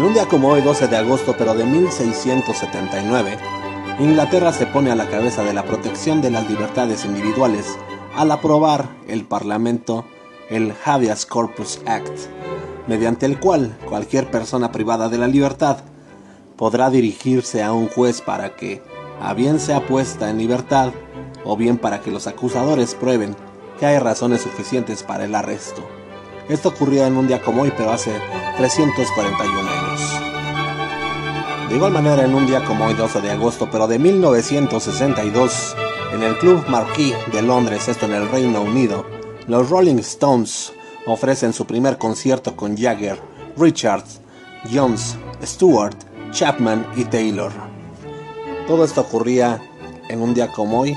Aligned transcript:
En 0.00 0.06
un 0.06 0.14
día 0.14 0.26
como 0.26 0.48
hoy, 0.48 0.62
12 0.62 0.88
de 0.88 0.96
agosto, 0.96 1.34
pero 1.36 1.52
de 1.52 1.66
1679, 1.66 3.36
Inglaterra 3.98 4.50
se 4.50 4.64
pone 4.64 4.90
a 4.90 4.94
la 4.94 5.10
cabeza 5.10 5.44
de 5.44 5.52
la 5.52 5.66
protección 5.66 6.22
de 6.22 6.30
las 6.30 6.48
libertades 6.48 7.04
individuales 7.04 7.76
al 8.16 8.30
aprobar 8.30 8.88
el 9.08 9.26
Parlamento 9.26 10.06
el 10.48 10.72
Habeas 10.86 11.26
Corpus 11.26 11.82
Act, 11.84 12.18
mediante 12.86 13.26
el 13.26 13.38
cual 13.38 13.76
cualquier 13.86 14.30
persona 14.30 14.72
privada 14.72 15.10
de 15.10 15.18
la 15.18 15.28
libertad 15.28 15.80
podrá 16.56 16.88
dirigirse 16.88 17.62
a 17.62 17.74
un 17.74 17.86
juez 17.88 18.22
para 18.22 18.56
que, 18.56 18.82
a 19.20 19.34
bien 19.34 19.60
sea 19.60 19.86
puesta 19.86 20.30
en 20.30 20.38
libertad, 20.38 20.92
o 21.44 21.58
bien 21.58 21.76
para 21.76 22.00
que 22.00 22.10
los 22.10 22.26
acusadores 22.26 22.94
prueben 22.94 23.36
que 23.78 23.84
hay 23.84 23.98
razones 23.98 24.40
suficientes 24.40 25.02
para 25.02 25.26
el 25.26 25.34
arresto. 25.34 25.86
Esto 26.48 26.70
ocurría 26.70 27.06
en 27.06 27.18
un 27.18 27.28
día 27.28 27.42
como 27.42 27.62
hoy, 27.62 27.72
pero 27.76 27.92
hace 27.92 28.12
341 28.56 29.60
años. 29.60 29.79
De 31.70 31.76
igual 31.76 31.92
manera, 31.92 32.24
en 32.24 32.34
un 32.34 32.48
día 32.48 32.64
como 32.64 32.86
hoy, 32.86 32.94
12 32.94 33.20
de 33.20 33.30
agosto, 33.30 33.68
pero 33.70 33.86
de 33.86 34.00
1962, 34.00 35.76
en 36.12 36.24
el 36.24 36.36
Club 36.38 36.64
Marquis 36.66 37.14
de 37.30 37.42
Londres, 37.42 37.86
esto 37.86 38.06
en 38.06 38.14
el 38.14 38.28
Reino 38.28 38.62
Unido, 38.62 39.06
los 39.46 39.70
Rolling 39.70 39.98
Stones 39.98 40.72
ofrecen 41.06 41.52
su 41.52 41.66
primer 41.66 41.96
concierto 41.96 42.56
con 42.56 42.76
Jagger, 42.76 43.20
Richards, 43.56 44.20
Jones, 44.74 45.16
Stewart, 45.44 45.94
Chapman 46.32 46.84
y 46.96 47.04
Taylor. 47.04 47.52
Todo 48.66 48.82
esto 48.82 49.02
ocurría 49.02 49.62
en 50.08 50.22
un 50.22 50.34
día 50.34 50.50
como 50.50 50.80
hoy, 50.80 50.96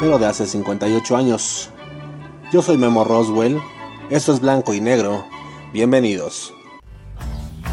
pero 0.00 0.18
de 0.18 0.26
hace 0.26 0.48
58 0.48 1.16
años. 1.16 1.70
Yo 2.52 2.60
soy 2.60 2.76
Memo 2.76 3.04
Roswell, 3.04 3.60
esto 4.10 4.32
es 4.32 4.40
Blanco 4.40 4.74
y 4.74 4.80
Negro, 4.80 5.24
bienvenidos. 5.72 6.52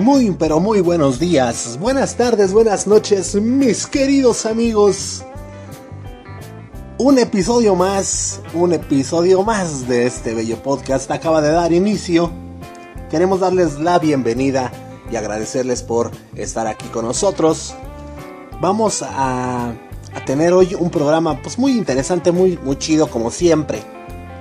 Muy, 0.00 0.30
pero 0.30 0.60
muy 0.60 0.80
buenos 0.80 1.18
días, 1.20 1.78
buenas 1.78 2.16
tardes, 2.16 2.54
buenas 2.54 2.86
noches, 2.86 3.34
mis 3.34 3.86
queridos 3.86 4.46
amigos. 4.46 5.22
Un 6.96 7.18
episodio 7.18 7.74
más, 7.74 8.40
un 8.54 8.72
episodio 8.72 9.42
más 9.42 9.86
de 9.86 10.06
este 10.06 10.32
bello 10.32 10.56
podcast 10.62 11.10
acaba 11.10 11.42
de 11.42 11.50
dar 11.52 11.74
inicio. 11.74 12.32
Queremos 13.10 13.40
darles 13.40 13.78
la 13.78 13.98
bienvenida 13.98 14.72
y 15.12 15.16
agradecerles 15.16 15.82
por 15.82 16.10
estar 16.34 16.66
aquí 16.66 16.86
con 16.88 17.04
nosotros. 17.04 17.74
Vamos 18.58 19.04
a, 19.06 19.74
tener 20.24 20.54
hoy 20.54 20.74
un 20.78 20.88
programa 20.88 21.42
pues 21.42 21.58
muy 21.58 21.72
interesante, 21.72 22.32
muy, 22.32 22.56
muy 22.56 22.78
chido 22.78 23.10
como 23.10 23.30
siempre. 23.30 23.82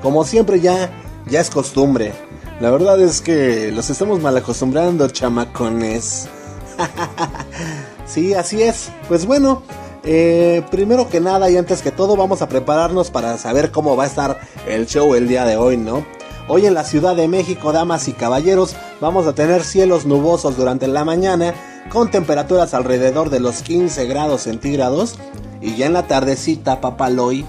Como 0.01 0.23
siempre 0.23 0.61
ya, 0.61 0.89
ya 1.29 1.41
es 1.41 1.49
costumbre. 1.49 2.13
La 2.59 2.71
verdad 2.71 2.99
es 2.99 3.21
que 3.21 3.71
los 3.71 3.89
estamos 3.89 4.19
mal 4.19 4.35
acostumbrando, 4.35 5.07
chamacones. 5.07 6.27
sí, 8.05 8.33
así 8.33 8.61
es. 8.61 8.91
Pues 9.07 9.25
bueno, 9.25 9.63
eh, 10.03 10.61
primero 10.69 11.07
que 11.07 11.21
nada 11.21 11.49
y 11.49 11.55
antes 11.55 11.81
que 11.81 11.91
todo 11.91 12.17
vamos 12.17 12.41
a 12.41 12.49
prepararnos 12.49 13.11
para 13.11 13.37
saber 13.37 13.71
cómo 13.71 13.95
va 13.95 14.03
a 14.03 14.07
estar 14.07 14.41
el 14.67 14.87
show 14.87 15.15
el 15.15 15.29
día 15.29 15.45
de 15.45 15.55
hoy, 15.55 15.77
¿no? 15.77 16.05
Hoy 16.49 16.65
en 16.65 16.73
la 16.73 16.83
Ciudad 16.83 17.15
de 17.15 17.29
México, 17.29 17.71
damas 17.71 18.09
y 18.09 18.11
caballeros, 18.11 18.75
vamos 18.99 19.25
a 19.25 19.33
tener 19.33 19.63
cielos 19.63 20.05
nubosos 20.05 20.57
durante 20.57 20.87
la 20.89 21.05
mañana 21.05 21.53
con 21.89 22.11
temperaturas 22.11 22.73
alrededor 22.73 23.29
de 23.29 23.39
los 23.39 23.61
15 23.61 24.05
grados 24.05 24.41
centígrados 24.41 25.15
y 25.61 25.77
ya 25.77 25.85
en 25.85 25.93
la 25.93 26.07
tardecita, 26.07 26.81
papaloy, 26.81 27.45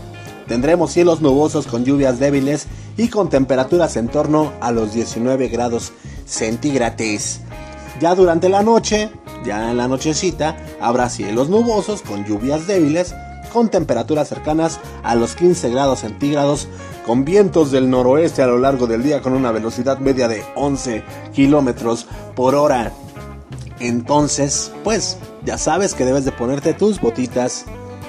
tendremos 0.47 0.93
cielos 0.93 1.21
nubosos 1.21 1.67
con 1.67 1.85
lluvias 1.85 2.21
débiles 2.21 2.69
y 2.97 3.09
con 3.09 3.29
temperaturas 3.29 3.97
en 3.97 4.09
torno 4.09 4.53
a 4.61 4.73
los 4.73 4.93
19 4.93 5.49
grados 5.49 5.93
centígrados. 6.27 7.41
Ya 8.01 8.15
durante 8.15 8.49
la 8.49 8.63
noche, 8.63 9.11
ya 9.45 9.71
en 9.71 9.77
la 9.77 9.89
nochecita, 9.89 10.57
habrá 10.81 11.11
cielos 11.11 11.49
nubosos 11.49 12.03
con 12.03 12.25
lluvias 12.25 12.67
débiles, 12.67 13.15
con 13.53 13.69
temperaturas 13.69 14.29
cercanas 14.29 14.79
a 15.03 15.15
los 15.15 15.35
15 15.35 15.71
grados 15.71 16.01
centígrados, 16.01 16.69
con 17.07 17.25
vientos 17.25 17.71
del 17.71 17.91
noroeste 17.91 18.43
a 18.43 18.47
lo 18.47 18.59
largo 18.59 18.87
del 18.87 19.03
día 19.03 19.21
con 19.21 19.33
una 19.33 19.51
velocidad 19.51 19.99
media 19.99 20.29
de 20.29 20.43
11 20.55 21.03
kilómetros 21.33 22.07
por 22.35 22.55
hora. 22.55 22.93
Entonces, 23.81 24.71
pues, 24.85 25.17
ya 25.45 25.59
sabes 25.59 25.95
que 25.95 26.05
debes 26.05 26.25
de 26.25 26.33
ponerte 26.33 26.75
tus 26.75 27.01
botitas. 27.01 27.65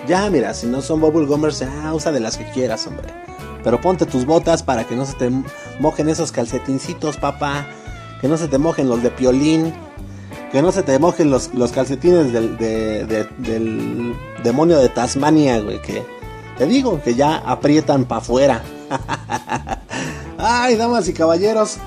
Ya, 0.07 0.29
mira, 0.29 0.53
si 0.53 0.67
no 0.67 0.81
son 0.81 0.99
bubble 0.99 1.25
gummers, 1.25 1.59
ya 1.59 1.93
usa 1.93 2.11
de 2.11 2.19
las 2.19 2.37
que 2.37 2.49
quieras, 2.51 2.85
hombre. 2.87 3.30
Pero 3.63 3.79
ponte 3.79 4.05
tus 4.05 4.25
botas 4.25 4.63
para 4.63 4.85
que 4.85 4.95
no 4.95 5.05
se 5.05 5.13
te 5.13 5.31
mojen 5.79 6.09
esos 6.09 6.31
calcetincitos, 6.31 7.17
papá. 7.17 7.67
Que 8.19 8.27
no 8.27 8.37
se 8.37 8.47
te 8.47 8.57
mojen 8.57 8.89
los 8.89 9.03
de 9.03 9.11
piolín. 9.11 9.73
Que 10.51 10.61
no 10.61 10.71
se 10.71 10.83
te 10.83 10.97
mojen 10.99 11.29
los, 11.29 11.53
los 11.53 11.71
calcetines 11.71 12.33
del, 12.33 12.57
de, 12.57 13.05
de, 13.05 13.27
del 13.37 14.15
demonio 14.43 14.79
de 14.79 14.89
Tasmania, 14.89 15.59
güey. 15.59 15.81
Que 15.81 16.03
te 16.57 16.65
digo 16.65 17.01
que 17.01 17.15
ya 17.15 17.37
aprietan 17.37 18.05
para 18.05 18.21
afuera. 18.21 18.63
Ay, 20.37 20.75
damas 20.75 21.07
y 21.07 21.13
caballeros. 21.13 21.77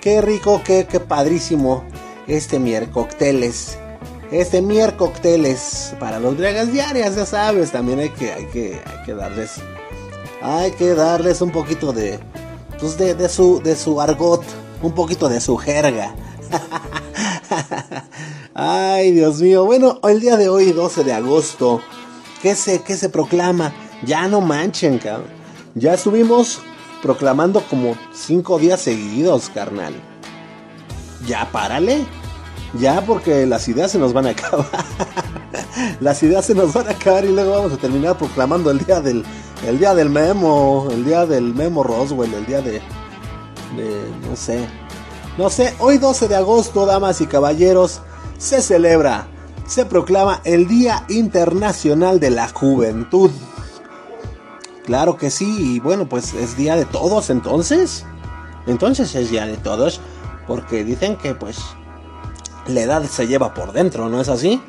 Qué 0.00 0.20
rico, 0.20 0.62
qué, 0.64 0.86
qué 0.88 1.00
padrísimo 1.00 1.84
este 2.26 2.58
miércoles. 2.58 3.78
Este 4.30 4.62
miércoles 4.62 5.94
para 6.00 6.18
los 6.18 6.36
dragas 6.36 6.72
diarias, 6.72 7.16
ya 7.16 7.26
sabes. 7.26 7.72
También 7.72 8.00
hay 8.00 8.10
que, 8.10 8.32
hay 8.32 8.46
que, 8.46 8.80
hay 8.84 9.04
que 9.04 9.14
darles 9.14 9.60
hay 10.44 10.72
que 10.72 10.94
darles 10.94 11.40
un 11.40 11.50
poquito 11.50 11.94
de, 11.94 12.20
pues 12.78 12.98
de, 12.98 13.28
su, 13.30 13.62
de 13.62 13.74
su 13.74 13.98
argot, 13.98 14.42
un 14.82 14.92
poquito 14.92 15.30
de 15.30 15.40
su 15.40 15.56
jerga. 15.56 16.14
Ay, 18.54 19.12
Dios 19.12 19.40
mío. 19.40 19.64
Bueno, 19.64 20.00
el 20.04 20.20
día 20.20 20.36
de 20.36 20.50
hoy, 20.50 20.72
12 20.72 21.02
de 21.02 21.14
agosto, 21.14 21.80
¿qué 22.42 22.54
se, 22.54 22.82
qué 22.82 22.94
se 22.94 23.08
proclama? 23.08 23.72
Ya 24.04 24.28
no 24.28 24.42
manchen, 24.42 24.98
cabrón. 24.98 25.28
Ya 25.74 25.94
estuvimos 25.94 26.60
proclamando 27.02 27.62
como 27.62 27.96
cinco 28.12 28.58
días 28.58 28.82
seguidos, 28.82 29.48
carnal. 29.48 29.94
Ya 31.26 31.50
párale. 31.50 32.04
Ya 32.78 33.00
porque 33.00 33.46
las 33.46 33.66
ideas 33.66 33.92
se 33.92 33.98
nos 33.98 34.12
van 34.12 34.26
a 34.26 34.30
acabar. 34.30 34.66
las 36.00 36.22
ideas 36.22 36.44
se 36.44 36.54
nos 36.54 36.74
van 36.74 36.88
a 36.88 36.90
acabar 36.90 37.24
y 37.24 37.32
luego 37.32 37.52
vamos 37.52 37.72
a 37.72 37.78
terminar 37.78 38.18
proclamando 38.18 38.70
el 38.70 38.84
día 38.84 39.00
del 39.00 39.24
el 39.66 39.78
día 39.78 39.94
del 39.94 40.10
memo, 40.10 40.88
el 40.90 41.04
día 41.04 41.26
del 41.26 41.54
memo 41.54 41.82
Roswell, 41.82 42.34
el 42.34 42.46
día 42.46 42.60
de, 42.60 42.72
de 43.76 44.10
no 44.28 44.36
sé. 44.36 44.66
No 45.38 45.50
sé, 45.50 45.74
hoy 45.80 45.98
12 45.98 46.28
de 46.28 46.36
agosto, 46.36 46.86
damas 46.86 47.20
y 47.20 47.26
caballeros, 47.26 48.00
se 48.38 48.62
celebra, 48.62 49.26
se 49.66 49.84
proclama 49.84 50.40
el 50.44 50.68
Día 50.68 51.04
Internacional 51.08 52.20
de 52.20 52.30
la 52.30 52.48
Juventud. 52.48 53.30
Claro 54.84 55.16
que 55.16 55.30
sí, 55.30 55.74
y 55.74 55.80
bueno, 55.80 56.08
pues 56.08 56.34
es 56.34 56.56
día 56.56 56.76
de 56.76 56.84
todos 56.84 57.30
entonces. 57.30 58.04
Entonces 58.66 59.14
es 59.14 59.30
día 59.30 59.46
de 59.46 59.56
todos, 59.56 60.00
porque 60.46 60.84
dicen 60.84 61.16
que 61.16 61.34
pues 61.34 61.58
la 62.66 62.82
edad 62.82 63.02
se 63.04 63.26
lleva 63.26 63.54
por 63.54 63.72
dentro, 63.72 64.08
¿no 64.08 64.20
es 64.20 64.28
así? 64.28 64.60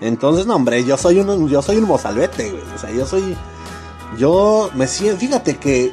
Entonces, 0.00 0.46
no, 0.46 0.56
hombre, 0.56 0.82
yo 0.84 0.96
soy 0.96 1.20
un, 1.20 1.48
yo 1.48 1.60
soy 1.60 1.76
un 1.76 1.84
mozalbete, 1.84 2.50
güey. 2.50 2.62
O 2.74 2.78
sea, 2.78 2.90
yo 2.90 3.06
soy 3.06 3.36
yo 4.16 4.70
me 4.74 4.86
siento, 4.86 5.18
fíjate 5.20 5.56
que 5.56 5.92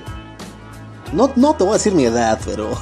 no, 1.14 1.32
no 1.36 1.56
te 1.56 1.64
voy 1.64 1.72
a 1.72 1.78
decir 1.78 1.94
mi 1.94 2.06
edad, 2.06 2.40
pero 2.46 2.72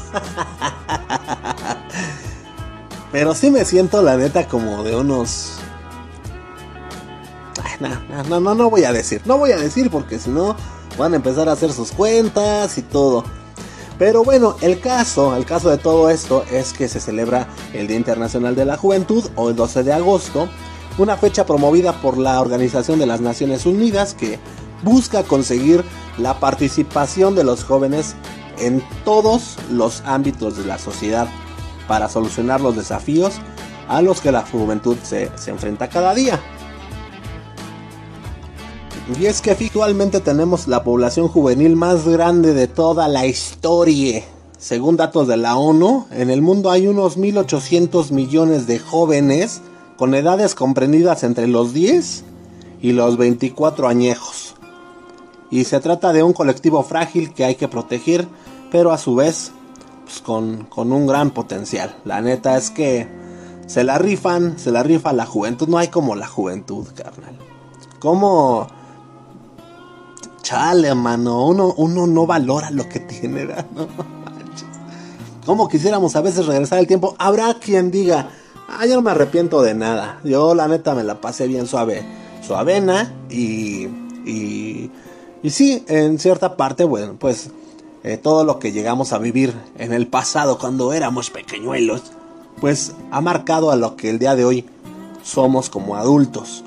pero 3.12 3.36
sí 3.36 3.52
me 3.52 3.66
siento 3.66 4.02
la 4.02 4.18
neta 4.18 4.48
como 4.48 4.84
de 4.84 4.96
unos 4.96 5.60
no, 7.80 8.24
no, 8.24 8.40
no, 8.40 8.56
no 8.56 8.70
voy 8.70 8.84
a 8.84 8.94
decir, 8.94 9.22
no 9.26 9.38
voy 9.38 9.52
a 9.52 9.58
decir 9.58 9.90
porque 9.90 10.20
si 10.20 10.30
no 10.30 10.56
van 10.98 11.14
a 11.14 11.18
empezar 11.18 11.50
a 11.50 11.54
hacer 11.54 11.72
sus 11.72 11.92
cuentas 11.92 12.78
y 12.78 12.82
todo. 12.82 13.24
Pero 13.98 14.24
bueno, 14.24 14.58
el 14.62 14.80
caso, 14.82 15.36
el 15.36 15.46
caso 15.46 15.70
de 15.70 15.78
todo 15.78 16.10
esto 16.10 16.44
es 16.52 16.74
que 16.74 16.88
se 16.90 17.00
celebra 17.00 17.48
el 17.74 17.88
Día 17.88 17.98
Internacional 17.98 18.56
de 18.56 18.66
la 18.66 18.78
Juventud 18.78 19.24
o 19.36 19.50
el 19.50 19.56
12 19.56 19.84
de 19.84 19.94
agosto, 19.94 20.50
una 20.98 21.16
fecha 21.16 21.46
promovida 21.46 21.94
por 22.02 22.18
la 22.18 22.42
Organización 22.42 23.00
de 23.00 23.06
las 23.06 23.22
Naciones 23.22 23.66
Unidas 23.66 24.14
que 24.14 24.40
busca 24.84 25.24
conseguir 25.24 25.84
la 26.18 26.40
participación 26.40 27.36
de 27.36 27.44
los 27.44 27.64
jóvenes 27.64 28.16
en 28.60 28.84
todos 29.04 29.58
los 29.72 30.02
ámbitos 30.06 30.58
de 30.58 30.66
la 30.66 30.78
sociedad 30.78 31.28
para 31.88 32.10
solucionar 32.10 32.62
los 32.62 32.76
desafíos 32.76 33.36
a 33.88 34.02
los 34.02 34.22
que 34.22 34.32
la 34.32 34.42
juventud 34.42 34.98
se, 35.04 35.32
enfrenta 35.48 35.90
cada 35.90 36.14
día. 36.14 36.40
Y 39.20 39.28
es 39.28 39.42
que 39.42 39.52
actualmente 39.52 40.20
tenemos 40.20 40.68
la 40.68 40.84
población 40.84 41.28
juvenil 41.28 41.76
más 41.76 42.08
grande 42.08 42.54
de 42.54 42.68
toda 42.68 43.08
la 43.08 43.28
historia. 43.28 44.24
Según 44.58 44.98
datos 44.98 45.28
de 45.28 45.38
la 45.38 45.58
ONU, 45.58 46.08
en 46.12 46.32
el 46.32 46.42
mundo 46.42 46.72
hay 46.72 46.88
unos 46.88 47.18
1.800 47.18 48.12
millones 48.12 48.66
de 48.66 48.80
jóvenes 48.80 49.62
con 49.98 50.16
edades 50.16 50.56
comprendidas 50.56 51.24
entre 51.24 51.48
los 51.48 51.72
10 51.74 52.24
y 52.82 52.94
los 52.94 53.18
24 53.18 53.88
añejos. 53.88 54.45
Y 55.52 55.64
se 55.66 55.80
trata 55.80 56.12
de 56.12 56.24
un 56.24 56.34
colectivo 56.34 56.84
frágil 56.84 57.34
que 57.34 57.46
hay 57.46 57.56
que 57.56 57.68
proteger, 57.68 58.28
pero 58.72 58.92
a 58.92 58.98
su 58.98 59.16
vez 59.16 59.52
pues, 60.04 60.22
con, 60.22 60.66
con 60.66 60.92
un 60.92 61.08
gran 61.08 61.32
potencial. 61.32 61.96
La 62.06 62.22
neta 62.22 62.58
es 62.58 62.70
que 62.70 63.08
se 63.68 63.84
la 63.84 63.98
rifan, 63.98 64.60
se 64.60 64.72
la 64.72 64.84
rifa 64.84 65.14
la 65.14 65.26
juventud. 65.26 65.68
No 65.68 65.78
hay 65.78 65.88
como 65.88 66.16
la 66.16 66.28
juventud, 66.28 66.88
carnal. 66.96 67.38
Como... 68.00 68.68
Chale, 70.42 70.94
mano. 70.94 71.48
Uno, 71.48 71.74
uno 71.78 72.06
no 72.06 72.28
valora 72.28 72.70
lo 72.70 72.88
que 72.88 73.00
tiene, 73.00 73.46
¿no? 73.76 73.88
Como 75.46 75.68
quisiéramos 75.68 76.16
a 76.16 76.22
veces 76.22 76.46
regresar 76.46 76.80
el 76.80 76.88
tiempo. 76.88 77.16
Habrá 77.18 77.56
quien 77.56 77.92
diga, 77.92 78.30
ah, 78.68 78.86
yo 78.86 78.96
no 78.96 79.02
me 79.02 79.12
arrepiento 79.12 79.62
de 79.62 79.74
nada. 79.74 80.20
Yo 80.24 80.54
la 80.54 80.68
neta 80.68 80.94
me 80.94 81.04
la 81.04 81.20
pasé 81.22 81.48
bien 81.48 81.68
suave. 81.68 82.04
Suavena 82.42 83.14
y... 83.30 83.88
Y, 84.28 84.92
y 85.46 85.52
sí, 85.52 85.86
en 85.88 86.18
cierta 86.18 86.58
parte, 86.58 86.86
bueno, 86.86 87.18
pues 87.20 87.52
eh, 88.04 88.18
todo 88.18 88.44
lo 88.44 88.58
que 88.58 88.72
llegamos 88.72 89.14
a 89.14 89.20
vivir 89.20 89.54
en 89.78 89.94
el 89.94 90.08
pasado 90.08 90.58
cuando 90.58 90.92
éramos 90.92 91.30
pequeñuelos 91.30 92.02
pues 92.60 92.94
ha 93.12 93.22
marcado 93.22 93.70
a 93.70 93.76
lo 93.76 93.96
que 93.96 94.10
el 94.10 94.18
día 94.18 94.36
de 94.36 94.44
hoy 94.44 94.66
somos 95.22 95.70
como 95.70 95.98
adultos. 95.98 96.64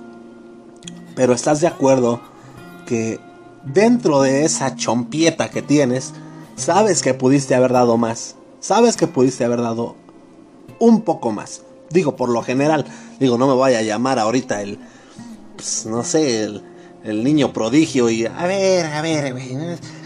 Pero 1.16 1.32
estás 1.32 1.60
de 1.60 1.66
acuerdo 1.66 2.20
que 2.86 3.18
dentro 3.64 4.22
de 4.22 4.44
esa 4.44 4.76
chompieta 4.76 5.50
que 5.50 5.60
tienes, 5.60 6.12
sabes 6.54 7.02
que 7.02 7.14
pudiste 7.14 7.56
haber 7.56 7.72
dado 7.72 7.96
más. 7.96 8.36
Sabes 8.60 8.96
que 8.96 9.08
pudiste 9.08 9.44
haber 9.44 9.60
dado 9.60 9.96
un 10.78 11.02
poco 11.02 11.32
más. 11.32 11.62
Digo, 11.90 12.14
por 12.14 12.28
lo 12.28 12.44
general, 12.44 12.84
digo, 13.18 13.38
no 13.38 13.48
me 13.48 13.54
vaya 13.54 13.78
a 13.78 13.82
llamar 13.82 14.20
ahorita 14.20 14.62
el, 14.62 14.78
pues, 15.56 15.84
no 15.84 16.04
sé, 16.04 16.44
el, 16.44 16.62
el 17.04 17.24
niño 17.24 17.52
prodigio 17.52 18.10
y, 18.10 18.26
a 18.26 18.46
ver, 18.46 18.86
a 18.86 19.00
ver, 19.00 19.34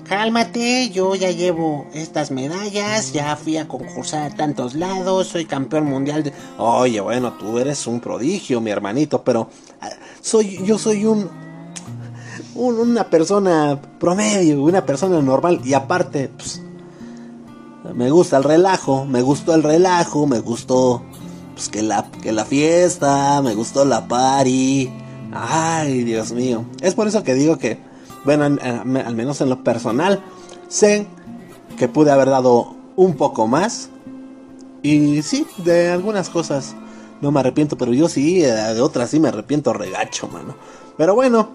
cálmate, 0.04 0.90
yo 0.90 1.14
ya 1.14 1.30
llevo 1.30 1.86
estas 1.94 2.30
medallas, 2.30 3.12
ya 3.12 3.34
fui 3.36 3.56
a 3.56 3.66
concursar 3.66 4.30
a 4.30 4.34
tantos 4.34 4.74
lados, 4.74 5.28
soy 5.28 5.46
campeón 5.46 5.86
mundial 5.86 6.22
de... 6.22 6.32
Oye, 6.58 7.00
bueno, 7.00 7.32
tú 7.32 7.58
eres 7.58 7.86
un 7.86 8.00
prodigio, 8.00 8.60
mi 8.60 8.70
hermanito, 8.70 9.22
pero 9.22 9.48
ah, 9.80 9.90
soy 10.20 10.64
yo 10.64 10.78
soy 10.78 11.06
un, 11.06 11.30
una 12.54 13.08
persona 13.08 13.80
promedio, 13.98 14.62
una 14.62 14.84
persona 14.84 15.20
normal 15.22 15.60
y 15.64 15.74
aparte, 15.74 16.28
pues, 16.28 16.62
me 17.94 18.10
gusta 18.10 18.36
el 18.36 18.44
relajo, 18.44 19.04
me 19.04 19.22
gustó 19.22 19.54
el 19.54 19.62
relajo, 19.62 20.26
me 20.26 20.40
gustó 20.40 21.02
pues 21.54 21.68
que 21.68 21.82
la 21.82 22.10
que 22.22 22.32
la 22.32 22.44
fiesta, 22.44 23.42
me 23.42 23.54
gustó 23.54 23.84
la 23.84 24.06
party. 24.06 25.01
Ay, 25.32 26.04
Dios 26.04 26.32
mío. 26.32 26.64
Es 26.80 26.94
por 26.94 27.08
eso 27.08 27.22
que 27.22 27.34
digo 27.34 27.58
que 27.58 27.78
bueno, 28.24 28.44
al 28.44 29.14
menos 29.16 29.40
en 29.40 29.48
lo 29.48 29.64
personal, 29.64 30.22
sé 30.68 31.06
que 31.76 31.88
pude 31.88 32.10
haber 32.10 32.28
dado 32.30 32.74
un 32.96 33.16
poco 33.16 33.46
más. 33.48 33.90
Y 34.82 35.22
sí, 35.22 35.46
de 35.58 35.90
algunas 35.90 36.30
cosas 36.30 36.74
no 37.20 37.32
me 37.32 37.40
arrepiento, 37.40 37.76
pero 37.76 37.92
yo 37.92 38.08
sí, 38.08 38.40
de 38.40 38.80
otras 38.80 39.10
sí 39.10 39.20
me 39.20 39.28
arrepiento 39.28 39.72
regacho, 39.72 40.28
mano. 40.28 40.54
Pero 40.96 41.14
bueno, 41.14 41.50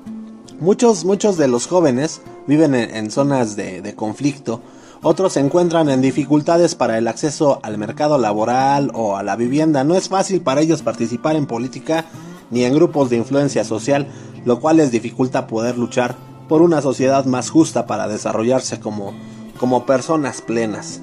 muchos, 0.60 1.06
muchos 1.06 1.38
de 1.38 1.48
los 1.48 1.68
jóvenes 1.68 2.22
viven 2.48 2.76
en, 2.76 3.12
zonas 3.12 3.56
de, 3.56 3.82
de 3.82 3.96
conflicto. 3.96 4.62
Otros 5.04 5.34
se 5.34 5.40
encuentran 5.40 5.90
en 5.90 6.02
dificultades 6.02 6.76
para 6.76 6.98
el 6.98 7.08
acceso 7.08 7.60
al 7.64 7.78
mercado 7.78 8.18
laboral 8.18 8.92
o 8.94 9.16
a 9.16 9.24
la 9.24 9.36
vivienda. 9.36 9.84
No 9.84 9.96
es 9.96 10.10
fácil 10.10 10.42
para 10.42 10.62
ellos 10.62 10.82
participar 10.82 11.36
en 11.36 11.46
política 11.46 12.06
ni 12.52 12.64
en 12.64 12.74
grupos 12.74 13.10
de 13.10 13.18
influencia 13.18 13.64
social, 13.64 14.08
lo 14.46 14.60
cual 14.60 14.78
les 14.78 14.92
dificulta 14.92 15.48
poder 15.48 15.78
luchar 15.78 16.16
por 16.48 16.62
una 16.62 16.82
sociedad 16.82 17.26
más 17.26 17.50
justa 17.50 17.86
para 17.86 18.08
desarrollarse 18.08 18.80
como, 18.80 19.14
como 19.60 19.86
personas 19.86 20.42
plenas. 20.42 21.02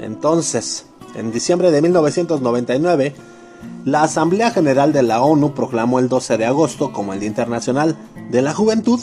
Entonces, 0.00 0.86
en 1.14 1.32
diciembre 1.32 1.70
de 1.70 1.82
1999, 1.82 3.14
la 3.84 4.02
Asamblea 4.02 4.50
General 4.50 4.92
de 4.92 5.02
la 5.02 5.22
ONU 5.22 5.54
proclamó 5.54 5.98
el 5.98 6.08
12 6.08 6.36
de 6.36 6.46
agosto 6.46 6.92
como 6.92 7.12
el 7.12 7.20
Día 7.20 7.28
Internacional 7.28 7.96
de 8.30 8.42
la 8.42 8.52
Juventud, 8.52 9.00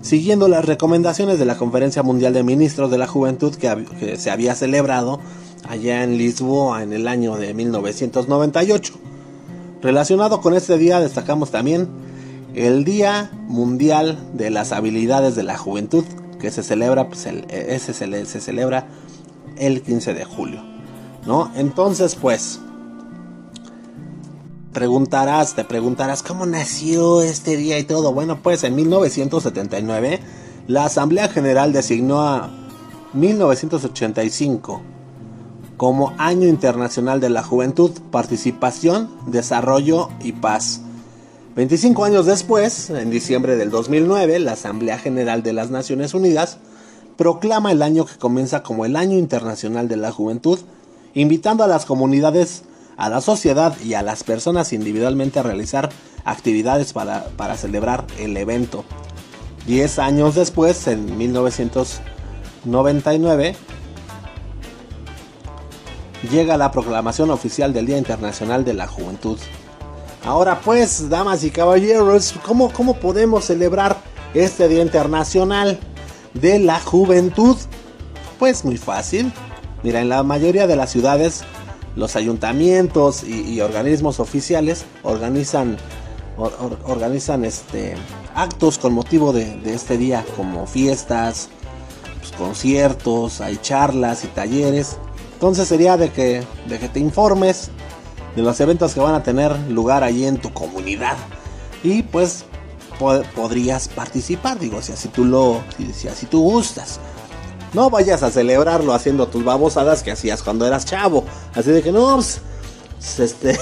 siguiendo 0.00 0.48
las 0.48 0.64
recomendaciones 0.64 1.38
de 1.38 1.44
la 1.44 1.56
Conferencia 1.56 2.02
Mundial 2.02 2.32
de 2.32 2.42
Ministros 2.42 2.90
de 2.90 2.98
la 2.98 3.06
Juventud 3.06 3.54
que, 3.54 3.84
que 3.98 4.16
se 4.16 4.30
había 4.30 4.54
celebrado 4.54 5.20
allá 5.68 6.04
en 6.04 6.16
Lisboa 6.16 6.82
en 6.82 6.92
el 6.92 7.08
año 7.08 7.36
de 7.36 7.54
1998. 7.54 8.94
Relacionado 9.86 10.40
con 10.40 10.52
este 10.52 10.78
día 10.78 10.98
destacamos 10.98 11.52
también 11.52 11.86
el 12.56 12.82
Día 12.82 13.30
Mundial 13.46 14.18
de 14.32 14.50
las 14.50 14.72
Habilidades 14.72 15.36
de 15.36 15.44
la 15.44 15.56
Juventud, 15.56 16.02
que 16.40 16.50
se 16.50 16.64
celebra, 16.64 17.06
pues 17.06 17.24
ese 17.24 17.94
se, 17.94 18.40
celebra 18.40 18.88
el 19.56 19.82
15 19.82 20.12
de 20.12 20.24
julio, 20.24 20.60
¿no? 21.24 21.52
Entonces, 21.54 22.16
pues, 22.16 22.58
preguntarás, 24.72 25.54
te 25.54 25.62
preguntarás 25.62 26.24
cómo 26.24 26.46
nació 26.46 27.22
este 27.22 27.56
día 27.56 27.78
y 27.78 27.84
todo. 27.84 28.12
Bueno, 28.12 28.42
pues 28.42 28.64
en 28.64 28.74
1979 28.74 30.18
la 30.66 30.86
Asamblea 30.86 31.28
General 31.28 31.72
designó 31.72 32.22
a 32.22 32.50
1985 33.12 34.95
como 35.76 36.14
Año 36.18 36.48
Internacional 36.48 37.20
de 37.20 37.30
la 37.30 37.42
Juventud, 37.42 37.90
Participación, 38.10 39.10
Desarrollo 39.26 40.08
y 40.22 40.32
Paz. 40.32 40.82
25 41.54 42.04
años 42.04 42.26
después, 42.26 42.90
en 42.90 43.08
diciembre 43.10 43.56
del 43.56 43.70
2009, 43.70 44.40
la 44.40 44.52
Asamblea 44.52 44.98
General 44.98 45.42
de 45.42 45.54
las 45.54 45.70
Naciones 45.70 46.12
Unidas 46.14 46.58
proclama 47.16 47.72
el 47.72 47.82
año 47.82 48.04
que 48.04 48.16
comienza 48.16 48.62
como 48.62 48.84
el 48.84 48.94
Año 48.96 49.16
Internacional 49.18 49.88
de 49.88 49.96
la 49.96 50.12
Juventud, 50.12 50.58
invitando 51.14 51.64
a 51.64 51.66
las 51.66 51.86
comunidades, 51.86 52.64
a 52.98 53.08
la 53.08 53.22
sociedad 53.22 53.74
y 53.80 53.94
a 53.94 54.02
las 54.02 54.22
personas 54.22 54.74
individualmente 54.74 55.38
a 55.38 55.42
realizar 55.42 55.88
actividades 56.24 56.92
para, 56.92 57.24
para 57.36 57.56
celebrar 57.56 58.04
el 58.18 58.36
evento. 58.36 58.84
Diez 59.66 59.98
años 59.98 60.34
después, 60.34 60.86
en 60.86 61.16
1999, 61.16 63.56
llega 66.30 66.56
la 66.56 66.70
proclamación 66.70 67.30
oficial 67.30 67.72
del 67.72 67.86
Día 67.86 67.98
Internacional 67.98 68.64
de 68.64 68.74
la 68.74 68.86
Juventud. 68.86 69.38
Ahora 70.24 70.60
pues, 70.60 71.08
damas 71.08 71.44
y 71.44 71.50
caballeros, 71.50 72.34
¿cómo, 72.44 72.72
¿cómo 72.72 72.94
podemos 72.94 73.44
celebrar 73.44 73.96
este 74.34 74.68
Día 74.68 74.82
Internacional 74.82 75.78
de 76.34 76.58
la 76.58 76.80
Juventud? 76.80 77.56
Pues 78.38 78.64
muy 78.64 78.76
fácil. 78.76 79.32
Mira, 79.82 80.00
en 80.00 80.08
la 80.08 80.22
mayoría 80.22 80.66
de 80.66 80.74
las 80.74 80.90
ciudades, 80.90 81.44
los 81.94 82.16
ayuntamientos 82.16 83.22
y, 83.22 83.60
organismos 83.60 84.20
oficiales 84.20 84.84
organizan, 85.02 85.76
organizan 86.36 87.44
este, 87.44 87.94
actos 88.34 88.78
con 88.78 88.92
motivo 88.92 89.32
de, 89.32 89.58
este 89.66 89.96
día, 89.96 90.24
como 90.36 90.66
fiestas, 90.66 91.48
pues, 92.18 92.32
conciertos, 92.32 93.40
hay 93.40 93.58
charlas 93.58 94.24
y 94.24 94.26
talleres. 94.28 94.98
Entonces 95.36 95.68
sería 95.68 95.98
de 95.98 96.10
que, 96.10 96.42
de 96.66 96.78
que 96.78 96.88
te 96.88 96.98
informes 96.98 97.68
de 98.34 98.40
los 98.40 98.58
eventos 98.58 98.94
que 98.94 99.00
van 99.00 99.14
a 99.14 99.22
tener 99.22 99.54
lugar 99.68 100.02
allí 100.02 100.24
en 100.24 100.38
tu 100.38 100.50
comunidad. 100.54 101.18
Y 101.82 102.02
pues 102.04 102.46
podrías 103.34 103.88
participar, 103.88 104.58
digo, 104.58 104.80
si 104.80 104.92
así 104.92 105.08
tú 105.08 105.26
lo, 105.26 105.60
si, 105.94 106.08
así 106.08 106.24
tú 106.24 106.40
gustas. 106.40 107.00
No 107.74 107.90
vayas 107.90 108.22
a 108.22 108.30
celebrarlo 108.30 108.94
haciendo 108.94 109.28
tus 109.28 109.44
babosadas 109.44 110.02
que 110.02 110.10
hacías 110.10 110.42
cuando 110.42 110.66
eras 110.66 110.86
chavo. 110.86 111.24
Así 111.54 111.70
de 111.70 111.82
que 111.82 111.92
no, 111.92 112.14
pues, 112.14 112.40
pues 112.94 113.20
este, 113.20 113.60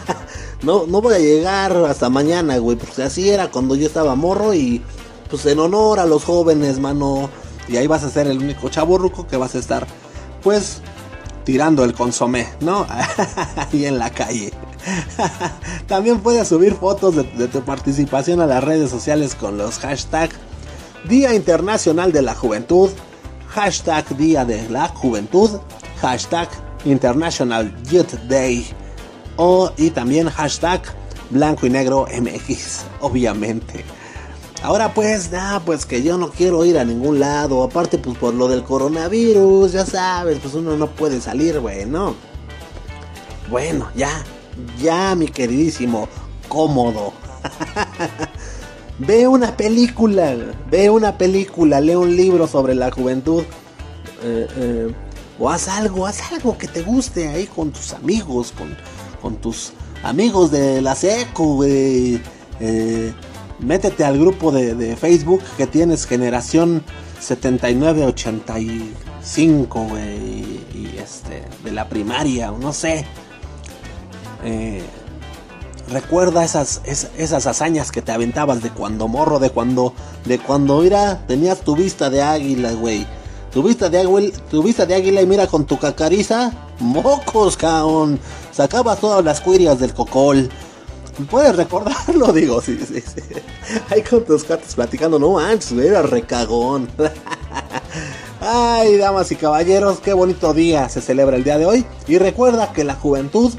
no, 0.62 0.86
no 0.86 1.00
voy 1.00 1.14
a 1.14 1.18
llegar 1.18 1.74
hasta 1.88 2.10
mañana, 2.10 2.58
güey, 2.58 2.76
porque 2.76 3.04
así 3.04 3.30
era 3.30 3.50
cuando 3.50 3.74
yo 3.74 3.86
estaba 3.86 4.14
morro 4.16 4.52
y 4.52 4.82
pues 5.30 5.46
en 5.46 5.60
honor 5.60 5.98
a 5.98 6.04
los 6.04 6.24
jóvenes, 6.24 6.78
mano. 6.78 7.30
Y 7.68 7.78
ahí 7.78 7.86
vas 7.86 8.04
a 8.04 8.10
ser 8.10 8.26
el 8.26 8.36
único 8.36 8.68
chavo 8.68 8.98
ruco 8.98 9.26
que 9.26 9.38
vas 9.38 9.54
a 9.54 9.58
estar, 9.58 9.86
pues, 10.42 10.82
tirando 11.46 11.84
el 11.84 11.94
consomé, 11.94 12.48
¿no? 12.60 12.86
Ahí 13.56 13.86
en 13.86 13.98
la 13.98 14.10
calle. 14.10 14.52
También 15.86 16.20
puedes 16.20 16.48
subir 16.48 16.74
fotos 16.74 17.14
de, 17.14 17.48
tu 17.48 17.62
participación 17.62 18.40
a 18.40 18.46
las 18.46 18.62
redes 18.62 18.90
sociales 18.90 19.34
con 19.36 19.56
los 19.56 19.78
hashtags 19.78 20.34
Día 21.08 21.34
Internacional 21.34 22.12
de 22.12 22.22
la 22.22 22.34
Juventud, 22.34 22.90
hashtag 23.48 24.04
Día 24.16 24.44
de 24.44 24.68
la 24.68 24.88
Juventud, 24.88 25.60
hashtag 26.00 26.48
International 26.84 27.72
Youth 27.84 28.14
Day 28.28 28.66
o, 29.36 29.70
y 29.76 29.90
también 29.90 30.28
hashtag 30.28 30.82
Blanco 31.30 31.66
y 31.66 31.70
Negro 31.70 32.06
MX, 32.12 32.86
obviamente. 33.00 33.84
Ahora 34.66 34.92
pues, 34.92 35.30
nada, 35.30 35.60
pues 35.60 35.86
que 35.86 36.02
yo 36.02 36.18
no 36.18 36.30
quiero 36.30 36.64
ir 36.64 36.76
a 36.76 36.84
ningún 36.84 37.20
lado, 37.20 37.62
aparte 37.62 37.98
pues 37.98 38.18
por 38.18 38.34
lo 38.34 38.48
del 38.48 38.64
coronavirus, 38.64 39.70
ya 39.70 39.86
sabes, 39.86 40.40
pues 40.40 40.54
uno 40.54 40.76
no 40.76 40.88
puede 40.88 41.20
salir, 41.20 41.60
güey, 41.60 41.86
¿no? 41.86 42.16
Bueno, 43.48 43.88
ya, 43.94 44.24
ya 44.82 45.14
mi 45.14 45.28
queridísimo, 45.28 46.08
cómodo. 46.48 47.12
ve 48.98 49.28
una 49.28 49.56
película, 49.56 50.34
ve 50.68 50.90
una 50.90 51.16
película, 51.16 51.80
lee 51.80 51.94
un 51.94 52.16
libro 52.16 52.48
sobre 52.48 52.74
la 52.74 52.90
juventud. 52.90 53.44
Eh, 54.24 54.48
eh, 54.56 54.94
o 55.38 55.48
haz 55.48 55.68
algo, 55.68 56.08
haz 56.08 56.32
algo 56.32 56.58
que 56.58 56.66
te 56.66 56.82
guste 56.82 57.28
ahí 57.28 57.46
con 57.46 57.70
tus 57.70 57.92
amigos, 57.92 58.50
con, 58.50 58.76
con 59.22 59.36
tus 59.36 59.74
amigos 60.02 60.50
de 60.50 60.82
la 60.82 60.96
secu, 60.96 61.54
güey. 61.54 62.20
Eh, 62.58 63.14
métete 63.58 64.04
al 64.04 64.18
grupo 64.18 64.52
de, 64.52 64.96
Facebook 64.96 65.42
que 65.56 65.66
tienes 65.66 66.06
generación 66.06 66.84
7985, 67.20 69.86
güey. 69.88 70.60
Y, 70.74 70.98
este, 71.02 71.42
de 71.64 71.72
la 71.72 71.88
primaria, 71.88 72.52
o 72.52 72.58
no 72.58 72.72
sé. 72.72 73.04
Eh, 74.44 74.82
recuerda 75.88 76.44
esas, 76.44 76.82
esas, 76.84 77.46
hazañas 77.46 77.90
que 77.90 78.02
te 78.02 78.12
aventabas 78.12 78.62
de 78.62 78.70
cuando 78.70 79.08
morro, 79.08 79.38
de 79.38 79.50
cuando, 79.50 79.94
de 80.24 80.38
cuando 80.38 80.82
era, 80.82 81.26
tenías 81.26 81.60
tu 81.60 81.76
vista 81.76 82.10
de 82.10 82.22
águila, 82.22 82.72
güey. 82.72 83.06
Tu 83.52 83.62
vista 83.62 83.88
de 83.88 84.00
águila, 84.00 84.36
tu 84.50 84.62
vista 84.62 84.84
de 84.84 84.94
águila 84.94 85.22
y 85.22 85.26
mira 85.26 85.46
con 85.46 85.64
tu 85.64 85.78
cacariza, 85.78 86.52
mocos, 86.78 87.56
caón. 87.56 88.20
Sacabas 88.52 89.00
todas 89.00 89.24
las 89.24 89.40
cuirias 89.40 89.78
del 89.78 89.94
cocol. 89.94 90.50
¿Puedes 91.30 91.56
recordarlo? 91.56 92.32
Digo, 92.32 92.60
sí, 92.60 92.78
sí, 92.86 93.00
sí. 93.00 93.22
Ahí 93.90 94.02
con 94.02 94.24
tus 94.24 94.44
cartas 94.44 94.74
platicando, 94.74 95.18
no 95.18 95.32
manches, 95.32 95.72
era 95.72 96.02
recagón. 96.02 96.88
Ay, 98.40 98.96
damas 98.98 99.32
y 99.32 99.36
caballeros, 99.36 99.98
qué 100.00 100.12
bonito 100.12 100.52
día 100.52 100.88
se 100.88 101.00
celebra 101.00 101.36
el 101.36 101.44
día 101.44 101.58
de 101.58 101.66
hoy. 101.66 101.86
Y 102.06 102.18
recuerda 102.18 102.72
que 102.72 102.84
la 102.84 102.94
juventud 102.94 103.52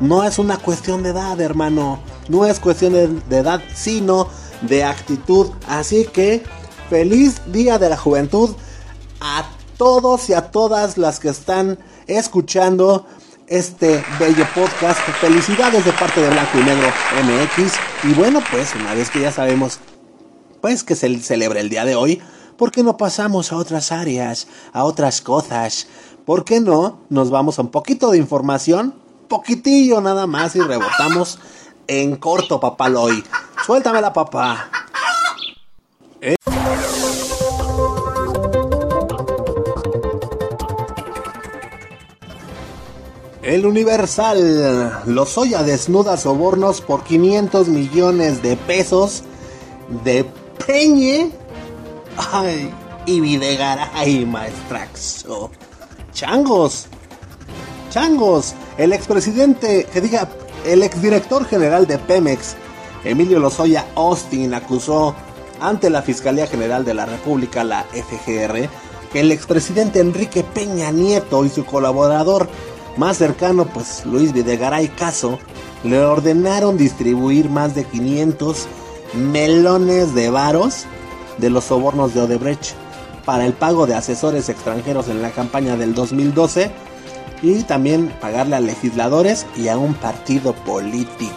no 0.00 0.22
es 0.22 0.38
una 0.38 0.58
cuestión 0.58 1.02
de 1.02 1.10
edad, 1.10 1.40
hermano. 1.40 2.00
No 2.28 2.44
es 2.44 2.60
cuestión 2.60 2.92
de, 2.92 3.36
edad, 3.36 3.62
sino 3.74 4.28
de 4.62 4.84
actitud. 4.84 5.48
Así 5.66 6.04
que, 6.04 6.42
feliz 6.90 7.40
día 7.50 7.78
de 7.78 7.88
la 7.88 7.96
juventud 7.96 8.50
a 9.20 9.48
todos 9.76 10.28
y 10.28 10.34
a 10.34 10.50
todas 10.50 10.98
las 10.98 11.20
que 11.20 11.30
están 11.30 11.78
escuchando 12.06 13.06
este 13.48 14.04
bello 14.18 14.46
podcast. 14.54 15.00
Felicidades 15.20 15.84
de 15.84 15.92
parte 15.92 16.20
de 16.20 16.30
Blanco 16.30 16.58
y 16.58 16.64
Negro 16.64 16.88
MX. 17.22 17.72
Y 18.04 18.14
bueno, 18.14 18.40
pues 18.50 18.74
una 18.74 18.94
vez 18.94 19.10
que 19.10 19.20
ya 19.20 19.32
sabemos, 19.32 19.80
pues 20.60 20.84
que 20.84 20.94
se 20.94 21.18
celebra 21.20 21.60
el 21.60 21.68
día 21.68 21.84
de 21.84 21.94
hoy, 21.94 22.22
¿por 22.56 22.70
qué 22.70 22.82
no 22.82 22.96
pasamos 22.96 23.52
a 23.52 23.56
otras 23.56 23.92
áreas, 23.92 24.48
a 24.72 24.84
otras 24.84 25.20
cosas? 25.20 25.88
¿Por 26.24 26.44
qué 26.44 26.60
no 26.60 27.00
nos 27.08 27.30
vamos 27.30 27.58
a 27.58 27.62
un 27.62 27.70
poquito 27.70 28.10
de 28.10 28.18
información? 28.18 28.94
Poquitillo 29.28 30.00
nada 30.00 30.26
más 30.26 30.56
y 30.56 30.60
rebotamos 30.60 31.38
en 31.86 32.16
corto, 32.16 32.60
papá 32.60 32.88
Loy. 32.88 33.24
Suéltame 33.64 34.02
papá. 34.12 34.70
El 43.48 43.64
Universal. 43.64 45.04
Lozoya 45.06 45.62
desnuda 45.62 46.18
sobornos 46.18 46.82
por 46.82 47.02
500 47.02 47.68
millones 47.68 48.42
de 48.42 48.58
pesos 48.58 49.22
de 50.04 50.26
Peñe. 50.66 51.30
Ay, 52.30 52.70
y 53.06 53.20
Videgaray, 53.20 54.26
maestraxo. 54.26 55.50
Changos. 56.12 56.88
Changos. 57.88 58.52
El 58.76 58.92
expresidente, 58.92 59.86
que 59.90 60.02
diga, 60.02 60.28
el 60.66 60.82
exdirector 60.82 61.46
general 61.46 61.86
de 61.86 61.96
Pemex, 61.96 62.54
Emilio 63.02 63.38
Lozoya 63.38 63.86
Austin, 63.94 64.52
acusó 64.52 65.14
ante 65.58 65.88
la 65.88 66.02
Fiscalía 66.02 66.46
General 66.46 66.84
de 66.84 66.92
la 66.92 67.06
República, 67.06 67.64
la 67.64 67.84
FGR, 67.94 68.68
que 69.10 69.20
el 69.20 69.32
expresidente 69.32 70.00
Enrique 70.00 70.44
Peña 70.44 70.90
Nieto 70.90 71.46
y 71.46 71.48
su 71.48 71.64
colaborador 71.64 72.46
más 72.98 73.16
cercano, 73.16 73.64
pues 73.64 74.04
Luis 74.04 74.32
Videgaray 74.32 74.88
Caso, 74.88 75.38
le 75.84 76.00
ordenaron 76.00 76.76
distribuir 76.76 77.48
más 77.48 77.74
de 77.74 77.84
500 77.84 78.66
melones 79.14 80.14
de 80.14 80.30
varos 80.30 80.84
de 81.38 81.48
los 81.48 81.64
sobornos 81.64 82.12
de 82.12 82.22
Odebrecht 82.22 82.74
para 83.24 83.46
el 83.46 83.52
pago 83.52 83.86
de 83.86 83.94
asesores 83.94 84.48
extranjeros 84.48 85.08
en 85.08 85.22
la 85.22 85.30
campaña 85.30 85.76
del 85.76 85.94
2012 85.94 86.72
y 87.40 87.62
también 87.62 88.12
pagarle 88.20 88.56
a 88.56 88.60
legisladores 88.60 89.46
y 89.56 89.68
a 89.68 89.78
un 89.78 89.94
partido 89.94 90.52
político. 90.52 91.32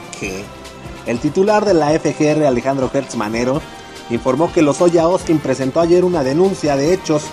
El 1.06 1.20
titular 1.20 1.64
de 1.64 1.76
la 1.76 1.92
FGR, 1.92 2.44
Alejandro 2.46 2.90
Hertz 2.92 3.16
Manero, 3.16 3.62
informó 4.10 4.52
que 4.52 4.64
Lozoya 4.64 5.04
Austin 5.04 5.40
presentó 5.40 5.80
ayer 5.80 6.06
una 6.06 6.24
denuncia 6.24 6.76
de 6.76 6.94
hechos 6.94 7.24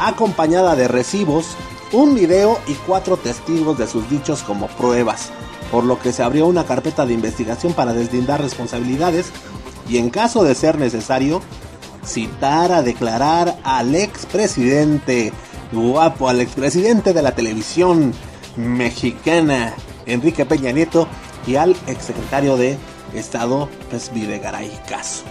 acompañada 0.00 0.74
de 0.74 0.88
recibos 0.88 1.56
un 1.92 2.14
video 2.14 2.58
y 2.66 2.74
cuatro 2.74 3.16
testigos 3.16 3.78
de 3.78 3.86
sus 3.86 4.08
dichos 4.10 4.42
como 4.42 4.66
pruebas, 4.68 5.30
por 5.70 5.84
lo 5.84 5.98
que 5.98 6.12
se 6.12 6.22
abrió 6.22 6.46
una 6.46 6.64
carpeta 6.64 7.06
de 7.06 7.14
investigación 7.14 7.72
para 7.72 7.92
deslindar 7.92 8.40
responsabilidades 8.40 9.32
y 9.88 9.98
en 9.98 10.10
caso 10.10 10.44
de 10.44 10.54
ser 10.54 10.78
necesario, 10.78 11.40
citar 12.04 12.72
a 12.72 12.82
declarar 12.82 13.58
al 13.64 13.94
expresidente, 13.94 15.32
guapo, 15.72 16.28
al 16.28 16.40
expresidente 16.40 17.12
de 17.12 17.22
la 17.22 17.32
televisión 17.32 18.12
mexicana, 18.56 19.74
Enrique 20.06 20.44
Peña 20.44 20.72
Nieto, 20.72 21.08
y 21.46 21.56
al 21.56 21.74
exsecretario 21.86 22.56
de 22.56 22.76
Estado, 23.14 23.68
pues 23.88 24.12
Videgaray 24.12 24.70
Caso. 24.88 25.22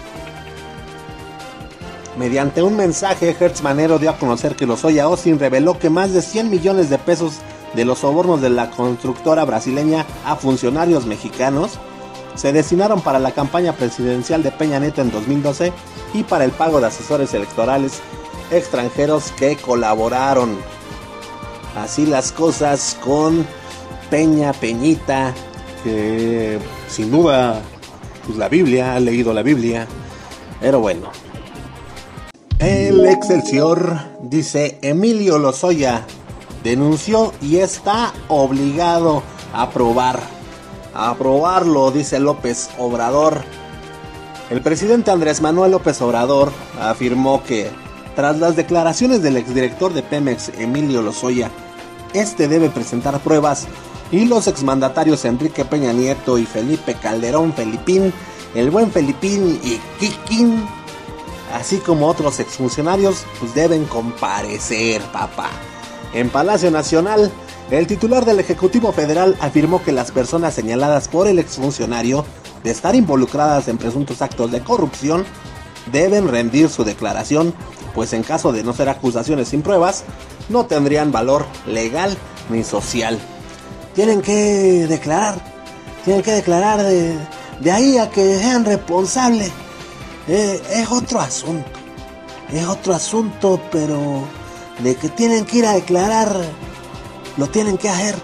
Mediante 2.17 2.63
un 2.63 2.75
mensaje, 2.75 3.36
Hertz 3.39 3.62
Manero 3.62 4.00
dio 4.00 4.09
a 4.09 4.17
conocer 4.17 4.55
que 4.55 4.65
Lozoya 4.65 5.03
Austin 5.03 5.38
reveló 5.38 5.77
que 5.77 5.91
más 5.91 6.13
de 6.13 6.24
100 6.24 6.50
millones 6.50 6.89
de 6.89 6.97
pesos 6.97 7.36
de 7.75 7.86
los 7.86 8.00
sobornos 8.00 8.41
de 8.41 8.50
la 8.50 8.71
constructora 8.71 9.45
brasileña 9.45 10.03
a 10.25 10.36
funcionarios 10.36 11.05
mexicanos 11.05 11.77
se 12.33 12.51
destinaron 12.51 13.01
para 13.01 13.19
la 13.19 13.31
campaña 13.31 13.74
presidencial 13.74 14.41
de 14.41 14.51
Peña 14.51 14.79
Nieto 14.79 15.01
en 15.01 15.12
2012 15.12 15.71
y 16.15 16.24
para 16.24 16.43
el 16.43 16.51
pago 16.51 16.79
de 16.79 16.88
asesores 16.88 17.36
electorales 17.36 18.00
extranjeros 18.51 19.31
que 19.33 19.55
colaboraron. 19.55 20.57
Así 21.75 22.07
las 22.07 22.31
cosas 22.31 22.97
con 23.03 23.45
Peña 24.09 24.53
Peñita, 24.53 25.36
que 25.83 26.57
sin 26.89 27.12
duda 27.12 27.62
pues, 28.25 28.39
la 28.39 28.50
Biblia, 28.50 28.95
ha 28.95 29.00
leído 29.00 29.33
la 29.33 29.43
Biblia, 29.43 29.88
pero 30.59 30.79
bueno, 30.79 31.12
el 32.59 33.05
Excelsior 33.05 33.99
dice 34.21 34.79
Emilio 34.81 35.37
Lozoya 35.37 36.05
denunció 36.63 37.33
y 37.41 37.57
está 37.57 38.13
obligado 38.27 39.21
a 39.53 39.63
aprobar. 39.63 40.19
A 40.93 41.11
aprobarlo, 41.11 41.91
dice 41.91 42.19
López 42.19 42.69
Obrador. 42.79 43.43
El 44.49 44.61
presidente 44.61 45.11
Andrés 45.11 45.41
Manuel 45.41 45.71
López 45.71 46.01
Obrador 46.01 46.51
afirmó 46.81 47.43
que 47.43 47.69
tras 48.15 48.39
las 48.39 48.55
declaraciones 48.55 49.21
del 49.21 49.37
exdirector 49.37 49.93
de 49.93 50.01
Pemex, 50.01 50.49
Emilio 50.57 51.03
Lozoya, 51.03 51.51
este 52.13 52.47
debe 52.47 52.69
presentar 52.69 53.19
pruebas 53.19 53.67
y 54.11 54.25
los 54.25 54.47
exmandatarios 54.47 55.25
Enrique 55.25 55.65
Peña 55.65 55.93
Nieto 55.93 56.39
y 56.39 56.45
Felipe 56.45 56.95
Calderón 56.95 57.53
Felipín, 57.53 58.11
el 58.55 58.71
buen 58.71 58.91
Felipín 58.91 59.59
y 59.63 59.77
Kikín 59.99 60.65
así 61.53 61.77
como 61.77 62.07
otros 62.07 62.39
exfuncionarios, 62.39 63.25
pues 63.39 63.53
deben 63.53 63.85
comparecer, 63.85 65.01
papá. 65.11 65.49
En 66.13 66.29
Palacio 66.29 66.71
Nacional, 66.71 67.31
el 67.69 67.87
titular 67.87 68.25
del 68.25 68.39
Ejecutivo 68.39 68.91
Federal 68.91 69.35
afirmó 69.39 69.83
que 69.83 69.91
las 69.91 70.11
personas 70.11 70.53
señaladas 70.53 71.07
por 71.07 71.27
el 71.27 71.39
exfuncionario 71.39 72.25
de 72.63 72.71
estar 72.71 72.95
involucradas 72.95 73.67
en 73.67 73.77
presuntos 73.77 74.21
actos 74.21 74.51
de 74.51 74.61
corrupción 74.61 75.25
deben 75.91 76.27
rendir 76.27 76.69
su 76.69 76.83
declaración, 76.83 77.53
pues 77.93 78.13
en 78.13 78.23
caso 78.23 78.51
de 78.51 78.63
no 78.63 78.73
ser 78.73 78.89
acusaciones 78.89 79.49
sin 79.49 79.61
pruebas, 79.61 80.03
no 80.49 80.65
tendrían 80.65 81.11
valor 81.11 81.45
legal 81.65 82.17
ni 82.49 82.63
social. 82.63 83.19
Tienen 83.95 84.21
que 84.21 84.87
declarar, 84.87 85.35
tienen 86.05 86.23
que 86.23 86.31
declarar 86.31 86.83
de, 86.83 87.17
de 87.59 87.71
ahí 87.71 87.97
a 87.97 88.09
que 88.09 88.37
sean 88.37 88.63
responsables 88.65 89.51
eh, 90.27 90.62
es 90.74 90.91
otro 90.91 91.19
asunto. 91.19 91.69
es 92.51 92.65
otro 92.65 92.93
asunto, 92.93 93.62
pero 93.72 94.24
de 94.79 94.96
que 94.96 95.10
tienen 95.10 95.46
que 95.46 95.57
ir 95.57 95.65
a 95.65 95.74
declarar, 95.74 96.36
lo 97.38 97.48
tienen 97.48 97.77
que 97.77 97.89
hacer, 97.89 98.15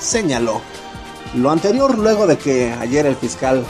señaló. 0.00 0.60
Lo 1.34 1.50
anterior 1.50 1.98
luego 1.98 2.26
de 2.26 2.38
que 2.38 2.72
ayer 2.72 3.06
el 3.06 3.16
fiscal 3.16 3.64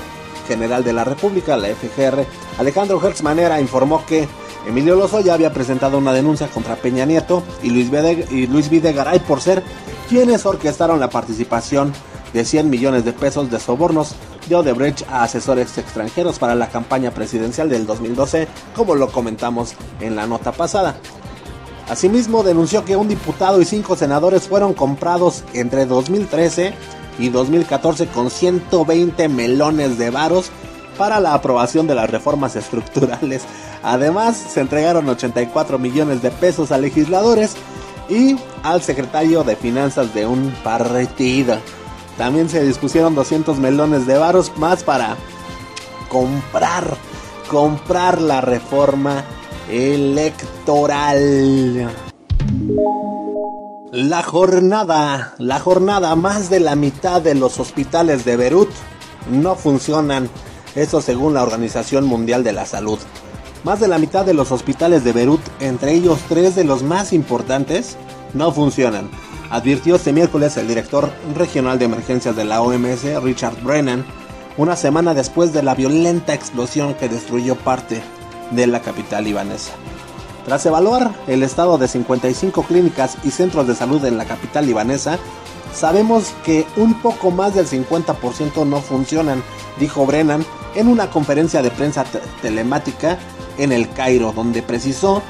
general 0.47 0.85
de 0.85 0.93
la 0.93 1.05
República, 1.05 1.57
la 1.57 1.69
FGR, 1.69 2.25
Alejandro 2.59 3.01
Hertz 3.05 3.23
Manera, 3.23 3.61
informó 3.61 4.05
que 4.07 4.29
Emilio 4.67 4.97
Lozoya 4.97 5.35
había 5.35 5.53
presentado 5.53 5.99
una 5.99 6.13
denuncia 6.13 6.49
contra 6.49 6.77
Peña 6.77 7.05
Nieto 7.05 7.43
y 7.63 7.71
Luis 7.71 8.71
Videgaray 8.71 9.21
por 9.21 9.41
ser 9.41 9.63
quienes 10.09 10.47
orquestaron 10.47 11.01
la 11.01 11.11
participación 11.11 11.93
de 12.39 12.45
100 12.45 12.71
millones 12.71 13.05
de 13.05 13.13
pesos 13.13 13.51
de 13.51 13.59
sobornos 13.59 14.15
de 14.49 14.55
Odebrecht 14.55 15.03
a 15.11 15.25
asesores 15.25 15.77
extranjeros 15.77 16.39
para 16.39 16.55
la 16.55 16.69
campaña 16.69 17.11
presidencial 17.11 17.69
del 17.69 17.85
2012, 17.85 18.47
como 18.77 18.95
lo 18.95 19.11
comentamos 19.11 19.75
en 19.99 20.15
la 20.15 20.25
nota 20.29 20.53
pasada. 20.53 20.95
Asimismo, 21.89 22.45
denunció 22.45 22.85
que 22.85 22.95
un 22.95 23.09
diputado 23.09 23.61
y 23.61 23.65
cinco 23.65 23.97
senadores 23.97 24.47
fueron 24.47 24.73
comprados 24.73 25.43
entre 25.53 25.85
2013 25.85 26.75
y 27.19 27.29
2014 27.29 28.07
con 28.07 28.31
120 28.31 29.29
melones 29.29 29.99
de 29.99 30.11
varos 30.11 30.53
para 30.97 31.19
la 31.19 31.35
aprobación 31.35 31.89
de 31.89 31.97
las 31.97 32.09
reformas 32.09 32.55
estructurales. 32.55 33.43
Además, 33.83 34.37
se 34.37 34.61
entregaron 34.61 35.09
84 35.09 35.77
millones 35.81 36.23
de 36.23 36.31
pesos 36.31 36.71
a 36.71 36.79
legisladores 36.79 37.57
y 38.09 38.37
al 38.63 38.81
secretario 38.81 39.43
de 39.43 39.57
finanzas 39.57 40.15
de 40.15 40.25
un 40.25 40.53
partido. 40.63 41.59
También 42.19 42.49
se 42.49 42.63
dispusieron 42.65 43.15
200 43.15 43.59
melones 43.59 44.07
de 44.07 44.19
varos 44.19 44.53
más 44.57 44.83
para 44.83 45.17
comprar, 46.09 46.97
comprar 47.49 48.21
la 48.21 48.41
reforma 48.41 49.25
electoral. 49.71 51.09
La 53.93 54.23
jornada, 54.25 55.35
la 55.39 55.61
jornada, 55.61 56.17
más 56.17 56.51
de 56.51 56.59
la 56.59 56.75
mitad 56.75 57.23
de 57.23 57.37
los 57.37 57.61
hospitales 57.61 58.25
de 58.25 58.37
Beirut 58.37 58.71
no 59.31 59.55
funcionan, 59.55 60.29
eso 60.75 61.01
según 61.01 61.35
la 61.35 61.45
Organización 61.45 62.05
Mundial 62.05 62.43
de 62.43 62.53
la 62.53 62.67
Salud. 62.67 62.99
Más 63.63 63.79
de 63.79 63.89
la 63.89 63.99
mitad 63.99 64.25
de 64.25 64.35
los 64.35 64.51
hospitales 64.51 65.05
de 65.05 65.13
Beirut, 65.13 65.41
entre 65.61 65.93
ellos 65.95 66.19
tres 66.29 66.57
de 66.57 66.65
los 66.65 66.83
más 66.83 67.13
importantes, 67.13 67.97
no 68.35 68.53
funcionan, 68.53 69.09
advirtió 69.51 69.97
este 69.97 70.13
miércoles 70.13 70.57
el 70.57 70.69
director 70.69 71.11
regional 71.35 71.79
de 71.79 71.87
emergencias 71.87 72.37
de 72.37 72.45
la 72.45 72.61
OMS, 72.61 73.23
Richard 73.23 73.63
Brennan, 73.63 74.05
una 74.57 74.77
semana 74.77 75.15
después 75.15 75.53
de 75.53 75.63
la 75.63 75.75
violenta 75.75 76.35
explosión 76.35 76.95
que 76.95 77.09
destruyó 77.09 77.57
parte 77.57 78.03
de 78.51 78.67
la 78.67 78.81
capital 78.81 79.25
libanesa. 79.25 79.73
Tras 80.45 80.65
evaluar 80.67 81.13
el 81.27 81.43
estado 81.43 81.79
de 81.79 81.89
55 81.89 82.63
clínicas 82.63 83.17
y 83.23 83.31
centros 83.31 83.67
de 83.67 83.75
salud 83.75 84.05
en 84.05 84.17
la 84.17 84.25
capital 84.25 84.67
libanesa, 84.67 85.19
sabemos 85.75 86.33
que 86.45 86.67
un 86.77 86.95
poco 87.01 87.31
más 87.31 87.55
del 87.55 87.67
50% 87.67 88.67
no 88.67 88.81
funcionan, 88.81 89.43
dijo 89.79 90.07
Brennan 90.07 90.45
en 90.75 90.89
una 90.89 91.11
conferencia 91.11 91.63
de 91.63 91.71
prensa 91.71 92.05
telemática 92.41 93.19
en 93.59 93.73
el 93.73 93.91
Cairo, 93.91 94.33
donde 94.33 94.63
precisó 94.63 95.23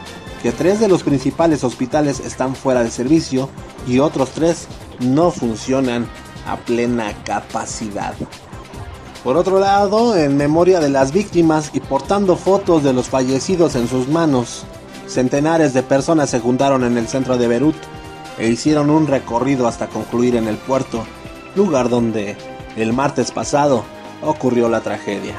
que 0.43 0.53
tres 0.53 0.81
de 0.81 0.89
los 0.89 1.03
principales 1.03 1.65
hospitales 1.65 2.21
están 2.21 2.55
fuera 2.55 2.83
de 2.83 2.91
servicio 2.91 3.49
y 3.87 3.99
otros 3.99 4.31
tres 4.31 4.67
no 5.01 5.31
funcionan 5.31 6.07
a 6.47 6.57
plena 6.57 7.13
capacidad. 7.25 8.15
Por 9.25 9.37
otro 9.37 9.59
lado, 9.59 10.17
en 10.17 10.37
memoria 10.37 10.81
de 10.81 10.91
las 10.91 11.13
víctimas 11.13 11.71
y 11.73 11.81
portando 11.81 12.37
fotos 12.37 12.83
de 12.85 12.93
los 12.93 13.09
fallecidos 13.09 13.75
en 13.75 13.89
sus 13.89 14.09
manos, 14.09 14.65
Centenares 15.09 15.73
de 15.73 15.83
personas 15.83 16.29
se 16.29 16.39
juntaron 16.39 16.85
en 16.85 16.99
el 16.99 17.09
centro 17.09 17.39
de 17.39 17.49
Beirut 17.49 17.77
e 18.39 18.49
hicieron 18.49 18.91
un 18.91 19.07
recorrido 19.07 19.67
hasta 19.67 19.89
concluir 19.89 20.37
en 20.37 20.47
el 20.47 20.57
puerto, 20.57 21.03
lugar 21.57 21.89
donde 21.89 22.37
el 22.77 22.93
martes 22.93 23.31
pasado 23.31 23.85
ocurrió 24.23 24.69
la 24.69 24.83
tragedia. 24.83 25.37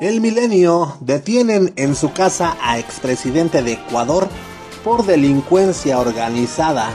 El 0.00 0.20
milenio 0.20 0.96
detienen 1.00 1.72
en 1.74 1.96
su 1.96 2.12
casa 2.12 2.56
a 2.62 2.78
expresidente 2.78 3.64
de 3.64 3.72
Ecuador 3.72 4.28
por 4.84 5.04
delincuencia 5.04 5.98
organizada. 5.98 6.90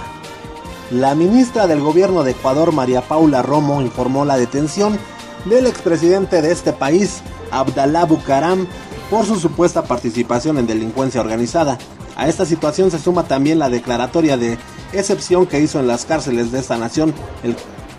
La 0.89 1.13
ministra 1.13 1.68
del 1.68 1.82
gobierno 1.82 2.24
de 2.24 2.32
Ecuador, 2.32 2.72
María 2.72 3.02
Paula 3.02 3.42
Romo, 3.42 3.82
informó 3.82 4.24
la 4.24 4.38
detención 4.38 4.98
del 5.44 5.68
expresidente 5.68 6.42
de 6.42 6.54
este 6.54 6.72
país, 6.72 7.22
Abdalá 7.52 8.06
Bucaram, 8.06 8.68
por 9.10 9.26
su 9.26 9.38
supuesta 9.38 9.84
participación 9.84 10.58
en 10.58 10.66
delincuencia 10.66 11.20
organizada. 11.20 11.78
A 12.16 12.30
esta 12.30 12.46
situación 12.46 12.89
se 12.89 13.00
suma 13.00 13.24
también 13.24 13.60
la 13.60 13.70
declaratoria 13.70 14.38
de 14.38 14.58
excepción 14.94 15.46
que 15.46 15.60
hizo 15.60 15.78
en 15.82 15.88
las 15.88 16.06
cárceles 16.06 16.54
de 16.54 16.60
esta 16.60 16.78
nación 16.78 17.13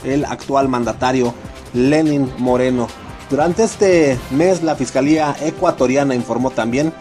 el, 0.04 0.24
actual 0.24 0.70
mandatario 0.70 1.34
Lenin 1.74 2.32
Moreno. 2.38 2.88
Durante 3.30 3.64
este 3.64 4.18
mes 4.30 4.62
la 4.62 4.76
Fiscalía 4.76 5.34
ecuatoriana 5.40 6.14
informó 6.14 6.50
también 6.50 6.92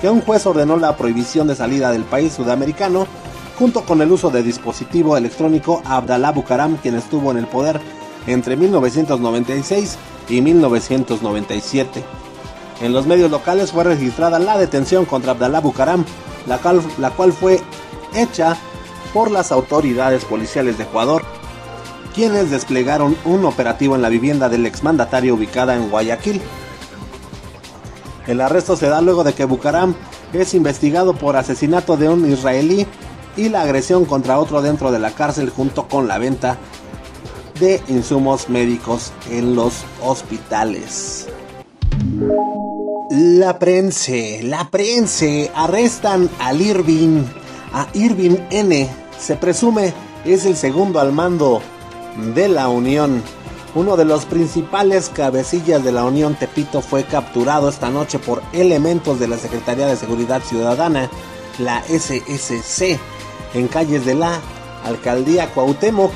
que 0.00 0.08
un 0.08 0.20
juez 0.20 0.46
ordenó 0.46 0.76
la 0.76 0.96
prohibición 0.96 1.46
de 1.46 1.54
salida 1.54 1.92
del 1.92 2.04
país 2.04 2.32
sudamericano 2.32 3.06
junto 3.58 3.82
con 3.82 4.02
el 4.02 4.10
uso 4.10 4.30
de 4.30 4.42
dispositivo 4.42 5.16
electrónico 5.16 5.82
Abdalá 5.84 6.32
Bucaram 6.32 6.76
quien 6.76 6.94
estuvo 6.94 7.30
en 7.30 7.38
el 7.38 7.46
poder 7.46 7.80
entre 8.26 8.56
1996 8.56 9.96
y 10.28 10.40
1997. 10.40 12.02
En 12.82 12.92
los 12.92 13.06
medios 13.06 13.30
locales 13.30 13.72
fue 13.72 13.84
registrada 13.84 14.38
la 14.38 14.58
detención 14.58 15.04
contra 15.04 15.32
Abdalá 15.32 15.60
Bucaram, 15.60 16.04
la 16.46 16.58
cual, 16.58 16.82
la 16.98 17.10
cual 17.10 17.32
fue 17.32 17.60
hecha 18.14 18.56
por 19.14 19.30
las 19.30 19.52
autoridades 19.52 20.24
policiales 20.24 20.76
de 20.76 20.84
Ecuador, 20.84 21.22
quienes 22.16 22.50
desplegaron 22.50 23.14
un 23.26 23.44
operativo 23.44 23.94
en 23.94 24.00
la 24.00 24.08
vivienda 24.08 24.48
del 24.48 24.64
exmandatario 24.64 25.34
ubicada 25.34 25.76
en 25.76 25.90
Guayaquil. 25.90 26.40
El 28.26 28.40
arresto 28.40 28.74
se 28.74 28.88
da 28.88 29.02
luego 29.02 29.22
de 29.22 29.34
que 29.34 29.44
Bucaram 29.44 29.94
es 30.32 30.54
investigado 30.54 31.14
por 31.14 31.36
asesinato 31.36 31.98
de 31.98 32.08
un 32.08 32.32
israelí 32.32 32.86
y 33.36 33.50
la 33.50 33.60
agresión 33.60 34.06
contra 34.06 34.38
otro 34.38 34.62
dentro 34.62 34.90
de 34.90 34.98
la 34.98 35.10
cárcel 35.10 35.50
junto 35.50 35.88
con 35.88 36.08
la 36.08 36.16
venta 36.16 36.56
de 37.60 37.82
insumos 37.86 38.48
médicos 38.48 39.12
en 39.30 39.54
los 39.54 39.84
hospitales. 40.02 41.28
La 43.10 43.58
prensa, 43.58 44.12
la 44.42 44.70
prensa, 44.70 45.26
arrestan 45.54 46.30
al 46.40 46.62
Irving, 46.62 47.24
a 47.74 47.86
Irving 47.92 48.38
N. 48.50 48.88
Se 49.18 49.36
presume 49.36 49.92
es 50.24 50.46
el 50.46 50.56
segundo 50.56 50.98
al 50.98 51.12
mando 51.12 51.60
de 52.34 52.48
la 52.48 52.68
Unión. 52.68 53.22
Uno 53.74 53.96
de 53.96 54.06
los 54.06 54.24
principales 54.24 55.10
cabecillas 55.10 55.84
de 55.84 55.92
la 55.92 56.04
Unión 56.04 56.34
Tepito 56.34 56.80
fue 56.80 57.04
capturado 57.04 57.68
esta 57.68 57.90
noche 57.90 58.18
por 58.18 58.42
elementos 58.52 59.20
de 59.20 59.28
la 59.28 59.36
Secretaría 59.36 59.86
de 59.86 59.96
Seguridad 59.96 60.42
Ciudadana, 60.42 61.10
la 61.58 61.82
SSC, 61.82 62.98
en 63.54 63.68
calles 63.68 64.06
de 64.06 64.14
la 64.14 64.40
Alcaldía 64.84 65.52
Cuauhtémoc. 65.52 66.12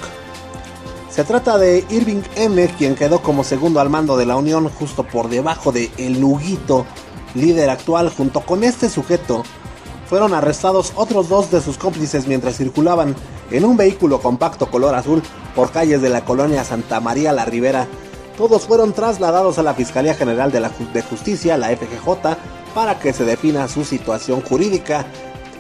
Se 1.11 1.25
trata 1.25 1.59
de 1.59 1.85
Irving 1.91 2.23
M, 2.37 2.67
quien 2.79 2.95
quedó 2.95 3.21
como 3.21 3.45
segundo 3.45 3.81
al 3.81 3.91
mando 3.91 4.17
de 4.17 4.27
la 4.27 4.37
Unión 4.37 4.69
justo 4.71 5.03
por 5.03 5.29
debajo 5.29 5.71
de 5.73 5.91
El 5.99 6.21
Luguito, 6.21 6.87
líder 7.35 7.69
actual. 7.69 8.11
Junto 8.17 8.41
con 8.41 8.65
este 8.65 8.89
sujeto, 8.89 9.43
fueron 10.11 10.35
arrestados 10.35 10.93
otros 10.97 11.29
dos 11.29 11.53
de 11.53 11.61
sus 11.61 11.79
cómplices 11.79 12.27
mientras 12.27 12.57
circulaban 12.57 13.15
en 13.53 13.65
un 13.65 13.77
vehículo 13.77 14.21
compacto 14.21 14.69
color 14.69 14.97
azul 14.97 15.23
por 15.55 15.71
calles 15.71 16.03
de 16.03 16.09
la 16.09 16.25
colonia 16.25 16.65
Santa 16.65 16.99
María 16.99 17.33
la 17.33 17.45
Ribera. 17.45 17.87
Todos 18.37 18.67
fueron 18.67 18.93
trasladados 18.93 19.59
a 19.59 19.63
la 19.63 19.73
Fiscalía 19.73 20.15
General 20.15 20.51
de, 20.51 20.59
la 20.59 20.73
de 20.93 21.03
Justicia, 21.03 21.57
la 21.57 21.69
FGJ, 21.69 22.37
para 22.75 22.99
que 22.99 23.13
se 23.13 23.25
defina 23.25 23.69
su 23.69 23.85
situación 23.85 24.41
jurídica. 24.41 25.07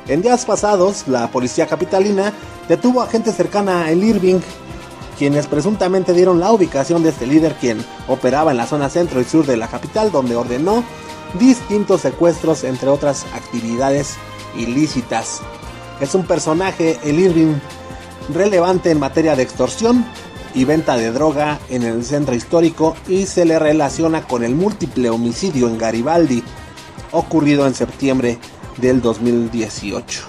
En 0.09 0.21
días 0.21 0.45
pasados, 0.45 1.07
la 1.07 1.29
policía 1.29 1.69
capitalina 1.69 2.33
detuvo 2.69 3.03
a 3.03 3.07
gente 3.07 3.31
cercana 3.31 3.85
a 3.85 3.93
El 3.93 4.03
Irving, 4.03 4.41
quienes 5.17 5.47
presuntamente 5.47 6.13
dieron 6.13 6.41
la 6.41 6.51
ubicación 6.51 7.05
de 7.05 7.11
este 7.11 7.29
líder 7.29 7.55
quien 7.55 7.85
operaba 8.09 8.51
en 8.51 8.57
la 8.57 8.67
zona 8.67 8.89
centro 8.89 9.21
y 9.21 9.25
sur 9.25 9.47
de 9.47 9.57
la 9.57 9.69
capital 9.69 10.11
donde 10.11 10.35
ordenó 10.35 10.83
distintos 11.39 12.01
secuestros 12.01 12.65
entre 12.65 12.89
otras 12.89 13.25
actividades 13.33 14.17
ilícitas. 14.57 15.41
Es 16.01 16.15
un 16.15 16.27
personaje, 16.27 16.99
el 17.05 17.19
Irving, 17.19 17.55
relevante 18.33 18.91
en 18.91 19.01
materia 19.01 19.37
de 19.37 19.43
extorsión 19.43 20.05
y 20.55 20.65
venta 20.65 20.97
de 20.97 21.13
droga 21.13 21.59
en 21.69 21.83
el 21.83 22.05
centro 22.05 22.35
histórico 22.35 22.97
y 23.09 23.27
se 23.27 23.45
le 23.45 23.59
relaciona 23.59 24.27
con 24.27 24.43
el 24.43 24.55
múltiple 24.55 25.11
homicidio 25.11 25.69
en 25.69 25.79
Garibaldi 25.79 26.43
ocurrido 27.13 27.67
en 27.67 27.75
septiembre 27.75 28.39
del 28.79 29.01
2018. 29.01 30.23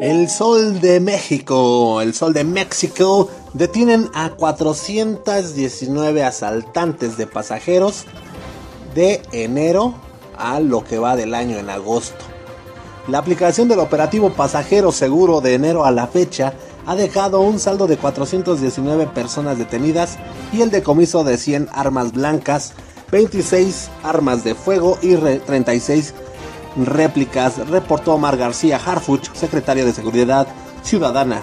El 0.00 0.28
Sol 0.28 0.80
de 0.80 1.00
México, 1.00 2.00
el 2.00 2.14
Sol 2.14 2.32
de 2.32 2.44
México, 2.44 3.30
detienen 3.54 4.08
a 4.14 4.30
419 4.30 6.24
asaltantes 6.24 7.16
de 7.16 7.26
pasajeros 7.26 8.06
de 8.94 9.22
enero 9.32 9.94
a 10.36 10.60
lo 10.60 10.84
que 10.84 10.98
va 10.98 11.16
del 11.16 11.34
año 11.34 11.58
en 11.58 11.70
agosto. 11.70 12.24
La 13.08 13.18
aplicación 13.18 13.66
del 13.68 13.80
operativo 13.80 14.30
pasajero 14.30 14.92
seguro 14.92 15.40
de 15.40 15.54
enero 15.54 15.84
a 15.84 15.90
la 15.90 16.06
fecha 16.06 16.52
ha 16.86 16.94
dejado 16.94 17.40
un 17.40 17.58
saldo 17.58 17.86
de 17.86 17.96
419 17.96 19.06
personas 19.08 19.58
detenidas 19.58 20.18
y 20.52 20.62
el 20.62 20.70
decomiso 20.70 21.24
de 21.24 21.36
100 21.36 21.68
armas 21.72 22.12
blancas, 22.12 22.74
26 23.10 23.90
armas 24.04 24.44
de 24.44 24.54
fuego 24.54 24.98
y 25.02 25.16
36 25.16 26.14
réplicas, 26.76 27.68
reportó 27.68 28.14
Omar 28.14 28.36
García 28.36 28.80
Harfuch, 28.84 29.32
secretario 29.34 29.84
de 29.84 29.92
Seguridad 29.92 30.46
Ciudadana. 30.82 31.42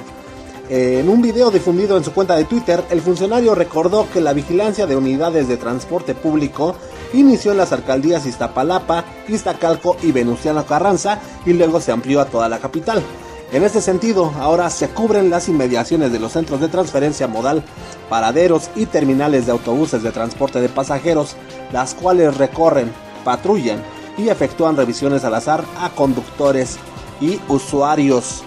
En 0.70 1.10
un 1.10 1.22
video 1.22 1.50
difundido 1.52 1.98
en 1.98 2.04
su 2.04 2.14
cuenta 2.14 2.36
de 2.36 2.46
Twitter, 2.46 2.84
el 2.90 3.02
funcionario 3.02 3.56
recordó 3.56 4.08
que 4.12 4.22
la 4.22 4.34
vigilancia 4.34 4.86
de 4.86 4.96
unidades 4.96 5.48
de 5.48 5.58
transporte 5.58 6.14
público 6.14 6.76
inició 7.14 7.52
en 7.52 7.58
las 7.58 7.72
alcaldías 7.72 8.26
Iztapalapa, 8.26 9.06
Iztacalco 9.28 9.98
y 10.02 10.12
Venustiano 10.12 10.66
Carranza 10.66 11.20
y 11.46 11.54
luego 11.54 11.82
se 11.82 11.92
amplió 11.92 12.22
a 12.22 12.26
toda 12.26 12.50
la 12.50 12.60
capital. 12.60 13.04
En 13.52 13.64
este 13.64 13.82
sentido, 13.82 14.32
ahora 14.40 14.70
se 14.70 14.90
cubren 14.90 15.32
las 15.32 15.50
inmediaciones 15.50 16.12
de 16.12 16.20
los 16.20 16.34
centros 16.34 16.62
de 16.62 16.68
transferencia 16.68 17.28
modal, 17.28 17.64
paraderos 18.08 18.70
y 18.76 18.86
terminales 18.86 19.48
de 19.48 19.52
autobuses 19.52 20.04
de 20.04 20.12
transporte 20.12 20.62
de 20.62 20.70
pasajeros, 20.70 21.36
las 21.72 21.96
cuales 21.96 22.38
recorren, 22.38 22.92
patrullan 23.24 23.82
y 24.20 24.30
efectúan 24.30 24.78
revisiones 24.78 25.24
al 25.24 25.34
azar 25.34 25.64
a 25.80 25.90
conductores 25.90 26.78
y 27.20 27.40
usuarios. 27.48 28.44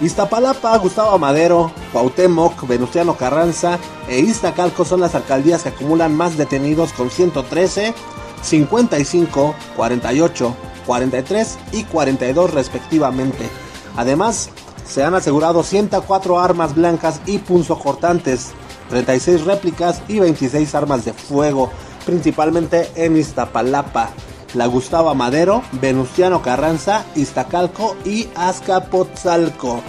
Iztapalapa, 0.00 0.76
Gustavo 0.76 1.18
Madero, 1.18 1.72
Cuauhtémoc, 1.90 2.66
Venustiano 2.66 3.16
Carranza 3.16 3.78
e 4.08 4.18
Iztacalco 4.18 4.84
son 4.84 5.00
las 5.00 5.14
alcaldías 5.14 5.62
que 5.62 5.70
acumulan 5.70 6.14
más 6.14 6.36
detenidos 6.36 6.92
con 6.92 7.10
113, 7.10 7.94
55, 8.42 9.54
48, 9.74 10.56
43 10.84 11.58
y 11.72 11.84
42 11.84 12.52
respectivamente. 12.52 13.48
Además, 13.96 14.50
se 14.86 15.02
han 15.02 15.14
asegurado 15.14 15.62
104 15.62 16.40
armas 16.40 16.74
blancas 16.74 17.22
y 17.24 17.38
punzocortantes, 17.38 18.52
36 18.90 19.44
réplicas 19.46 20.02
y 20.08 20.18
26 20.18 20.74
armas 20.74 21.06
de 21.06 21.14
fuego, 21.14 21.70
principalmente 22.04 22.90
en 22.96 23.16
Iztapalapa, 23.16 24.10
la 24.56 24.66
Gustavo 24.66 25.14
Madero, 25.14 25.62
Venustiano 25.72 26.40
Carranza, 26.40 27.04
Iztacalco 27.14 27.96
y 28.04 28.28
Azcapotzalco. 28.34 29.82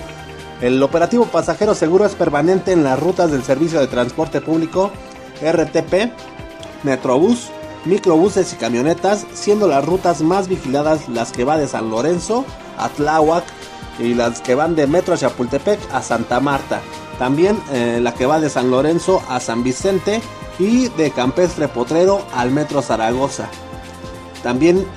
El 0.62 0.84
operativo 0.84 1.26
pasajero 1.26 1.74
seguro 1.74 2.06
es 2.06 2.16
permanente 2.16 2.74
en 2.74 2.84
las 2.84 3.00
rutas 3.00 3.32
del 3.32 3.44
Servicio 3.44 3.80
de 3.80 3.88
Transporte 3.88 4.42
Público 4.42 4.92
RTP, 5.42 6.12
Metrobús, 6.84 7.48
microbuses 7.86 8.52
y 8.54 8.58
camionetas, 8.58 9.26
siendo 9.34 9.68
las 9.68 9.86
rutas 9.86 10.22
más 10.22 10.48
vigiladas 10.50 11.08
las 11.08 11.32
que 11.32 11.46
va 11.46 11.58
de 11.58 11.68
San 11.68 11.90
Lorenzo 11.90 12.44
a 12.78 12.90
Tláhuac 12.90 13.46
y 14.00 14.16
las 14.16 14.42
que 14.42 14.56
van 14.56 14.76
de 14.76 14.86
Metro 14.86 15.16
Chapultepec 15.16 15.80
a 15.94 16.02
Santa 16.02 16.40
Marta. 16.40 16.82
También 17.18 17.58
eh, 17.72 18.00
la 18.02 18.14
que 18.14 18.26
va 18.26 18.40
de 18.40 18.50
San 18.50 18.70
Lorenzo 18.70 19.24
a 19.30 19.40
San 19.40 19.64
Vicente 19.64 20.22
y 20.60 20.90
de 20.90 21.12
Campestre 21.12 21.68
Potrero 21.68 22.26
al 22.36 22.52
Metro 22.52 22.82
Zaragoza. 22.82 23.50
También 24.48 24.88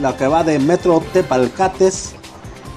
la 0.00 0.16
que 0.16 0.26
va 0.26 0.42
de 0.42 0.58
Metro 0.58 1.00
Tepalcates, 1.12 2.16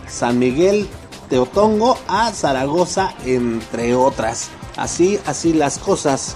San 0.07 0.37
Miguel 0.37 0.87
Teotongo 1.27 1.97
a 2.07 2.31
Zaragoza, 2.31 3.15
entre 3.25 3.95
otras. 3.95 4.49
Así, 4.77 5.19
así 5.25 5.53
las 5.53 5.79
cosas 5.79 6.35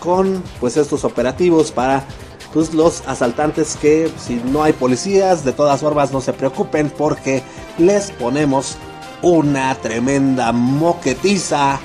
con 0.00 0.42
pues 0.60 0.76
estos 0.76 1.06
operativos 1.06 1.72
para 1.72 2.04
pues, 2.52 2.74
los 2.74 3.08
asaltantes 3.08 3.78
que 3.80 4.12
si 4.22 4.34
no 4.34 4.64
hay 4.64 4.74
policías, 4.74 5.46
de 5.46 5.54
todas 5.54 5.80
formas 5.80 6.12
no 6.12 6.20
se 6.20 6.34
preocupen 6.34 6.90
porque 6.90 7.42
les 7.78 8.10
ponemos 8.10 8.76
una 9.22 9.74
tremenda 9.76 10.52
moquetiza 10.52 11.80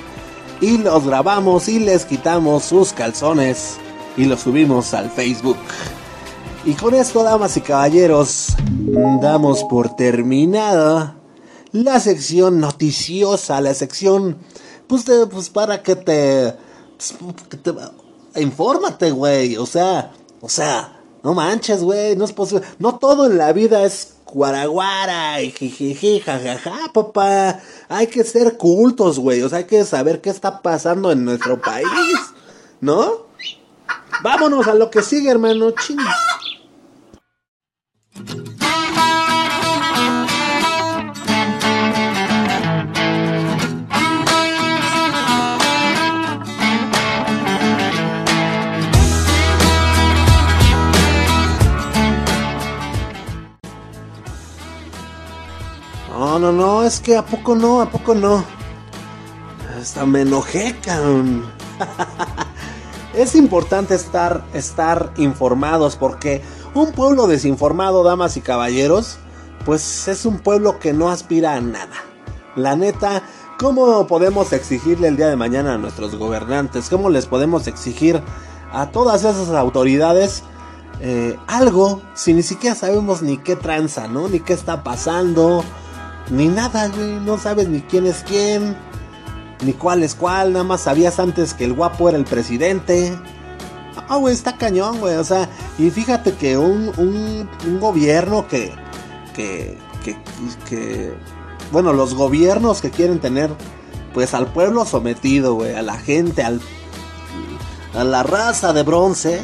y 0.60 0.76
los 0.76 1.06
grabamos 1.06 1.66
y 1.68 1.78
les 1.78 2.04
quitamos 2.04 2.64
sus 2.64 2.92
calzones 2.92 3.78
y 4.18 4.26
los 4.26 4.40
subimos 4.40 4.92
al 4.92 5.10
Facebook. 5.10 5.56
Y 6.64 6.74
con 6.74 6.94
esto, 6.94 7.22
damas 7.22 7.56
y 7.56 7.60
caballeros, 7.60 8.48
damos 9.20 9.64
por 9.64 9.96
terminada 9.96 11.16
la 11.72 12.00
sección 12.00 12.60
noticiosa, 12.60 13.60
la 13.60 13.74
sección, 13.74 14.38
pues, 14.86 15.04
pues 15.30 15.50
para 15.50 15.82
que 15.82 15.96
te, 15.96 16.54
pues, 16.96 17.14
que 17.48 17.56
te 17.56 17.72
infórmate, 18.36 19.10
güey, 19.10 19.56
o 19.56 19.66
sea, 19.66 20.12
o 20.40 20.48
sea, 20.48 21.00
no 21.22 21.34
manches, 21.34 21.82
güey, 21.82 22.16
no 22.16 22.24
es 22.24 22.32
posible, 22.32 22.66
no 22.78 22.98
todo 22.98 23.26
en 23.26 23.38
la 23.38 23.52
vida 23.52 23.84
es 23.84 24.14
guaraguara 24.26 25.40
y 25.40 25.50
jijiji, 25.50 26.20
jajaja, 26.20 26.92
papá, 26.92 27.60
hay 27.88 28.06
que 28.08 28.24
ser 28.24 28.56
cultos, 28.56 29.18
güey, 29.18 29.42
o 29.42 29.48
sea, 29.48 29.58
hay 29.58 29.64
que 29.64 29.84
saber 29.84 30.20
qué 30.20 30.30
está 30.30 30.60
pasando 30.60 31.10
en 31.12 31.24
nuestro 31.24 31.60
país, 31.60 31.86
¿no? 32.80 33.26
Vámonos 34.22 34.66
a 34.66 34.74
lo 34.74 34.90
que 34.90 35.02
sigue, 35.02 35.30
hermano, 35.30 35.70
ching. 35.70 35.98
No, 56.38 56.52
no, 56.52 56.66
no, 56.66 56.84
es 56.84 57.00
que 57.00 57.16
a 57.16 57.26
poco 57.26 57.56
no, 57.56 57.80
a 57.80 57.90
poco 57.90 58.14
no. 58.14 58.44
Hasta 59.76 60.06
me 60.06 60.20
enojé, 60.20 60.72
es 63.14 63.34
importante 63.34 63.96
estar, 63.96 64.44
estar 64.54 65.12
informados 65.16 65.96
porque 65.96 66.40
un 66.74 66.92
pueblo 66.92 67.26
desinformado, 67.26 68.04
damas 68.04 68.36
y 68.36 68.40
caballeros, 68.40 69.18
pues 69.64 70.06
es 70.06 70.26
un 70.26 70.38
pueblo 70.38 70.78
que 70.78 70.92
no 70.92 71.10
aspira 71.10 71.54
a 71.54 71.60
nada. 71.60 71.96
La 72.54 72.76
neta, 72.76 73.24
¿cómo 73.58 74.06
podemos 74.06 74.52
exigirle 74.52 75.08
el 75.08 75.16
día 75.16 75.30
de 75.30 75.36
mañana 75.36 75.74
a 75.74 75.78
nuestros 75.78 76.14
gobernantes? 76.14 76.88
¿Cómo 76.88 77.10
les 77.10 77.26
podemos 77.26 77.66
exigir 77.66 78.22
a 78.70 78.92
todas 78.92 79.24
esas 79.24 79.48
autoridades 79.48 80.44
eh, 81.00 81.36
algo 81.48 82.00
si 82.14 82.32
ni 82.32 82.44
siquiera 82.44 82.76
sabemos 82.76 83.22
ni 83.22 83.38
qué 83.38 83.56
tranza, 83.56 84.06
¿no? 84.06 84.28
Ni 84.28 84.38
qué 84.38 84.52
está 84.52 84.84
pasando, 84.84 85.64
ni 86.30 86.48
nada, 86.48 86.88
güey. 86.88 87.20
No 87.20 87.38
sabes 87.38 87.68
ni 87.68 87.80
quién 87.80 88.06
es 88.06 88.24
quién, 88.26 88.76
ni 89.64 89.72
cuál 89.72 90.02
es 90.02 90.14
cuál. 90.14 90.52
Nada 90.52 90.64
más 90.64 90.82
sabías 90.82 91.18
antes 91.18 91.54
que 91.54 91.64
el 91.64 91.72
guapo 91.72 92.08
era 92.08 92.18
el 92.18 92.24
presidente. 92.24 93.16
Ah, 94.08 94.16
güey, 94.16 94.34
está 94.34 94.56
cañón, 94.56 95.00
güey. 95.00 95.16
O 95.16 95.24
sea, 95.24 95.48
y 95.78 95.90
fíjate 95.90 96.34
que 96.34 96.56
un, 96.56 96.92
un, 96.96 97.80
gobierno 97.80 98.46
que, 98.48 98.72
que, 99.34 99.76
que, 100.04 100.16
que, 100.68 101.14
bueno, 101.72 101.92
los 101.92 102.14
gobiernos 102.14 102.80
que 102.80 102.90
quieren 102.90 103.18
tener, 103.18 103.50
pues 104.14 104.34
al 104.34 104.46
pueblo 104.52 104.84
sometido, 104.84 105.54
güey, 105.54 105.74
a 105.74 105.82
la 105.82 105.98
gente, 105.98 106.42
al, 106.42 106.60
a 107.94 108.04
la 108.04 108.22
raza 108.22 108.72
de 108.72 108.82
bronce, 108.82 109.42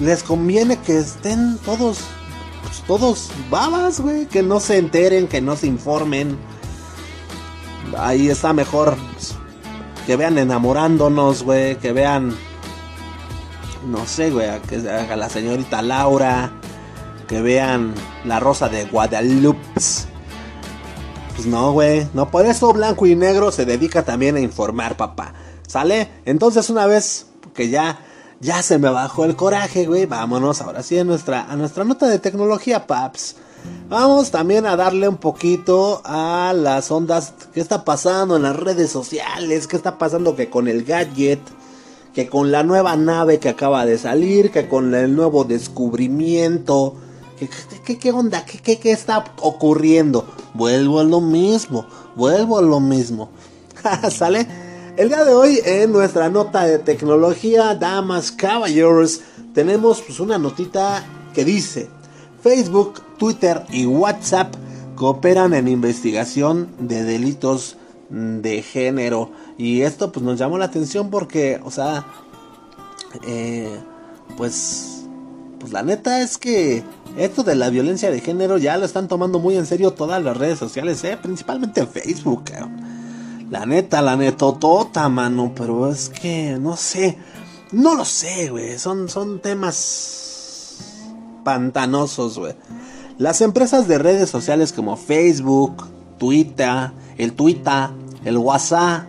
les 0.00 0.22
conviene 0.22 0.78
que 0.78 0.98
estén 0.98 1.58
todos, 1.58 2.00
pues, 2.62 2.82
todos 2.86 3.30
babas, 3.50 4.00
güey, 4.00 4.26
que 4.26 4.42
no 4.42 4.60
se 4.60 4.78
enteren, 4.78 5.28
que 5.28 5.40
no 5.40 5.56
se 5.56 5.66
informen. 5.66 6.38
Ahí 7.96 8.28
está 8.28 8.52
mejor 8.52 8.96
pues, 9.12 9.34
que 10.06 10.16
vean 10.16 10.38
enamorándonos, 10.38 11.42
güey, 11.42 11.76
que 11.76 11.92
vean 11.92 12.36
no 13.86 14.06
sé, 14.06 14.30
güey, 14.30 14.48
a, 14.48 15.16
la 15.16 15.28
señorita 15.28 15.82
Laura, 15.82 16.52
que 17.26 17.40
vean 17.40 17.94
la 18.24 18.40
rosa 18.40 18.68
de 18.68 18.84
Guadalupe. 18.86 19.60
Pues 19.74 21.46
no, 21.46 21.72
güey, 21.72 22.08
no, 22.14 22.30
por 22.30 22.46
eso 22.46 22.72
Blanco 22.72 23.06
y 23.06 23.14
Negro 23.14 23.52
se 23.52 23.64
dedica 23.64 24.02
también 24.02 24.36
a 24.36 24.40
informar, 24.40 24.96
papá. 24.96 25.34
¿Sale? 25.66 26.08
Entonces 26.24 26.70
una 26.70 26.86
vez 26.86 27.26
que 27.54 27.68
ya, 27.68 28.00
ya 28.40 28.62
se 28.62 28.78
me 28.78 28.88
bajó 28.88 29.24
el 29.24 29.36
coraje, 29.36 29.86
güey, 29.86 30.06
vámonos 30.06 30.60
ahora 30.60 30.82
sí 30.82 30.98
a 30.98 31.04
nuestra, 31.04 31.50
a 31.50 31.56
nuestra 31.56 31.84
nota 31.84 32.06
de 32.06 32.18
tecnología, 32.18 32.86
paps. 32.86 33.36
Vamos 33.88 34.30
también 34.30 34.66
a 34.66 34.76
darle 34.76 35.08
un 35.08 35.16
poquito 35.16 36.00
a 36.04 36.52
las 36.54 36.90
ondas 36.90 37.34
que 37.52 37.60
está 37.60 37.84
pasando 37.84 38.36
en 38.36 38.42
las 38.42 38.56
redes 38.56 38.90
sociales, 38.90 39.66
qué 39.66 39.76
está 39.76 39.98
pasando 39.98 40.36
que 40.36 40.48
con 40.48 40.68
el 40.68 40.84
gadget 40.84 41.40
que 42.18 42.28
con 42.28 42.50
la 42.50 42.64
nueva 42.64 42.96
nave 42.96 43.38
que 43.38 43.48
acaba 43.48 43.86
de 43.86 43.96
salir, 43.96 44.50
que 44.50 44.66
con 44.66 44.92
el 44.92 45.14
nuevo 45.14 45.44
descubrimiento, 45.44 46.96
¿qué, 47.84 48.10
onda? 48.10 48.44
¿Qué, 48.44 48.78
¿Qué, 48.78 48.90
está 48.90 49.24
ocurriendo? 49.40 50.26
Vuelvo 50.54 50.98
a 50.98 51.04
lo 51.04 51.20
mismo, 51.20 51.86
vuelvo 52.16 52.58
a 52.58 52.62
lo 52.62 52.80
mismo. 52.80 53.30
¿Sale? 54.10 54.48
El 54.98 55.10
día 55.10 55.24
de 55.24 55.32
hoy 55.32 55.60
en 55.64 55.92
nuestra 55.92 56.28
nota 56.28 56.64
de 56.64 56.80
tecnología, 56.80 57.76
damas, 57.76 58.32
caballeros, 58.32 59.20
tenemos 59.54 60.02
pues 60.02 60.18
una 60.18 60.38
notita 60.38 61.06
que 61.32 61.44
dice, 61.44 61.88
Facebook, 62.42 63.00
Twitter 63.16 63.62
y 63.70 63.86
WhatsApp 63.86 64.52
cooperan 64.96 65.54
en 65.54 65.68
investigación 65.68 66.70
de 66.80 67.04
delitos 67.04 67.76
de 68.10 68.60
género. 68.60 69.30
Y 69.56 69.82
esto 69.82 70.10
pues 70.10 70.24
nos 70.24 70.36
llamó 70.36 70.58
la 70.58 70.64
atención 70.64 71.10
porque, 71.10 71.60
o 71.62 71.70
sea, 71.70 72.04
eh, 73.24 73.78
pues, 74.36 75.04
pues 75.60 75.72
la 75.72 75.84
neta 75.84 76.22
es 76.22 76.38
que 76.38 76.82
esto 77.16 77.44
de 77.44 77.54
la 77.54 77.70
violencia 77.70 78.10
de 78.10 78.20
género 78.20 78.58
ya 78.58 78.76
lo 78.76 78.84
están 78.84 79.06
tomando 79.06 79.38
muy 79.38 79.54
en 79.54 79.66
serio 79.66 79.92
todas 79.92 80.20
las 80.24 80.36
redes 80.36 80.58
sociales, 80.58 81.04
¿eh? 81.04 81.16
principalmente 81.22 81.86
Facebook. 81.86 82.46
La 83.50 83.64
neta, 83.64 84.02
la 84.02 84.16
netotota, 84.16 85.08
mano, 85.08 85.52
pero 85.54 85.90
es 85.90 86.10
que 86.10 86.58
no 86.60 86.76
sé, 86.76 87.16
no 87.72 87.94
lo 87.94 88.04
sé, 88.04 88.50
güey, 88.50 88.78
son, 88.78 89.08
son 89.08 89.40
temas 89.40 90.76
pantanosos, 91.44 92.38
güey. 92.38 92.54
Las 93.16 93.40
empresas 93.40 93.88
de 93.88 93.98
redes 93.98 94.28
sociales 94.28 94.72
como 94.72 94.96
Facebook, 94.96 95.88
Twitter, 96.18 96.92
el 97.16 97.32
Twitter, 97.32 97.88
el 98.24 98.36
WhatsApp, 98.36 99.06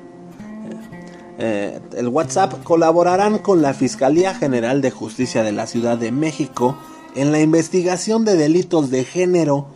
eh, 1.37 1.79
el 1.95 2.07
WhatsApp 2.09 2.63
colaborarán 2.63 3.37
con 3.37 3.61
la 3.61 3.73
Fiscalía 3.73 4.35
General 4.35 4.81
de 4.81 4.91
Justicia 4.91 5.43
de 5.43 5.53
la 5.53 5.67
Ciudad 5.67 5.97
de 5.97 6.11
México 6.11 6.77
en 7.15 7.31
la 7.31 7.39
investigación 7.39 8.25
de 8.25 8.35
delitos 8.35 8.89
de 8.89 9.05
género. 9.05 9.67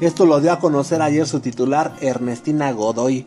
Esto 0.00 0.24
lo 0.24 0.40
dio 0.40 0.52
a 0.52 0.60
conocer 0.60 1.02
ayer 1.02 1.26
su 1.26 1.40
titular 1.40 1.96
Ernestina 2.00 2.70
Godoy. 2.72 3.26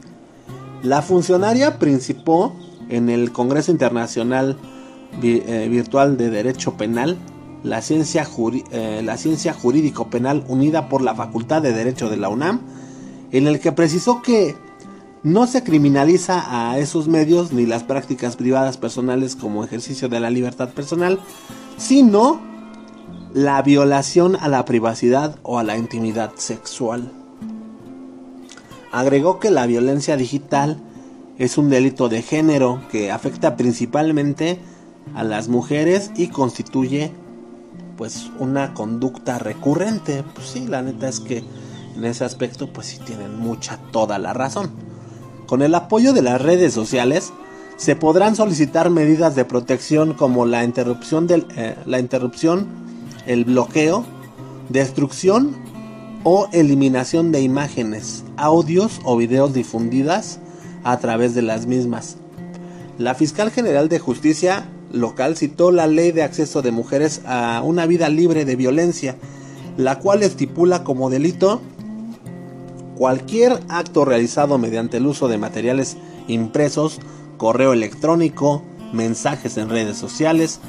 La 0.83 1.01
funcionaria 1.01 1.79
principó 1.79 2.53
en 2.89 3.09
el 3.09 3.31
Congreso 3.31 3.71
Internacional 3.71 4.57
eh, 5.21 5.67
Virtual 5.71 6.17
de 6.17 6.29
Derecho 6.29 6.75
Penal 6.75 7.17
la 7.63 7.81
ciencia, 7.81 8.27
eh, 8.71 9.01
la 9.03 9.17
ciencia 9.17 9.53
jurídico 9.53 10.09
penal 10.09 10.43
unida 10.47 10.89
por 10.89 11.01
la 11.01 11.15
Facultad 11.15 11.61
de 11.61 11.71
Derecho 11.71 12.09
de 12.09 12.17
la 12.17 12.27
UNAM, 12.27 12.59
en 13.31 13.47
el 13.47 13.61
que 13.61 13.71
precisó 13.71 14.21
que 14.21 14.55
no 15.23 15.47
se 15.47 15.63
criminaliza 15.63 16.43
a 16.47 16.77
esos 16.77 17.07
medios 17.07 17.53
ni 17.53 17.65
las 17.65 17.83
prácticas 17.83 18.35
privadas 18.35 18.75
personales 18.77 19.37
como 19.37 19.63
ejercicio 19.63 20.09
de 20.09 20.19
la 20.19 20.29
libertad 20.29 20.69
personal, 20.69 21.19
sino 21.77 22.41
la 23.33 23.61
violación 23.61 24.35
a 24.35 24.49
la 24.49 24.65
privacidad 24.65 25.37
o 25.43 25.57
a 25.57 25.63
la 25.63 25.77
intimidad 25.77 26.33
sexual. 26.35 27.22
Agregó 28.93 29.39
que 29.39 29.49
la 29.49 29.65
violencia 29.65 30.17
digital 30.17 30.77
es 31.39 31.57
un 31.57 31.71
delito 31.71 32.09
de 32.09 32.21
género 32.21 32.79
que 32.91 33.09
afecta 33.09 33.57
principalmente 33.57 34.59
a 35.15 35.23
las 35.23 35.47
mujeres 35.47 36.11
y 36.15 36.27
constituye 36.27 37.11
pues 37.97 38.29
una 38.37 38.75
conducta 38.75 39.39
recurrente. 39.39 40.23
Pues 40.35 40.49
sí, 40.49 40.67
la 40.67 40.83
neta 40.83 41.09
es 41.09 41.19
que 41.19 41.43
en 41.95 42.05
ese 42.05 42.23
aspecto 42.23 42.71
pues 42.71 42.85
sí 42.85 42.99
tienen 43.03 43.39
mucha 43.39 43.77
toda 43.91 44.19
la 44.19 44.31
razón. 44.31 44.69
Con 45.47 45.63
el 45.63 45.73
apoyo 45.73 46.13
de 46.13 46.21
las 46.21 46.39
redes 46.39 46.71
sociales 46.71 47.33
se 47.77 47.95
podrán 47.95 48.35
solicitar 48.35 48.91
medidas 48.91 49.33
de 49.35 49.43
protección 49.43 50.13
como 50.13 50.45
la 50.45 50.63
interrupción 50.63 51.25
del, 51.25 51.47
eh, 51.57 51.75
la 51.87 51.97
interrupción, 51.97 52.67
el 53.25 53.43
bloqueo, 53.43 54.05
destrucción 54.69 55.55
o 56.23 56.47
eliminación 56.51 57.31
de 57.31 57.41
imágenes, 57.41 58.23
audios 58.37 59.01
o 59.03 59.17
videos 59.17 59.53
difundidas 59.53 60.39
a 60.83 60.97
través 60.97 61.35
de 61.35 61.41
las 61.41 61.65
mismas. 61.65 62.17
La 62.97 63.15
fiscal 63.15 63.51
general 63.51 63.89
de 63.89 63.99
justicia 63.99 64.65
local 64.91 65.35
citó 65.35 65.71
la 65.71 65.87
ley 65.87 66.11
de 66.11 66.23
acceso 66.23 66.61
de 66.61 66.71
mujeres 66.71 67.21
a 67.25 67.61
una 67.63 67.85
vida 67.85 68.09
libre 68.09 68.45
de 68.45 68.55
violencia, 68.55 69.15
la 69.77 69.99
cual 69.99 70.23
estipula 70.23 70.83
como 70.83 71.09
delito 71.09 71.61
cualquier 72.95 73.59
acto 73.69 74.05
realizado 74.05 74.57
mediante 74.57 74.97
el 74.97 75.07
uso 75.07 75.27
de 75.27 75.37
materiales 75.37 75.97
impresos, 76.27 76.99
correo 77.37 77.73
electrónico, 77.73 78.61
mensajes 78.93 79.57
en 79.57 79.69
redes 79.69 79.97
sociales, 79.97 80.59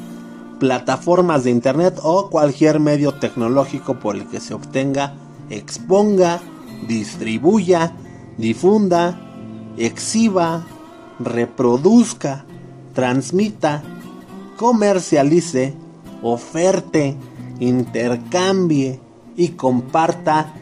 plataformas 0.58 1.44
de 1.44 1.50
internet 1.50 1.98
o 2.02 2.30
cualquier 2.30 2.80
medio 2.80 3.14
tecnológico 3.14 4.00
por 4.00 4.16
el 4.16 4.26
que 4.26 4.40
se 4.40 4.54
obtenga, 4.54 5.14
exponga, 5.50 6.40
distribuya, 6.86 7.92
difunda, 8.38 9.18
exhiba, 9.76 10.66
reproduzca, 11.18 12.44
transmita, 12.94 13.82
comercialice, 14.56 15.74
oferte, 16.22 17.16
intercambie 17.60 19.00
y 19.36 19.48
comparta 19.50 20.54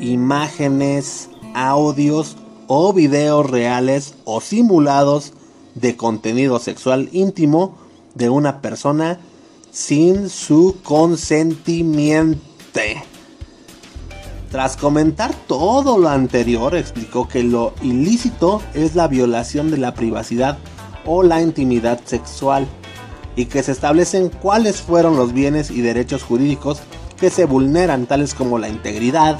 imágenes, 0.00 1.30
audios 1.54 2.36
o 2.66 2.92
videos 2.92 3.48
reales 3.48 4.14
o 4.24 4.40
simulados 4.40 5.32
de 5.74 5.96
contenido 5.96 6.58
sexual 6.58 7.08
íntimo 7.12 7.76
de 8.14 8.30
una 8.30 8.60
persona 8.60 9.20
sin 9.70 10.28
su 10.28 10.76
consentimiento. 10.82 12.40
Tras 14.50 14.76
comentar 14.76 15.34
todo 15.46 15.98
lo 15.98 16.08
anterior, 16.08 16.76
explicó 16.76 17.26
que 17.26 17.42
lo 17.42 17.74
ilícito 17.82 18.62
es 18.74 18.94
la 18.94 19.08
violación 19.08 19.70
de 19.70 19.78
la 19.78 19.94
privacidad 19.94 20.58
o 21.04 21.22
la 21.22 21.42
intimidad 21.42 22.00
sexual 22.04 22.66
y 23.34 23.46
que 23.46 23.62
se 23.62 23.72
establecen 23.72 24.28
cuáles 24.28 24.80
fueron 24.80 25.16
los 25.16 25.32
bienes 25.32 25.70
y 25.70 25.82
derechos 25.82 26.22
jurídicos 26.22 26.80
que 27.18 27.30
se 27.30 27.44
vulneran, 27.44 28.06
tales 28.06 28.34
como 28.34 28.58
la 28.58 28.68
integridad, 28.68 29.38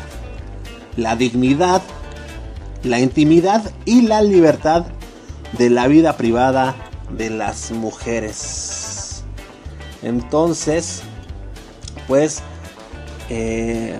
la 0.97 1.15
dignidad, 1.17 1.83
la 2.83 2.99
intimidad 3.01 3.71
y 3.85 4.03
la 4.03 4.23
libertad 4.23 4.87
de 5.59 5.71
la 5.71 5.87
vida 5.87 6.17
privada 6.17 6.75
de 7.11 7.31
las 7.31 7.71
mujeres. 7.71 9.25
Entonces, 10.03 11.03
pues, 12.07 12.43
eh, 13.31 13.99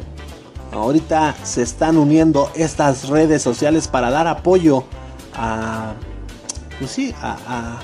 ahorita 0.73 1.35
se 1.43 1.63
están 1.63 1.97
uniendo 1.97 2.51
estas 2.55 3.09
redes 3.09 3.43
sociales 3.43 3.89
para 3.89 4.11
dar 4.11 4.27
apoyo 4.27 4.85
a, 5.35 5.95
pues 6.79 6.91
sí, 6.91 7.15
a, 7.21 7.81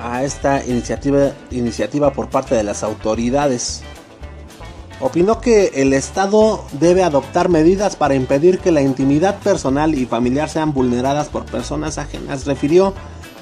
a, 0.00 0.22
esta 0.22 0.64
iniciativa, 0.64 1.32
iniciativa 1.50 2.12
por 2.12 2.28
parte 2.28 2.54
de 2.54 2.62
las 2.62 2.82
autoridades 2.82 3.82
opinó 5.00 5.40
que 5.40 5.72
el 5.74 5.92
Estado 5.92 6.64
debe 6.72 7.02
adoptar 7.02 7.48
medidas 7.48 7.96
para 7.96 8.14
impedir 8.14 8.58
que 8.58 8.72
la 8.72 8.82
intimidad 8.82 9.38
personal 9.40 9.94
y 9.94 10.06
familiar 10.06 10.48
sean 10.48 10.72
vulneradas 10.72 11.28
por 11.28 11.44
personas 11.44 11.98
ajenas. 11.98 12.46
Refirió 12.46 12.94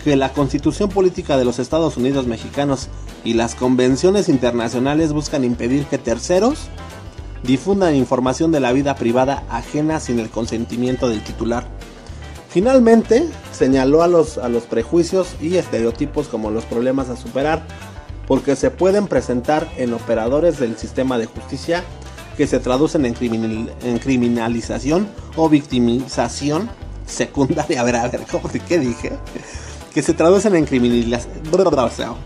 que 0.04 0.16
la 0.16 0.32
Constitución 0.32 0.90
Política 0.90 1.38
de 1.38 1.46
los 1.46 1.58
Estados 1.58 1.96
Unidos 1.96 2.26
Mexicanos 2.26 2.88
y 3.24 3.32
las 3.34 3.54
convenciones 3.54 4.28
internacionales 4.28 5.14
buscan 5.14 5.44
impedir 5.44 5.86
que 5.86 5.96
terceros 5.96 6.68
difundan 7.42 7.96
información 7.96 8.52
de 8.52 8.60
la 8.60 8.72
vida 8.72 8.94
privada 8.96 9.44
ajena 9.48 10.00
sin 10.00 10.20
el 10.20 10.28
consentimiento 10.28 11.08
del 11.08 11.24
titular. 11.24 11.66
Finalmente, 12.50 13.26
señaló 13.50 14.02
a 14.02 14.08
los, 14.08 14.38
a 14.38 14.48
los 14.48 14.64
prejuicios 14.64 15.34
y 15.40 15.56
estereotipos 15.56 16.28
como 16.28 16.50
los 16.50 16.64
problemas 16.64 17.08
a 17.08 17.16
superar 17.16 17.66
porque 18.26 18.56
se 18.56 18.70
pueden 18.70 19.06
presentar 19.06 19.68
en 19.76 19.92
operadores 19.92 20.58
del 20.58 20.76
sistema 20.76 21.18
de 21.18 21.26
justicia 21.26 21.82
que 22.36 22.46
se 22.46 22.58
traducen 22.58 23.06
en, 23.06 23.98
criminalización 23.98 25.08
o 25.36 25.48
victimización 25.48 26.68
secundaria. 27.06 27.80
A 27.80 27.84
ver, 27.84 27.96
a 27.96 28.08
ver, 28.08 28.22
¿cómo, 28.30 28.50
¿qué 28.66 28.78
dije? 28.78 29.12
Que 29.94 30.02
se 30.02 30.12
traducen 30.12 30.54
en 30.56 30.66
criminalización. 30.66 32.16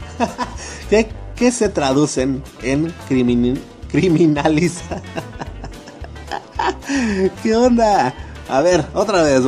¿Qué, 1.37 1.53
se 1.53 1.69
traducen 1.69 2.43
en 2.63 2.93
criminalización? 3.07 5.03
¿Qué 7.43 7.55
onda? 7.55 8.15
A 8.49 8.63
ver, 8.63 8.87
otra 8.95 9.23
vez, 9.23 9.45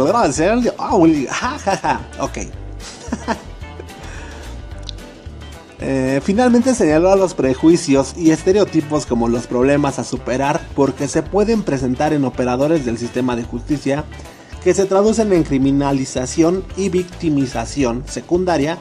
Ok. 2.20 2.38
Finalmente 6.22 6.74
señaló 6.74 7.10
a 7.10 7.16
los 7.16 7.32
prejuicios 7.32 8.14
y 8.16 8.30
estereotipos 8.30 9.06
como 9.06 9.28
los 9.28 9.46
problemas 9.46 9.98
a 9.98 10.04
superar 10.04 10.60
porque 10.76 11.08
se 11.08 11.22
pueden 11.22 11.62
presentar 11.62 12.12
en 12.12 12.26
operadores 12.26 12.84
del 12.84 12.98
sistema 12.98 13.34
de 13.34 13.44
justicia 13.44 14.04
que 14.62 14.74
se 14.74 14.86
traducen 14.86 15.32
en 15.32 15.42
criminalización 15.42 16.64
y 16.76 16.88
victimización 16.88 18.04
secundaria 18.06 18.78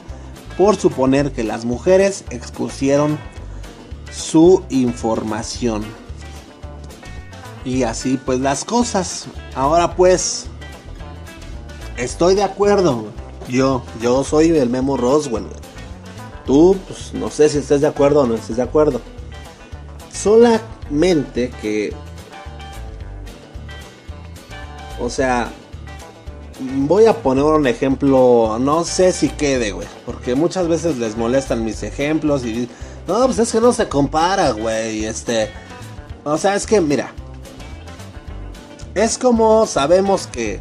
por 0.58 0.76
suponer 0.76 1.32
que 1.32 1.44
las 1.44 1.64
mujeres 1.64 2.24
expusieron 2.30 3.18
su 4.12 4.62
información. 4.68 5.84
Y 7.64 7.82
así 7.82 8.18
pues 8.24 8.40
las 8.40 8.64
cosas. 8.64 9.26
Ahora 9.54 9.96
pues, 9.96 10.50
Estoy 12.00 12.34
de 12.34 12.42
acuerdo. 12.42 13.04
Yo, 13.46 13.82
yo 14.00 14.24
soy 14.24 14.48
el 14.56 14.70
Memo 14.70 14.96
Roswell. 14.96 15.44
Tú, 16.46 16.78
pues 16.88 17.12
no 17.12 17.28
sé 17.28 17.50
si 17.50 17.58
estés 17.58 17.82
de 17.82 17.88
acuerdo 17.88 18.20
o 18.20 18.26
no 18.26 18.34
estés 18.36 18.56
de 18.56 18.62
acuerdo. 18.62 19.02
Solamente 20.10 21.50
que... 21.60 21.92
O 24.98 25.10
sea, 25.10 25.52
voy 26.60 27.06
a 27.06 27.14
poner 27.14 27.44
un 27.44 27.66
ejemplo, 27.66 28.58
no 28.60 28.84
sé 28.84 29.12
si 29.12 29.28
quede, 29.28 29.72
güey. 29.72 29.88
Porque 30.06 30.34
muchas 30.34 30.68
veces 30.68 30.98
les 30.98 31.16
molestan 31.16 31.64
mis 31.64 31.82
ejemplos 31.82 32.44
y... 32.44 32.68
No, 33.06 33.24
pues 33.26 33.38
es 33.38 33.50
que 33.50 33.60
no 33.60 33.72
se 33.72 33.88
compara, 33.88 34.50
güey. 34.50 35.04
Este... 35.04 35.50
O 36.24 36.36
sea, 36.36 36.54
es 36.54 36.66
que, 36.66 36.80
mira. 36.80 37.12
Es 38.94 39.18
como 39.18 39.66
sabemos 39.66 40.26
que... 40.26 40.60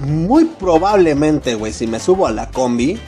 Muy 0.00 0.44
probablemente, 0.44 1.54
güey, 1.54 1.72
si 1.72 1.86
me 1.86 1.98
subo 1.98 2.26
a 2.26 2.32
la 2.32 2.50
combi, 2.50 3.00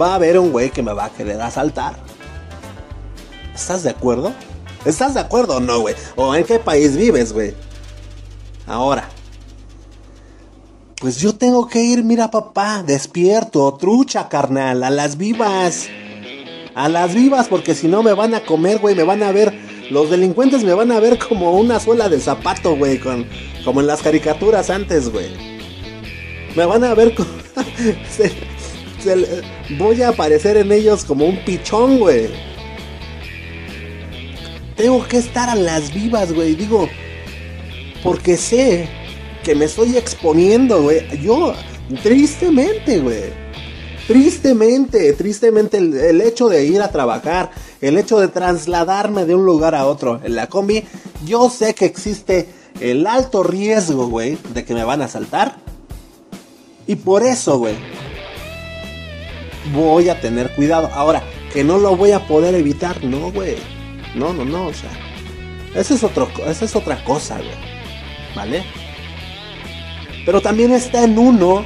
va 0.00 0.12
a 0.12 0.14
haber 0.14 0.38
un 0.38 0.50
güey 0.50 0.70
que 0.70 0.82
me 0.82 0.92
va 0.92 1.06
a 1.06 1.10
querer 1.10 1.40
asaltar. 1.42 1.96
¿Estás 3.54 3.82
de 3.82 3.90
acuerdo? 3.90 4.32
¿Estás 4.86 5.14
de 5.14 5.20
acuerdo 5.20 5.56
o 5.56 5.60
no, 5.60 5.80
güey? 5.80 5.94
¿O 6.16 6.34
en 6.34 6.44
qué 6.44 6.58
país 6.58 6.96
vives, 6.96 7.32
güey? 7.32 7.54
Ahora, 8.66 9.08
pues 11.02 11.18
yo 11.18 11.34
tengo 11.34 11.66
que 11.66 11.82
ir, 11.82 12.04
mira 12.04 12.30
papá, 12.30 12.84
despierto, 12.84 13.74
trucha, 13.74 14.28
carnal, 14.28 14.84
a 14.84 14.90
las 14.90 15.18
vivas. 15.18 15.88
A 16.76 16.88
las 16.88 17.12
vivas, 17.12 17.48
porque 17.48 17.74
si 17.74 17.88
no 17.88 18.04
me 18.04 18.12
van 18.12 18.36
a 18.36 18.44
comer, 18.44 18.78
güey, 18.78 18.94
me 18.94 19.02
van 19.02 19.24
a 19.24 19.32
ver. 19.32 19.52
Los 19.90 20.10
delincuentes 20.10 20.62
me 20.62 20.74
van 20.74 20.92
a 20.92 21.00
ver 21.00 21.18
como 21.18 21.58
una 21.58 21.80
suela 21.80 22.08
de 22.08 22.20
zapato, 22.20 22.76
güey, 22.76 23.00
con, 23.00 23.26
como 23.64 23.80
en 23.80 23.88
las 23.88 24.00
caricaturas 24.00 24.70
antes, 24.70 25.08
güey. 25.10 25.26
Me 26.54 26.64
van 26.66 26.84
a 26.84 26.94
ver 26.94 27.16
como... 27.16 27.30
voy 29.78 30.02
a 30.02 30.10
aparecer 30.10 30.56
en 30.56 30.70
ellos 30.70 31.04
como 31.04 31.26
un 31.26 31.44
pichón, 31.44 31.98
güey. 31.98 32.28
Tengo 34.76 35.04
que 35.08 35.16
estar 35.16 35.50
a 35.50 35.56
las 35.56 35.92
vivas, 35.92 36.32
güey. 36.32 36.54
Digo, 36.54 36.88
porque 38.04 38.36
sé 38.36 39.01
que 39.42 39.54
me 39.54 39.66
estoy 39.66 39.96
exponiendo, 39.96 40.82
güey. 40.82 41.20
Yo, 41.20 41.54
tristemente, 42.02 43.00
güey. 43.00 43.42
Tristemente, 44.06 45.12
tristemente 45.12 45.78
el, 45.78 46.20
hecho 46.20 46.48
de 46.48 46.64
ir 46.64 46.82
a 46.82 46.90
trabajar, 46.90 47.50
el 47.80 47.96
hecho 47.98 48.18
de 48.18 48.28
trasladarme 48.28 49.26
de 49.26 49.34
un 49.34 49.46
lugar 49.46 49.74
a 49.74 49.86
otro 49.86 50.20
en 50.24 50.34
la 50.34 50.48
combi, 50.48 50.84
yo 51.24 51.48
sé 51.50 51.74
que 51.74 51.84
existe 51.84 52.48
el 52.80 53.06
alto 53.06 53.44
riesgo, 53.44 54.08
güey, 54.08 54.36
de 54.54 54.64
que 54.64 54.74
me 54.74 54.84
van 54.84 55.02
a 55.02 55.04
asaltar. 55.04 55.56
Y 56.86 56.96
por 56.96 57.22
eso, 57.22 57.58
güey, 57.58 57.76
voy 59.72 60.08
a 60.08 60.20
tener 60.20 60.50
cuidado. 60.54 60.90
Ahora, 60.92 61.22
que 61.52 61.62
no 61.62 61.78
lo 61.78 61.96
voy 61.96 62.10
a 62.10 62.26
poder 62.26 62.56
evitar, 62.56 63.04
no, 63.04 63.30
güey. 63.30 63.56
No, 64.16 64.32
no, 64.32 64.44
no, 64.44 64.66
o 64.66 64.74
sea. 64.74 64.90
Esa 65.74 65.94
es, 65.94 66.02
otro, 66.02 66.28
esa 66.46 66.64
es 66.64 66.76
otra 66.76 67.02
cosa, 67.04 67.36
güey. 67.36 67.72
¿Vale? 68.34 68.64
Pero 70.24 70.40
también 70.40 70.72
está 70.72 71.04
en 71.04 71.18
uno, 71.18 71.64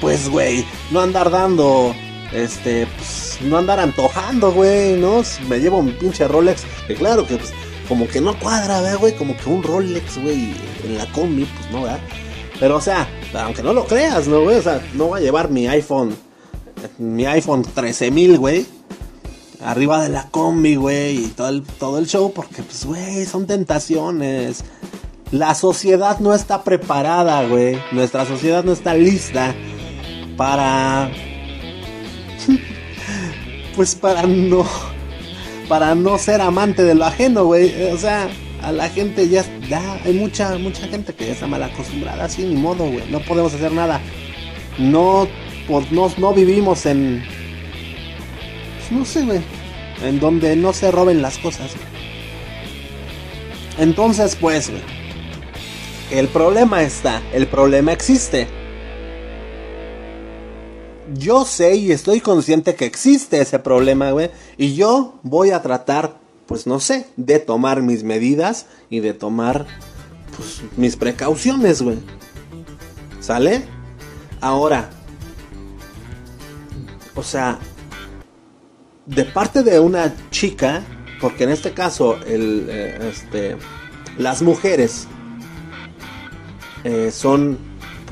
pues, 0.00 0.28
güey, 0.28 0.64
no 0.90 1.00
andar 1.00 1.30
dando, 1.30 1.94
este, 2.32 2.86
pues, 2.96 3.38
no 3.42 3.58
andar 3.58 3.80
antojando, 3.80 4.52
güey, 4.52 4.96
¿no? 4.96 5.22
Me 5.48 5.58
llevo 5.58 5.82
mi 5.82 5.92
pinche 5.92 6.28
Rolex, 6.28 6.62
que 6.86 6.94
claro 6.94 7.26
que, 7.26 7.36
pues, 7.36 7.52
como 7.88 8.06
que 8.06 8.20
no 8.20 8.38
cuadra, 8.38 8.94
güey, 8.96 9.16
como 9.16 9.36
que 9.36 9.48
un 9.50 9.62
Rolex, 9.62 10.22
güey, 10.22 10.54
en 10.84 10.98
la 10.98 11.10
combi, 11.12 11.44
pues, 11.44 11.70
no, 11.70 11.82
¿verdad? 11.82 12.00
Pero, 12.60 12.76
o 12.76 12.80
sea, 12.80 13.08
aunque 13.34 13.62
no 13.62 13.72
lo 13.72 13.84
creas, 13.86 14.28
¿no, 14.28 14.42
güey? 14.42 14.58
O 14.58 14.62
sea, 14.62 14.80
no 14.94 15.06
voy 15.06 15.20
a 15.20 15.24
llevar 15.24 15.50
mi 15.50 15.66
iPhone, 15.66 16.14
mi 16.98 17.26
iPhone 17.26 17.64
13000, 17.64 18.38
güey, 18.38 18.66
arriba 19.64 20.02
de 20.02 20.10
la 20.10 20.28
combi, 20.30 20.76
güey, 20.76 21.24
y 21.24 21.28
todo 21.28 21.48
el, 21.48 21.62
todo 21.62 21.98
el 21.98 22.06
show, 22.06 22.32
porque, 22.32 22.62
pues, 22.62 22.84
güey, 22.84 23.26
son 23.26 23.46
tentaciones. 23.46 24.64
La 25.30 25.54
sociedad 25.54 26.18
no 26.20 26.34
está 26.34 26.62
preparada, 26.62 27.46
güey. 27.46 27.78
Nuestra 27.92 28.24
sociedad 28.26 28.64
no 28.64 28.72
está 28.72 28.94
lista 28.94 29.54
para... 30.36 31.10
pues 33.76 33.94
para 33.94 34.22
no... 34.24 34.64
Para 35.68 35.94
no 35.94 36.18
ser 36.18 36.40
amante 36.40 36.84
de 36.84 36.94
lo 36.94 37.06
ajeno, 37.06 37.44
güey. 37.46 37.90
O 37.90 37.96
sea, 37.96 38.28
a 38.64 38.72
la 38.72 38.88
gente 38.88 39.28
ya, 39.28 39.44
ya 39.68 40.00
hay 40.04 40.14
mucha 40.14 40.56
mucha 40.56 40.88
gente 40.88 41.12
que 41.12 41.26
ya 41.26 41.32
está 41.32 41.46
mal 41.46 41.62
acostumbrada 41.62 42.24
así 42.24 42.44
ni 42.44 42.54
modo 42.54 42.86
güey 42.86 43.04
no 43.10 43.20
podemos 43.20 43.52
hacer 43.52 43.72
nada 43.72 44.00
no 44.78 45.28
pues, 45.66 45.92
no, 45.92 46.10
no 46.16 46.32
vivimos 46.32 46.86
en 46.86 47.22
no 48.90 49.04
sé 49.04 49.22
güey 49.22 49.40
en 50.02 50.18
donde 50.18 50.56
no 50.56 50.72
se 50.72 50.90
roben 50.90 51.20
las 51.20 51.36
cosas 51.36 51.72
entonces 53.78 54.34
pues 54.34 54.70
güey 54.70 55.03
el 56.18 56.28
problema 56.28 56.82
está, 56.82 57.22
el 57.32 57.48
problema 57.48 57.92
existe. 57.92 58.46
Yo 61.12 61.44
sé 61.44 61.74
y 61.74 61.90
estoy 61.90 62.20
consciente 62.20 62.76
que 62.76 62.84
existe 62.84 63.40
ese 63.40 63.58
problema, 63.58 64.12
güey. 64.12 64.30
Y 64.56 64.74
yo 64.74 65.18
voy 65.24 65.50
a 65.50 65.60
tratar, 65.60 66.18
pues 66.46 66.68
no 66.68 66.78
sé, 66.78 67.08
de 67.16 67.40
tomar 67.40 67.82
mis 67.82 68.04
medidas 68.04 68.66
y 68.90 69.00
de 69.00 69.12
tomar, 69.12 69.66
pues, 70.36 70.62
mis 70.76 70.96
precauciones, 70.96 71.82
güey. 71.82 71.98
¿Sale? 73.20 73.64
Ahora, 74.40 74.90
o 77.16 77.22
sea, 77.24 77.58
de 79.06 79.24
parte 79.24 79.64
de 79.64 79.80
una 79.80 80.14
chica, 80.30 80.82
porque 81.20 81.44
en 81.44 81.50
este 81.50 81.72
caso, 81.72 82.18
el, 82.24 82.66
eh, 82.70 83.10
este, 83.10 83.56
las 84.16 84.42
mujeres 84.42 85.08
eh, 86.84 87.10
son 87.10 87.58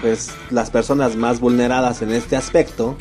pues 0.00 0.30
las 0.50 0.70
personas 0.70 1.14
más 1.14 1.38
vulneradas 1.38 2.02
en 2.02 2.10
este 2.10 2.34
aspecto, 2.36 2.96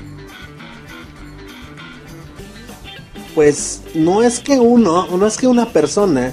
pues 3.34 3.81
no 3.95 4.21
es 4.21 4.39
que 4.39 4.60
uno, 4.60 5.07
no 5.07 5.25
es 5.25 5.38
que 5.38 5.47
una 5.47 5.67
persona 5.67 6.31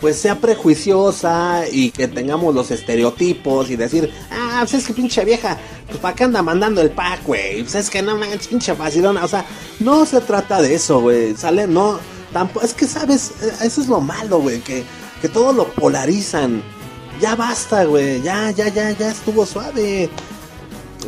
pues 0.00 0.16
sea 0.16 0.38
prejuiciosa 0.38 1.62
y 1.72 1.90
que 1.90 2.08
tengamos 2.08 2.54
los 2.54 2.70
estereotipos 2.70 3.70
y 3.70 3.76
decir, 3.76 4.12
ah, 4.30 4.58
pues 4.60 4.74
es 4.74 4.86
que 4.86 4.92
pinche 4.92 5.24
vieja, 5.24 5.58
pues 5.86 5.98
para 5.98 6.14
qué 6.14 6.24
anda 6.24 6.42
mandando 6.42 6.82
el 6.82 6.90
pack, 6.90 7.24
güey, 7.24 7.62
pues 7.62 7.74
es 7.74 7.88
que 7.88 8.02
no 8.02 8.14
manches, 8.16 8.48
pinche 8.48 8.74
facilona, 8.74 9.24
o 9.24 9.28
sea, 9.28 9.46
no 9.80 10.04
se 10.04 10.20
trata 10.20 10.60
de 10.60 10.74
eso, 10.74 11.00
güey, 11.00 11.34
sale, 11.34 11.66
no, 11.66 11.98
tampoco, 12.34 12.66
es 12.66 12.74
que 12.74 12.86
sabes, 12.86 13.32
eh, 13.42 13.52
eso 13.62 13.80
es 13.80 13.88
lo 13.88 14.02
malo, 14.02 14.40
güey, 14.40 14.60
que, 14.60 14.84
que 15.22 15.28
todo 15.30 15.54
lo 15.54 15.68
polarizan, 15.72 16.62
ya 17.20 17.36
basta, 17.36 17.84
güey, 17.84 18.22
ya, 18.22 18.50
ya, 18.50 18.68
ya, 18.68 18.90
ya 18.90 19.10
estuvo 19.10 19.46
suave. 19.46 20.10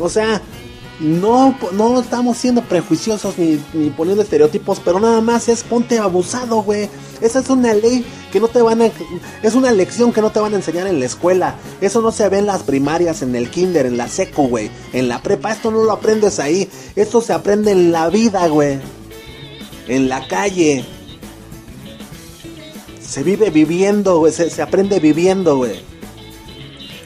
O 0.00 0.08
sea, 0.08 0.40
no, 1.00 1.54
no 1.72 2.00
estamos 2.00 2.38
siendo 2.38 2.62
prejuiciosos 2.62 3.34
ni, 3.38 3.90
poniendo 3.90 4.22
estereotipos, 4.22 4.80
pero 4.82 4.98
nada 4.98 5.20
más 5.20 5.48
es 5.48 5.62
ponte 5.62 5.98
abusado, 5.98 6.62
güey. 6.62 6.88
Esa 7.20 7.40
es 7.40 7.50
una 7.50 7.74
ley 7.74 8.04
que 8.32 8.40
no 8.40 8.48
te 8.48 8.62
van 8.62 8.82
a... 8.82 8.90
Es 9.42 9.54
una 9.54 9.72
lección 9.72 10.12
que 10.12 10.20
no 10.20 10.30
te 10.30 10.40
van 10.40 10.52
a 10.54 10.56
enseñar 10.56 10.86
en 10.86 11.00
la 11.00 11.06
escuela. 11.06 11.56
Eso 11.80 12.00
no 12.00 12.12
se 12.12 12.28
ve 12.28 12.38
en 12.38 12.46
las 12.46 12.62
primarias, 12.62 13.22
en 13.22 13.34
el 13.34 13.50
kinder, 13.50 13.86
en 13.86 13.96
la 13.96 14.08
seco, 14.08 14.44
güey. 14.44 14.70
En 14.92 15.08
la 15.08 15.22
prepa, 15.22 15.52
esto 15.52 15.70
no 15.70 15.82
lo 15.82 15.92
aprendes 15.92 16.38
ahí. 16.38 16.68
Esto 16.94 17.20
se 17.20 17.32
aprende 17.32 17.72
en 17.72 17.92
la 17.92 18.08
vida, 18.08 18.46
güey. 18.48 18.78
En 19.88 20.08
la 20.08 20.26
calle. 20.28 20.84
Se 23.00 23.22
vive 23.22 23.50
viviendo, 23.50 24.18
güey. 24.18 24.32
Se, 24.32 24.50
se 24.50 24.62
aprende 24.62 25.00
viviendo, 25.00 25.56
güey. 25.56 25.95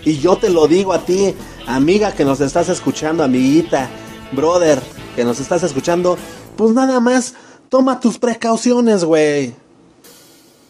Y 0.05 0.19
yo 0.19 0.37
te 0.37 0.49
lo 0.49 0.67
digo 0.67 0.93
a 0.93 1.05
ti, 1.05 1.35
amiga 1.67 2.13
que 2.13 2.25
nos 2.25 2.41
estás 2.41 2.69
escuchando, 2.69 3.23
amiguita, 3.23 3.89
brother, 4.33 4.81
que 5.15 5.25
nos 5.25 5.41
estás 5.41 5.63
escuchando, 5.63 6.17
pues 6.57 6.73
nada 6.73 7.01
más 7.01 7.35
toma 7.69 8.01
tus 8.01 8.19
precauciones, 8.19 9.05
güey. 9.05 9.55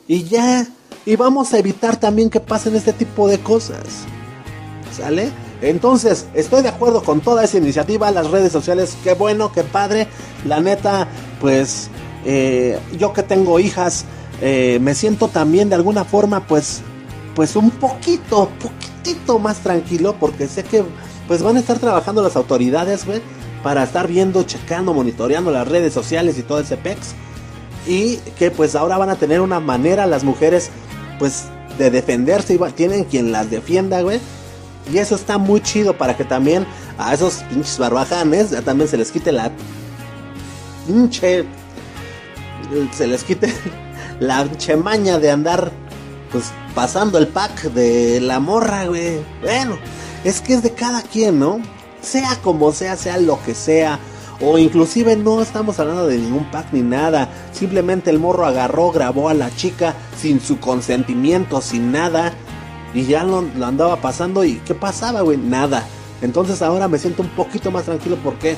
Y 0.09 0.25
ya, 0.25 0.67
y 1.07 1.17
vamos 1.17 1.53
a 1.53 1.59
evitar 1.59 1.97
también 1.97 2.31
que 2.31 2.41
pasen 2.41 2.75
este 2.75 2.93
tipo 2.93 3.29
de 3.29 3.39
cosas. 3.39 3.85
¿Sale? 4.97 5.31
Entonces, 5.63 6.27
estoy 6.35 6.63
de 6.63 6.69
acuerdo 6.69 7.03
con 7.03 7.21
toda 7.21 7.45
esa 7.45 7.59
iniciativa, 7.59 8.11
las 8.11 8.31
redes 8.31 8.51
sociales, 8.51 8.97
qué 9.05 9.15
bueno, 9.15 9.53
qué 9.53 9.63
padre. 9.63 10.09
La 10.47 10.61
neta, 10.61 11.07
pues, 11.41 11.89
eh, 12.25 12.79
yo 12.99 13.13
que 13.13 13.23
tengo 13.23 13.61
hijas, 13.61 14.05
eh, 14.41 14.79
me 14.81 14.95
siento 14.95 15.29
también 15.29 15.69
de 15.69 15.75
alguna 15.75 16.05
forma, 16.05 16.47
pues, 16.47 16.81
pues 17.35 17.57
un 17.57 17.71
poquito, 17.71 18.49
poquitito 19.01 19.39
más 19.39 19.59
tranquilo 19.59 20.17
porque 20.19 20.47
sé 20.47 20.63
que 20.63 20.85
pues 21.27 21.43
van 21.43 21.57
a 21.57 21.61
estar 21.61 21.79
trabajando 21.79 22.23
las 22.23 22.37
autoridades, 22.37 23.07
güey, 23.07 23.23
para 23.63 23.85
estar 23.85 24.09
viendo, 24.09 24.43
checando, 24.43 24.93
monitoreando 24.93 25.51
las 25.51 25.69
redes 25.69 25.93
sociales 25.93 26.39
y 26.39 26.43
todo 26.43 26.61
ese 26.61 26.77
pex. 26.77 27.15
Y 27.87 28.17
que 28.39 28.51
pues 28.51 28.75
ahora 28.75 28.99
van 28.99 29.11
a 29.11 29.17
tener 29.17 29.41
una 29.41 29.61
manera 29.61 30.07
las 30.07 30.25
mujeres 30.25 30.71
pues 31.19 31.45
de 31.79 31.91
defenderse 31.91 32.55
y 32.55 32.59
tienen 32.73 33.05
quien 33.05 33.33
las 33.33 33.51
defienda, 33.51 34.03
güey. 34.03 34.21
Y 34.93 34.99
eso 34.99 35.15
está 35.15 35.39
muy 35.39 35.61
chido 35.61 35.97
para 35.97 36.17
que 36.17 36.25
también 36.25 36.67
a 36.99 37.15
esos 37.15 37.37
pinches 37.49 37.79
barbajanes 37.79 38.51
ya 38.51 38.63
también 38.63 38.89
se 38.89 38.97
les 38.97 39.13
quite 39.13 39.31
la 39.31 39.53
pinche 40.87 41.45
se 42.93 43.07
les 43.07 43.23
quite 43.23 43.53
la 44.21 44.51
chemaña 44.57 45.19
de 45.19 45.31
andar 45.31 45.71
pues 46.33 46.53
pasando 46.75 47.19
el 47.19 47.29
pack 47.29 47.65
de 47.73 48.21
la 48.21 48.41
morra, 48.41 48.87
güey. 48.87 49.21
Bueno, 49.43 49.77
es 50.25 50.41
que 50.41 50.55
es 50.55 50.63
de 50.63 50.73
cada 50.73 51.03
quien, 51.03 51.39
¿no? 51.39 51.61
Sea 52.03 52.37
como 52.43 52.73
sea, 52.73 52.97
sea 52.97 53.19
lo 53.19 53.43
que 53.43 53.55
sea. 53.55 53.99
O 54.43 54.57
inclusive 54.57 55.17
no 55.17 55.43
estamos 55.43 55.79
hablando 55.79 56.07
de 56.07 56.17
ningún 56.17 56.51
pack 56.51 56.73
ni 56.73 56.81
nada. 56.81 57.29
Simplemente 57.53 58.11
el 58.11 58.19
morro 58.19 58.47
agarró, 58.47 58.91
grabó 58.91 59.29
a 59.29 59.35
la 59.35 59.55
chica 59.55 59.95
sin 60.19 60.41
su 60.41 60.59
consentimiento, 60.59 61.61
sin 61.61 61.93
nada. 61.93 62.33
Y 62.95 63.05
ya 63.05 63.25
lo, 63.25 63.45
andaba 63.63 63.97
pasando. 63.97 64.45
¿Y 64.45 64.57
qué 64.65 64.75
pasaba, 64.75 65.21
güey? 65.21 65.37
Nada. 65.37 65.87
Entonces 66.23 66.63
ahora 66.63 66.89
me 66.89 66.99
siento 66.99 67.23
un 67.23 67.29
poquito 67.31 67.71
más 67.71 67.85
tranquilo 67.85 68.17
porque, 68.23 68.57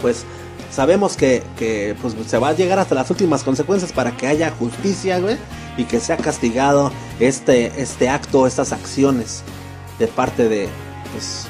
pues, 0.00 0.24
sabemos 0.70 1.16
que, 1.16 1.42
que 1.58 1.94
pues, 2.00 2.14
se 2.26 2.38
va 2.38 2.48
a 2.48 2.52
llegar 2.52 2.78
hasta 2.78 2.94
las 2.94 3.10
últimas 3.10 3.42
consecuencias 3.42 3.92
para 3.92 4.16
que 4.16 4.26
haya 4.28 4.50
justicia, 4.50 5.18
güey. 5.18 5.36
Y 5.80 5.84
que 5.84 5.98
sea 5.98 6.18
castigado 6.18 6.92
este, 7.20 7.80
este 7.80 8.10
acto, 8.10 8.46
estas 8.46 8.72
acciones 8.72 9.42
de 9.98 10.08
parte 10.08 10.46
de, 10.46 10.68
pues, 11.10 11.46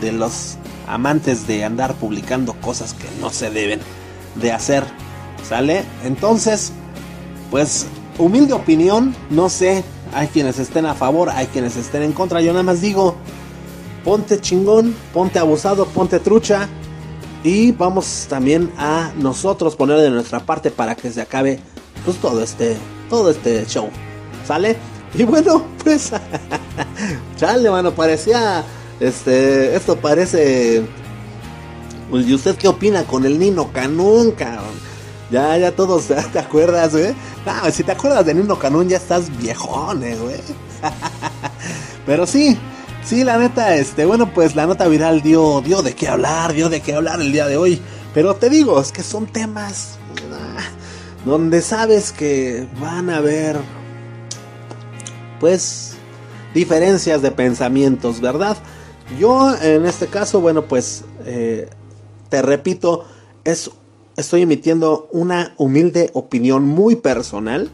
de 0.00 0.12
los 0.12 0.56
amantes 0.86 1.48
de 1.48 1.64
andar 1.64 1.94
publicando 1.94 2.52
cosas 2.54 2.94
que 2.94 3.08
no 3.20 3.30
se 3.30 3.50
deben 3.50 3.80
de 4.36 4.52
hacer. 4.52 4.84
¿Sale? 5.48 5.82
Entonces, 6.04 6.70
pues, 7.50 7.86
humilde 8.18 8.52
opinión, 8.52 9.16
no 9.30 9.48
sé. 9.48 9.82
Hay 10.14 10.28
quienes 10.28 10.60
estén 10.60 10.86
a 10.86 10.94
favor, 10.94 11.30
hay 11.30 11.46
quienes 11.46 11.74
estén 11.76 12.04
en 12.04 12.12
contra. 12.12 12.40
Yo 12.40 12.52
nada 12.52 12.62
más 12.62 12.82
digo, 12.82 13.16
ponte 14.04 14.40
chingón, 14.40 14.94
ponte 15.12 15.40
abusado, 15.40 15.86
ponte 15.86 16.20
trucha. 16.20 16.68
Y 17.42 17.72
vamos 17.72 18.26
también 18.28 18.70
a 18.78 19.10
nosotros 19.16 19.74
poner 19.74 19.98
de 19.98 20.10
nuestra 20.10 20.38
parte 20.38 20.70
para 20.70 20.94
que 20.94 21.10
se 21.10 21.20
acabe 21.20 21.58
pues 22.04 22.18
todo 22.18 22.44
este, 22.44 22.76
todo 23.12 23.28
este 23.28 23.66
show. 23.66 23.90
¿Sale? 24.46 24.74
Y 25.12 25.24
bueno, 25.24 25.66
pues, 25.84 26.12
chale, 27.36 27.70
mano, 27.70 27.92
parecía, 27.92 28.64
este, 29.00 29.76
esto 29.76 29.96
parece, 29.96 30.82
pues, 32.10 32.26
¿y 32.26 32.32
usted 32.32 32.56
qué 32.56 32.68
opina 32.68 33.04
con 33.04 33.26
el 33.26 33.38
Nino 33.38 33.70
Canún, 33.70 34.30
cabrón? 34.30 34.80
Ya, 35.30 35.58
ya 35.58 35.72
todos, 35.72 36.06
¿te 36.32 36.38
acuerdas, 36.38 36.92
güey? 36.92 37.14
Si 37.70 37.84
te 37.84 37.92
acuerdas 37.92 38.24
de 38.24 38.32
Nino 38.32 38.58
Canún 38.58 38.88
ya 38.88 38.96
estás 38.96 39.28
viejón, 39.36 40.02
eh, 40.02 40.16
güey. 40.16 40.40
Pero 42.06 42.26
sí, 42.26 42.56
sí, 43.04 43.24
la 43.24 43.36
neta, 43.36 43.76
este, 43.76 44.06
bueno, 44.06 44.32
pues 44.32 44.56
la 44.56 44.66
nota 44.66 44.88
viral 44.88 45.20
dio, 45.20 45.60
dio 45.60 45.82
de 45.82 45.94
qué 45.94 46.08
hablar, 46.08 46.54
dio 46.54 46.70
de 46.70 46.80
qué 46.80 46.94
hablar 46.94 47.20
el 47.20 47.30
día 47.30 47.46
de 47.46 47.58
hoy. 47.58 47.82
Pero 48.14 48.36
te 48.36 48.48
digo, 48.48 48.80
es 48.80 48.90
que 48.90 49.02
son 49.02 49.26
temas 49.26 49.98
donde 51.24 51.62
sabes 51.62 52.12
que 52.12 52.66
van 52.80 53.10
a 53.10 53.18
haber 53.18 53.56
pues 55.40 55.94
diferencias 56.54 57.22
de 57.22 57.30
pensamientos, 57.30 58.20
¿verdad? 58.20 58.56
Yo 59.18 59.54
en 59.60 59.86
este 59.86 60.06
caso, 60.06 60.40
bueno, 60.40 60.66
pues 60.66 61.04
eh, 61.24 61.68
te 62.28 62.42
repito, 62.42 63.04
es, 63.44 63.70
estoy 64.16 64.42
emitiendo 64.42 65.08
una 65.12 65.54
humilde 65.58 66.10
opinión 66.14 66.66
muy 66.66 66.96
personal, 66.96 67.70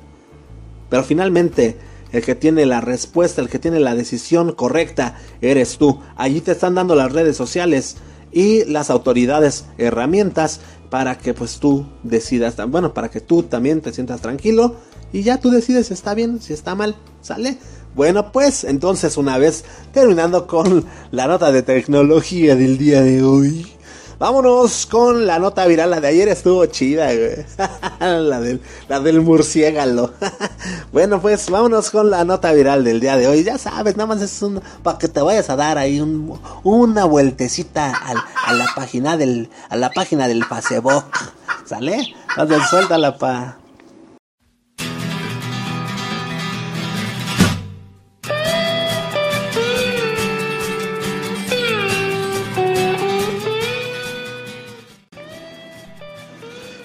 pero 0.89 1.05
finalmente 1.05 1.77
el 2.13 2.23
que 2.23 2.35
tiene 2.35 2.67
la 2.67 2.81
respuesta, 2.81 3.41
el 3.41 3.49
que 3.49 3.59
tiene 3.59 3.81
la 3.81 3.95
decisión 3.95 4.53
correcta, 4.53 5.17
eres 5.41 5.77
tú. 5.79 6.01
Allí 6.17 6.41
te 6.41 6.53
están 6.53 6.75
dando 6.75 6.95
las 6.95 7.13
redes 7.13 7.37
sociales 7.37 7.97
y 8.33 8.65
las 8.65 8.91
autoridades 8.91 9.67
herramientas 9.79 10.61
para 10.91 11.19
que 11.19 11.35
pues 11.35 11.59
tú 11.59 11.87
decidas, 12.03 12.57
bueno, 12.69 12.95
para 12.95 13.11
que 13.11 13.21
tú 13.21 13.43
también 13.43 13.81
te 13.81 13.93
sientas 13.93 14.21
tranquilo 14.21 14.77
y 15.13 15.23
ya 15.23 15.39
tú 15.39 15.51
decides 15.51 15.89
si 15.89 15.95
está 15.95 16.15
bien, 16.15 16.41
si 16.41 16.53
está 16.53 16.75
mal, 16.75 16.97
¿sale? 17.21 17.59
Bueno, 17.95 18.33
pues 18.33 18.65
entonces 18.65 19.17
una 19.17 19.39
vez 19.39 19.65
terminando 19.93 20.47
con 20.47 20.85
la 21.11 21.27
nota 21.27 21.51
de 21.51 21.63
tecnología 21.63 22.55
del 22.55 22.79
día 22.79 23.03
de 23.03 23.23
hoy, 23.23 23.67
vámonos 24.19 24.87
con 24.87 25.27
la 25.27 25.39
nota 25.39 25.67
viral. 25.67 25.91
La 25.91 26.01
de 26.01 26.09
ayer 26.09 26.29
estuvo 26.29 26.65
chida, 26.67 27.07
güey. 27.15 27.45
la, 28.01 28.41
del, 28.41 28.61
la 28.89 29.01
del 29.01 29.21
murciélago. 29.21 30.11
bueno, 30.93 31.21
pues 31.21 31.49
vámonos 31.51 31.91
con 31.91 32.11
la 32.11 32.25
nota 32.25 32.53
viral 32.53 32.85
del 32.85 33.01
día 33.01 33.17
de 33.17 33.29
hoy. 33.29 33.45
Ya 33.45 33.59
sabes, 33.59 33.97
nada 33.97 34.07
más 34.07 34.23
es 34.23 34.43
un, 34.43 34.61
para 34.83 34.99
que 34.99 35.09
te 35.09 35.21
vayas 35.21 35.51
a 35.51 35.57
dar 35.57 35.79
ahí 35.79 36.01
un, 36.01 36.41
una 36.65 37.05
vueltecita 37.05 37.93
a 37.95 38.53
la 38.55 38.67
página 38.75 39.17
del, 39.17 39.51
a 39.69 39.77
la 39.77 39.91
página 39.91 40.29
del 40.29 40.45
Facebook. 40.45 41.05
¿Sale? 41.65 42.15
Entonces 42.37 42.69
suéltala 42.71 43.19
pa. 43.19 43.58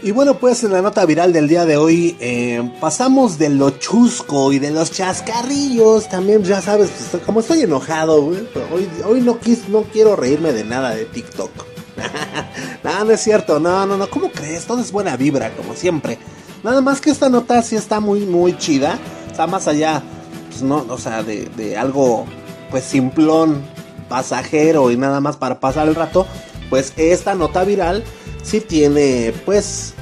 Y 0.03 0.11
bueno, 0.11 0.33
pues 0.33 0.61
en 0.65 0.73
la 0.73 0.81
nota 0.81 1.05
viral 1.05 1.31
del 1.31 1.47
día 1.47 1.65
de 1.65 1.77
hoy 1.77 2.17
eh, 2.19 2.73
pasamos 2.81 3.37
de 3.37 3.47
lo 3.47 3.69
chusco 3.69 4.51
y 4.51 4.59
de 4.59 4.69
los 4.69 4.91
chascarrillos. 4.91 6.09
También 6.09 6.43
ya 6.43 6.61
sabes, 6.61 6.91
pues, 7.09 7.23
como 7.23 7.39
estoy 7.39 7.61
enojado, 7.61 8.25
hoy, 8.25 8.89
hoy 9.05 9.21
no, 9.21 9.39
quis, 9.39 9.69
no 9.69 9.83
quiero 9.83 10.17
reírme 10.17 10.51
de 10.51 10.65
nada 10.65 10.93
de 10.93 11.05
TikTok. 11.05 11.51
no, 12.83 13.05
no 13.05 13.11
es 13.11 13.21
cierto, 13.21 13.61
no, 13.61 13.85
no, 13.85 13.95
no, 13.95 14.09
¿cómo 14.09 14.29
crees? 14.29 14.65
Todo 14.65 14.81
es 14.81 14.91
buena 14.91 15.15
vibra, 15.15 15.55
como 15.55 15.73
siempre. 15.73 16.17
Nada 16.63 16.81
más 16.81 16.99
que 16.99 17.09
esta 17.09 17.29
nota 17.29 17.61
sí 17.61 17.77
está 17.77 18.01
muy, 18.01 18.25
muy 18.25 18.57
chida. 18.57 18.99
Está 19.31 19.47
más 19.47 19.69
allá, 19.69 20.03
pues 20.49 20.63
no, 20.63 20.85
o 20.89 20.97
sea, 20.97 21.23
de, 21.23 21.45
de 21.55 21.77
algo, 21.77 22.25
pues 22.71 22.83
simplón, 22.83 23.63
pasajero 24.09 24.91
y 24.91 24.97
nada 24.97 25.21
más 25.21 25.37
para 25.37 25.61
pasar 25.61 25.87
el 25.87 25.95
rato. 25.95 26.27
Pues 26.73 26.91
esta 26.97 27.35
nota 27.35 27.63
viral 27.65 28.03
sí 28.41 28.59
tiene, 28.59 29.31
pues, 29.45 29.93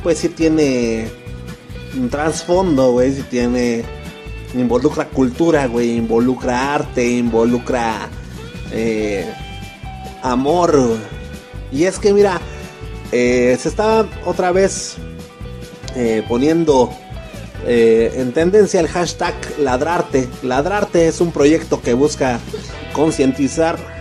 pues 0.00 0.18
sí 0.18 0.28
tiene 0.28 1.08
un 1.98 2.08
trasfondo, 2.08 2.92
güey, 2.92 3.12
sí 3.12 3.24
tiene, 3.28 3.82
involucra 4.54 5.08
cultura, 5.08 5.66
güey, 5.66 5.96
involucra 5.96 6.76
arte, 6.76 7.04
involucra 7.04 8.08
eh, 8.70 9.28
amor. 10.22 10.98
Y 11.72 11.82
es 11.82 11.98
que, 11.98 12.12
mira, 12.12 12.40
eh, 13.10 13.58
se 13.60 13.68
está 13.68 14.06
otra 14.24 14.52
vez 14.52 14.98
eh, 15.96 16.22
poniendo 16.28 16.92
en 17.66 18.32
tendencia 18.32 18.78
el 18.78 18.86
hashtag 18.86 19.34
ladrarte. 19.58 20.28
Ladrarte 20.44 21.08
es 21.08 21.20
un 21.20 21.32
proyecto 21.32 21.82
que 21.82 21.92
busca 21.92 22.38
concientizar 22.92 23.99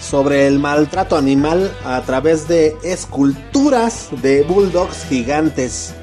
sobre 0.00 0.46
el 0.46 0.58
maltrato 0.58 1.16
animal 1.16 1.72
a 1.84 2.00
través 2.02 2.48
de 2.48 2.76
esculturas 2.82 4.08
de 4.22 4.42
bulldogs 4.42 5.04
gigantes. 5.08 5.94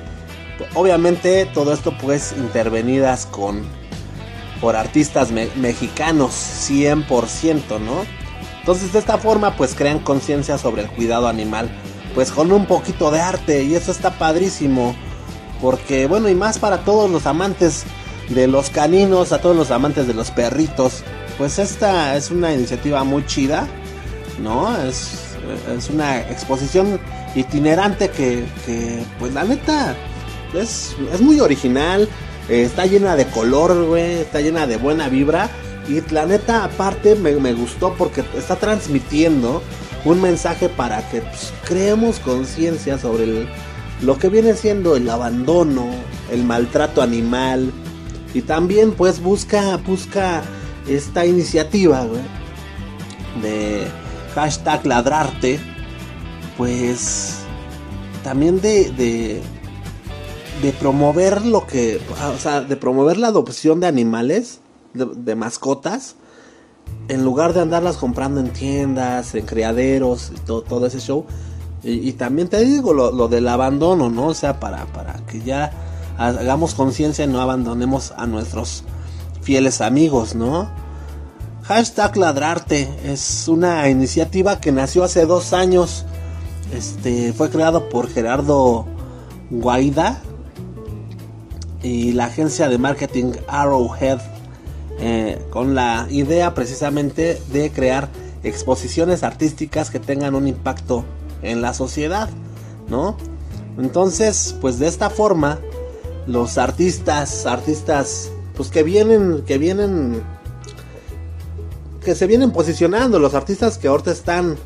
Obviamente 0.74 1.46
todo 1.54 1.74
esto 1.74 1.94
pues 2.02 2.34
intervenidas 2.38 3.26
con 3.26 3.64
por 4.62 4.76
artistas 4.76 5.30
mexicanos 5.32 6.32
100%, 6.32 7.80
¿no? 7.82 8.06
Entonces 8.60 8.94
de 8.94 9.00
esta 9.00 9.18
forma 9.18 9.56
pues 9.58 9.76
crean 9.76 10.00
conciencia 10.00 10.58
sobre 10.58 10.84
el 10.84 10.89
cuidado 10.89 11.28
animal, 11.28 11.70
pues 12.16 12.32
con 12.32 12.52
un 12.52 12.66
poquito 12.66 13.12
de 13.12 13.20
arte 13.20 13.64
y 13.64 13.76
eso 13.76 13.91
está 13.91 14.12
padrísimo, 14.12 14.96
porque 15.62 16.08
bueno 16.08 16.30
y 16.30 16.36
más 16.36 16.60
para 16.60 16.86
todos 16.86 17.10
los 17.10 17.26
amantes 17.26 17.84
de 18.30 18.48
los 18.48 18.70
caninos, 18.70 19.34
a 19.34 19.41
todos 19.41 19.56
los 19.56 19.70
amantes 19.70 20.08
de 20.08 20.14
los 20.14 20.32
perritos, 20.32 21.04
pues 21.38 21.60
esta 21.60 22.16
es 22.16 22.32
una 22.32 22.54
iniciativa 22.54 23.04
muy 23.04 23.26
chida 23.26 23.68
¿no? 24.39 24.75
Es, 24.77 25.36
es 25.75 25.89
una 25.89 26.21
exposición 26.21 26.99
itinerante 27.36 28.09
que, 28.09 28.45
pues 29.19 29.34
la 29.34 29.43
neta, 29.43 29.95
es, 30.53 30.95
es 31.11 31.21
muy 31.21 31.39
original, 31.39 32.07
eh, 32.49 32.63
está 32.63 32.86
llena 32.86 33.15
de 33.15 33.25
color, 33.27 33.86
güey, 33.86 34.19
está 34.19 34.41
llena 34.41 34.67
de 34.67 34.77
buena 34.77 35.09
vibra. 35.09 35.49
Y 35.88 36.01
la 36.13 36.25
neta, 36.25 36.63
aparte, 36.63 37.15
me, 37.15 37.53
gustó 37.53 37.93
porque 37.97 38.23
está 38.38 38.55
transmitiendo 38.55 39.61
un 40.05 40.21
mensaje 40.21 40.69
para 40.69 41.07
que 41.09 41.21
pues, 41.21 41.53
creemos 41.65 42.19
conciencia 42.19 42.97
sobre 42.97 43.47
lo 44.01 44.17
que 44.17 44.29
viene 44.29 44.53
siendo 44.55 44.95
el 44.95 45.09
abandono, 45.09 45.88
el 46.31 46.43
maltrato 46.43 47.01
animal. 47.01 47.71
Y 48.34 48.41
también, 48.41 48.93
pues, 48.93 49.21
busca, 49.21 49.77
busca 49.77 50.41
esta 50.88 51.25
iniciativa, 51.25 52.03
güey, 52.05 52.21
de 53.41 53.88
hashtag 54.34 54.86
ladrarte, 54.86 55.59
pues 56.57 57.39
también 58.23 58.61
de, 58.61 58.91
de, 60.61 60.73
promover 60.79 61.45
lo 61.45 61.67
que, 61.67 61.99
o 62.36 62.39
sea, 62.39 62.61
de 62.61 62.77
promover 62.77 63.17
la 63.17 63.27
adopción 63.27 63.79
de 63.79 63.88
animales, 63.88 64.59
de, 64.93 65.36
mascotas, 65.36 66.15
en 67.09 67.23
lugar 67.23 67.53
de 67.53 67.61
andarlas 67.61 67.97
comprando 67.97 68.39
en 68.39 68.51
tiendas, 68.51 69.36
en 69.36 69.45
criaderos 69.45 70.31
y 70.34 70.39
todo, 70.39 70.61
todo 70.61 70.86
ese 70.88 70.99
show. 70.99 71.25
Y, 71.84 72.13
también 72.13 72.47
te 72.47 72.63
digo 72.63 72.93
lo, 72.93 73.11
lo, 73.11 73.27
del 73.27 73.45
abandono, 73.45 74.09
¿no? 74.09 74.27
O 74.27 74.34
sea, 74.34 74.61
para, 74.61 74.86
para 74.86 75.15
que 75.25 75.41
ya 75.41 75.71
hagamos 76.17 76.75
conciencia 76.75 77.25
y 77.25 77.27
no 77.27 77.41
abandonemos 77.41 78.13
a 78.15 78.25
nuestros 78.25 78.86
fieles 79.41 79.81
amigos, 79.81 80.34
¿no? 80.34 80.69
Hashtag 81.74 82.17
Ladrarte 82.17 82.88
es 83.03 83.47
una 83.47 83.89
iniciativa 83.89 84.61
que 84.61 84.71
nació 84.71 85.03
hace 85.03 85.26
dos 85.26 85.53
años. 85.53 86.05
Este 86.71 87.34
fue 87.34 87.49
creado 87.49 87.89
por 87.89 88.07
Gerardo 88.07 88.86
Guaida 89.49 90.21
y 91.82 92.11
la 92.11 92.26
agencia 92.26 92.69
de 92.69 92.78
marketing 92.78 93.32
Arrowhead 93.47 94.19
eh, 94.99 95.43
con 95.49 95.74
la 95.74 96.05
idea 96.11 96.53
precisamente 96.53 97.41
de 97.51 97.71
crear 97.71 98.07
exposiciones 98.43 99.24
artísticas 99.24 99.89
que 99.89 99.99
tengan 99.99 100.36
un 100.36 100.47
impacto 100.47 101.03
en 101.41 101.63
la 101.63 101.74
sociedad, 101.74 102.30
¿no? 102.88 103.17
Entonces, 103.80 104.55
pues 104.61 104.78
de 104.78 104.86
esta 104.86 105.09
forma, 105.09 105.57
los 106.28 106.59
artistas, 106.59 107.47
artistas, 107.47 108.30
pues 108.55 108.69
que 108.69 108.84
vienen, 108.84 109.41
que 109.47 109.57
vienen, 109.57 110.21
que 112.04 112.16
se 112.16 112.28
vienen 112.28 112.51
posicionando, 112.51 113.20
los 113.20 113.34
artistas 113.34 113.78
que 113.78 113.88
ahorita 113.88 114.12
están, 114.12 114.58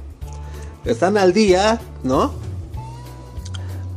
están 0.86 1.18
al 1.18 1.34
día, 1.34 1.80
¿no? 2.04 2.34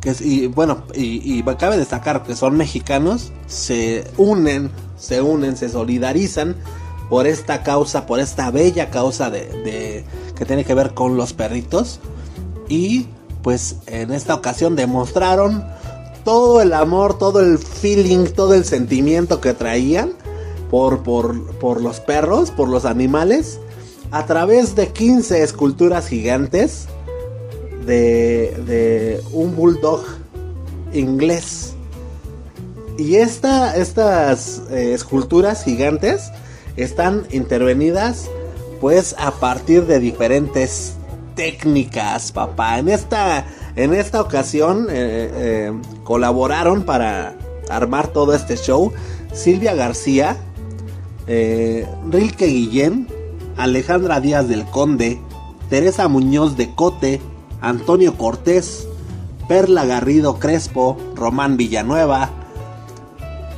Que, 0.01 0.15
y 0.21 0.47
bueno, 0.47 0.85
y, 0.95 1.39
y 1.39 1.43
cabe 1.57 1.77
destacar 1.77 2.23
que 2.23 2.35
son 2.37 2.57
mexicanos, 2.57 3.33
se 3.47 4.11
unen 4.17 4.71
se 5.01 5.23
unen, 5.23 5.57
se 5.57 5.69
solidarizan 5.69 6.55
por 7.09 7.27
esta 7.27 7.63
causa, 7.65 8.07
por 8.07 8.21
esta 8.21 8.51
bella 8.51 8.91
causa 8.91 9.31
de, 9.31 10.05
que 10.37 10.45
tiene 10.45 10.65
que 10.65 10.75
ver 10.75 10.95
con 10.95 11.17
los 11.17 11.33
perritos. 11.33 11.99
Y 12.69 13.07
pues 13.43 13.77
en 13.87 14.13
esta 14.13 14.35
ocasión 14.35 14.77
demostraron 14.77 15.65
todo 16.25 16.61
el 16.61 16.75
amor, 16.75 17.19
todo 17.19 17.41
el 17.41 17.59
feeling, 17.59 18.27
todo 18.27 18.55
el 18.55 18.65
sentimiento 18.65 19.41
que 19.41 19.55
traían 19.55 20.13
por, 20.71 21.03
por, 21.03 21.43
por 21.59 21.83
los 21.83 22.01
perros, 22.01 22.51
por 22.51 22.69
los 22.69 22.85
animales, 22.85 23.61
a 24.11 24.27
través 24.27 24.75
de 24.75 24.89
15 24.89 25.43
esculturas 25.43 26.09
gigantes 26.09 26.89
de, 27.87 29.23
un 29.33 29.57
bulldog 29.57 30.03
inglés 30.93 31.75
y 32.99 33.17
esta, 33.17 33.77
estas 33.77 34.63
eh, 34.71 34.93
esculturas 34.93 35.65
gigantes 35.65 36.31
están 36.77 37.27
intervenidas 37.31 38.29
pues 38.81 39.15
a 39.19 39.31
partir 39.33 39.87
de 39.87 39.99
diferentes 39.99 40.95
técnicas, 41.35 42.33
papá. 42.33 42.79
En 42.79 42.89
esta, 42.89 43.47
en 43.77 43.95
esta 43.95 44.21
ocasión 44.21 44.89
eh, 44.91 45.31
eh, 45.33 45.73
colaboraron 46.05 46.83
para 46.83 47.35
armar 47.69 48.09
todo 48.09 48.35
este 48.35 48.57
show 48.57 48.93
Silvia 49.33 49.75
García, 49.75 50.37
Rilke 51.31 52.47
Guillén, 52.47 53.07
Alejandra 53.57 54.21
Díaz 54.21 54.49
del 54.49 54.65
Conde, 54.65 55.21
Teresa 55.69 56.09
Muñoz 56.09 56.57
de 56.57 56.75
Cote, 56.75 57.21
Antonio 57.61 58.19
Cortés, 58.19 58.89
Perla 59.47 59.85
Garrido 59.85 60.41
Crespo, 60.41 60.97
Román 61.15 61.57
Villanueva, 61.57 62.31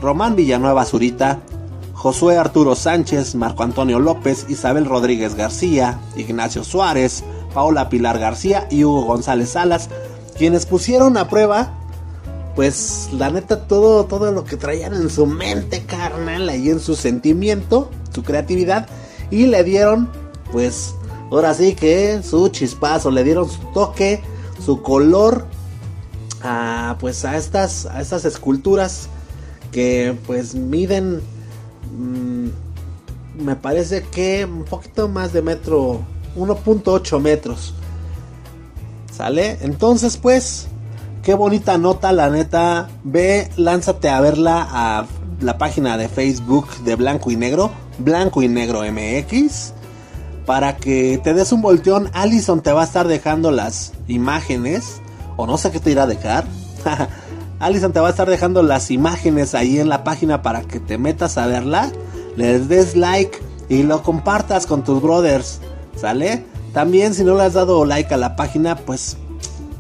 Román 0.03 0.37
Villanueva 0.37 0.85
Zurita, 0.85 1.41
Josué 1.95 2.37
Arturo 2.37 2.75
Sánchez, 2.75 3.35
Marco 3.37 3.63
Antonio 3.63 4.01
López, 4.01 4.45
Isabel 4.51 4.85
Rodríguez 4.85 5.35
García, 5.35 5.99
Ignacio 6.15 6.65
Suárez, 6.65 7.25
Paola 7.55 7.89
Pilar 7.89 8.19
García 8.19 8.67
y 8.71 8.85
Hugo 8.85 9.03
González 9.03 9.51
Salas, 9.51 9.89
quienes 10.37 10.67
pusieron 10.67 11.17
a 11.17 11.29
prueba, 11.29 11.79
pues 12.55 13.09
la 13.13 13.31
neta, 13.31 13.67
todo, 13.67 14.05
todo 14.05 14.31
lo 14.33 14.45
que 14.45 14.57
traían 14.57 14.95
en 14.95 15.09
su 15.11 15.27
mente 15.27 15.85
carnal, 15.85 16.49
ahí 16.49 16.69
en 16.71 16.81
su 16.81 16.95
sentimiento, 16.95 17.91
su 18.15 18.23
creatividad, 18.23 18.89
y 19.31 19.47
le 19.47 19.65
dieron, 19.65 20.11
pues, 20.51 20.95
ahora 21.31 21.55
sí 21.55 21.75
que 21.75 22.23
su 22.23 22.49
chispazo, 22.49 23.11
le 23.11 23.25
dieron 23.25 23.49
su 23.49 23.61
toque, 23.73 24.23
su 24.65 24.83
color, 24.83 25.47
a, 26.43 26.97
pues 27.01 27.25
a 27.25 27.37
estas, 27.37 27.87
a 27.87 28.01
estas 28.01 28.25
esculturas 28.25 29.09
que 29.71 30.17
pues 30.27 30.55
miden 30.55 31.23
mm, 31.97 32.49
me 33.43 33.57
parece 33.57 34.03
que 34.03 34.45
un 34.45 34.65
poquito 34.65 35.09
más 35.09 35.33
de 35.33 35.43
metro 35.43 36.01
1.8 36.37 37.21
metros. 37.21 37.75
Sale 39.15 39.59
entonces 39.63 40.17
pues 40.17 40.69
qué 41.23 41.35
bonita 41.35 41.79
nota 41.79 42.13
la 42.13 42.31
neta. 42.31 42.89
Ve 43.05 43.51
lánzate 43.57 44.09
a 44.09 44.21
verla 44.21 44.67
a 44.71 45.07
la 45.41 45.59
página 45.59 45.97
de 45.97 46.09
Facebook 46.09 46.69
de 46.85 46.97
Blanco 46.97 47.31
y 47.31 47.37
Negro 47.37 47.71
Blanco 47.99 48.43
y 48.43 48.49
Negro 48.49 48.83
MX 48.83 49.75
para 50.47 50.77
que 50.77 51.21
te 51.23 51.35
des 51.35 51.53
un 51.53 51.63
volteón. 51.63 52.11
Allison 52.13 52.61
te 52.61 52.73
va 52.73 52.83
a 52.83 52.85
estar 52.85 53.07
dejando 53.07 53.51
las 53.51 53.93
imágenes 54.09 55.01
o 55.37 55.47
no 55.47 55.57
sé 55.59 55.71
qué 55.71 55.81
te 55.81 55.91
irá 55.91 56.05
a 56.05 56.07
dejar. 56.07 56.45
Alison 57.61 57.93
te 57.93 58.01
va 58.01 58.09
a 58.09 58.11
estar 58.11 58.29
dejando 58.29 58.63
las 58.63 58.91
imágenes 58.91 59.55
ahí 59.55 59.79
en 59.79 59.89
la 59.89 60.03
página 60.03 60.43
para 60.43 60.63
que 60.63 60.81
te 60.81 60.99
metas 60.99 61.39
a 61.39 61.47
verla, 61.47 61.93
les 62.35 62.69
des 62.69 62.97
like 62.97 63.39
y 63.69 63.85
lo 63.85 64.03
compartas 64.03 64.67
con 64.67 64.83
tus 64.83 65.01
brothers, 65.01 65.61
¿sale? 65.95 66.45
También 66.73 67.15
si 67.15 67.23
no 67.23 67.37
le 67.37 67.45
has 67.45 67.53
dado 67.53 67.85
like 67.85 68.13
a 68.13 68.17
la 68.17 68.35
página, 68.35 68.75
pues 68.75 69.17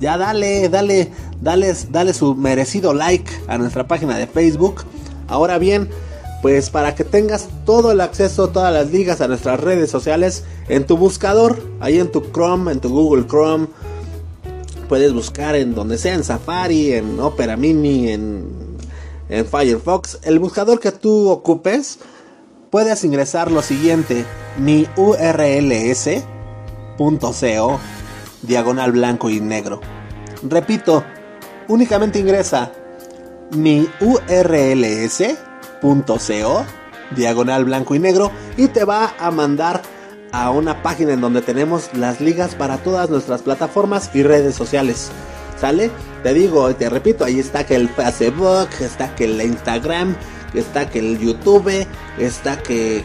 ya 0.02 0.18
dale, 0.18 0.68
dale, 0.68 1.10
dale, 1.40 1.74
dale 1.90 2.12
su 2.12 2.34
merecido 2.34 2.92
like 2.92 3.32
a 3.48 3.56
nuestra 3.56 3.88
página 3.88 4.18
de 4.18 4.26
Facebook. 4.26 4.84
Ahora 5.28 5.56
bien, 5.56 5.88
pues 6.42 6.68
para 6.68 6.94
que 6.94 7.04
tengas 7.04 7.48
todo 7.64 7.92
el 7.92 8.02
acceso, 8.02 8.50
todas 8.50 8.74
las 8.74 8.90
ligas 8.90 9.22
a 9.22 9.28
nuestras 9.28 9.60
redes 9.60 9.90
sociales 9.90 10.44
en 10.68 10.84
tu 10.84 10.98
buscador, 10.98 11.62
ahí 11.80 11.98
en 11.98 12.12
tu 12.12 12.20
Chrome, 12.32 12.72
en 12.72 12.80
tu 12.80 12.90
Google 12.90 13.26
Chrome 13.26 13.68
puedes 14.92 15.14
buscar 15.14 15.56
en 15.56 15.74
donde 15.74 15.96
sea, 15.96 16.12
en 16.12 16.22
Safari, 16.22 16.92
en 16.92 17.18
Opera 17.18 17.56
Mini, 17.56 18.10
en, 18.10 18.76
en 19.30 19.46
Firefox. 19.46 20.18
El 20.22 20.38
buscador 20.38 20.80
que 20.80 20.92
tú 20.92 21.30
ocupes, 21.30 21.98
puedes 22.68 23.02
ingresar 23.02 23.50
lo 23.50 23.62
siguiente, 23.62 24.26
mi 24.58 24.86
urls.co, 24.96 26.20
diagonal 28.42 28.92
blanco 28.92 29.30
y 29.30 29.40
negro. 29.40 29.80
Repito, 30.42 31.04
únicamente 31.68 32.18
ingresa 32.18 32.72
mi 33.52 33.88
urls.co, 34.00 35.36
diagonal 37.14 37.64
blanco 37.64 37.94
y 37.94 37.98
negro, 37.98 38.30
y 38.56 38.68
te 38.68 38.84
va 38.84 39.14
a 39.18 39.30
mandar 39.30 39.82
a 40.32 40.50
una 40.50 40.82
página 40.82 41.12
en 41.12 41.20
donde 41.20 41.42
tenemos 41.42 41.90
las 41.94 42.20
ligas 42.20 42.54
para 42.54 42.78
todas 42.78 43.10
nuestras 43.10 43.42
plataformas 43.42 44.10
y 44.14 44.22
redes 44.22 44.54
sociales. 44.54 45.10
¿Sale? 45.60 45.90
Te 46.22 46.34
digo, 46.34 46.74
te 46.74 46.88
repito, 46.88 47.24
ahí 47.24 47.38
está 47.38 47.64
que 47.64 47.76
el 47.76 47.88
Facebook, 47.88 48.68
está 48.80 49.14
que 49.14 49.24
el 49.26 49.40
Instagram, 49.40 50.16
está 50.54 50.88
que 50.88 50.98
el 50.98 51.18
YouTube, 51.18 51.86
está 52.18 52.60
que, 52.62 53.04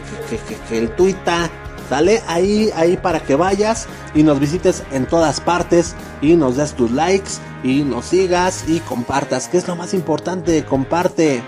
que, 0.68 0.78
el 0.78 0.90
Twitter. 0.96 1.50
¿Sale? 1.88 2.22
Ahí, 2.26 2.70
ahí 2.76 2.96
para 2.96 3.20
que 3.20 3.34
vayas 3.34 3.86
y 4.14 4.22
nos 4.22 4.38
visites 4.38 4.82
en 4.92 5.06
todas 5.06 5.40
partes 5.40 5.94
y 6.20 6.36
nos 6.36 6.56
des 6.56 6.74
tus 6.74 6.90
likes 6.90 7.30
y 7.62 7.82
nos 7.82 8.06
sigas 8.06 8.64
y 8.68 8.80
compartas, 8.80 9.48
que 9.48 9.56
es 9.56 9.66
lo 9.66 9.74
más 9.74 9.94
importante, 9.94 10.64
comparte. 10.64 11.42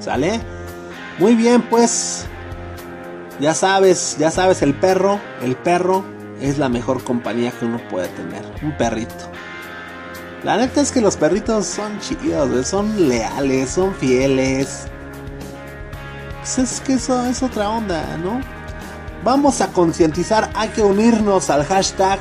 ¿Sale? 0.00 0.40
Muy 1.18 1.34
bien, 1.34 1.62
pues 1.62 2.26
ya 3.40 3.54
sabes, 3.54 4.16
ya 4.18 4.30
sabes, 4.30 4.62
el 4.62 4.74
perro, 4.74 5.20
el 5.42 5.56
perro 5.56 6.04
es 6.40 6.58
la 6.58 6.68
mejor 6.68 7.02
compañía 7.04 7.52
que 7.52 7.66
uno 7.66 7.80
puede 7.90 8.08
tener. 8.08 8.44
Un 8.62 8.76
perrito. 8.76 9.30
La 10.42 10.56
neta 10.56 10.80
es 10.80 10.92
que 10.92 11.00
los 11.00 11.16
perritos 11.16 11.66
son 11.66 11.98
chidos, 12.00 12.66
son 12.66 13.08
leales, 13.08 13.70
son 13.70 13.94
fieles. 13.94 14.84
Pues 16.38 16.58
es 16.58 16.80
que 16.80 16.94
eso 16.94 17.24
es 17.24 17.42
otra 17.42 17.70
onda, 17.70 18.16
¿no? 18.18 18.40
Vamos 19.24 19.62
a 19.62 19.68
concientizar, 19.68 20.50
hay 20.54 20.68
que 20.68 20.82
unirnos 20.82 21.48
al 21.48 21.64
hashtag 21.64 22.18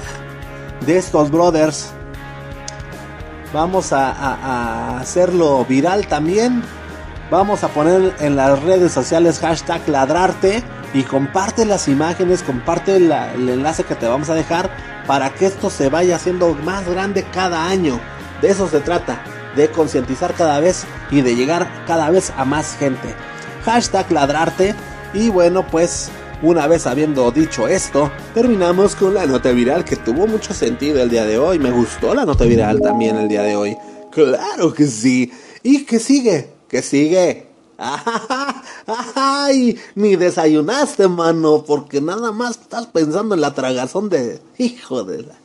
de 0.86 0.97
estos 0.97 1.30
brothers. 1.30 1.91
Vamos 3.51 3.91
a, 3.91 4.99
hacerlo 4.99 5.66
viral 5.66 6.08
también. 6.08 6.64
Vamos 7.30 7.66
a 7.66 7.68
poner 7.68 8.16
en 8.22 8.38
las 8.38 8.64
redes 8.64 8.93
sociales 8.93 9.39
hashtag 9.39 9.86
ladrarte 9.89 10.64
y 10.93 11.04
comparte 11.04 11.66
las 11.66 11.89
imágenes, 11.89 12.41
comparte 12.41 12.95
el 12.95 13.49
enlace 13.49 13.84
que 13.84 13.95
te 13.95 14.08
vamos 14.08 14.30
a 14.30 14.34
dejar 14.34 14.70
para 15.06 15.30
que 15.32 15.47
esto 15.47 15.70
se 15.70 15.89
vaya 15.89 16.16
haciendo 16.16 16.54
más 16.54 16.88
grande 16.88 17.26
cada 17.34 17.68
año. 17.68 17.99
De 18.41 18.49
eso 18.49 18.70
se 18.70 18.80
trata, 18.80 19.22
de 19.58 19.70
concientizar 19.70 20.34
cada 20.36 20.62
vez 20.62 20.86
y 21.12 21.20
de 21.20 21.36
llegar 21.36 21.68
cada 21.86 22.10
vez 22.12 22.32
a 22.38 22.45
más 22.45 22.78
gente. 22.78 23.14
Hashtag 23.66 24.10
ladrarte 24.10 24.74
y 25.14 25.30
bueno 25.30 25.68
pues 25.68 26.10
Una 26.44 26.68
vez 26.68 26.86
habiendo 26.88 27.32
dicho 27.32 27.70
esto, 27.70 28.12
terminamos 28.34 28.98
con 28.98 29.14
la 29.14 29.26
nota 29.26 29.52
viral 29.52 29.86
que 29.86 29.96
tuvo 29.96 30.28
mucho 30.28 30.54
sentido 30.54 31.02
el 31.02 31.10
día 31.10 31.24
de 31.24 31.38
hoy. 31.38 31.58
Me 31.58 31.72
gustó 31.72 32.14
la 32.14 32.26
nota 32.26 32.44
viral 32.44 32.82
también 32.82 33.16
el 33.16 33.30
día 33.30 33.44
de 33.44 33.56
hoy. 33.56 33.78
Claro 34.12 34.74
que 34.74 34.86
sí. 34.88 35.32
¿Y 35.64 35.86
qué 35.86 36.00
sigue? 36.00 36.50
¿Qué 36.68 36.82
sigue? 36.82 37.48
¡Ay! 39.16 39.80
Ni 39.96 40.18
desayunaste, 40.18 41.08
mano, 41.08 41.64
porque 41.66 42.02
nada 42.02 42.34
más 42.34 42.60
estás 42.60 42.88
pensando 42.88 43.36
en 43.36 43.39
la 43.39 43.54
tragazón 43.54 44.10
de... 44.10 44.41
Hijo 44.58 45.06
de 45.06 45.24
la... 45.24 45.36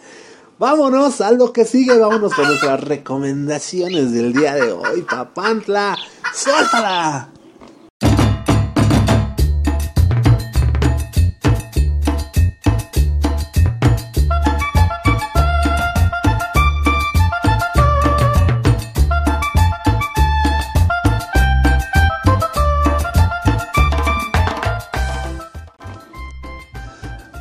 Vámonos 0.58 1.20
a 1.20 1.30
lo 1.30 1.52
que 1.52 1.64
sigue, 1.64 1.96
vámonos 1.96 2.34
con 2.34 2.44
nuestras 2.44 2.82
recomendaciones 2.82 4.10
del 4.10 4.32
día 4.32 4.56
de 4.56 4.72
hoy, 4.72 5.02
papantla. 5.02 5.96
¡Suéltala! 6.34 7.37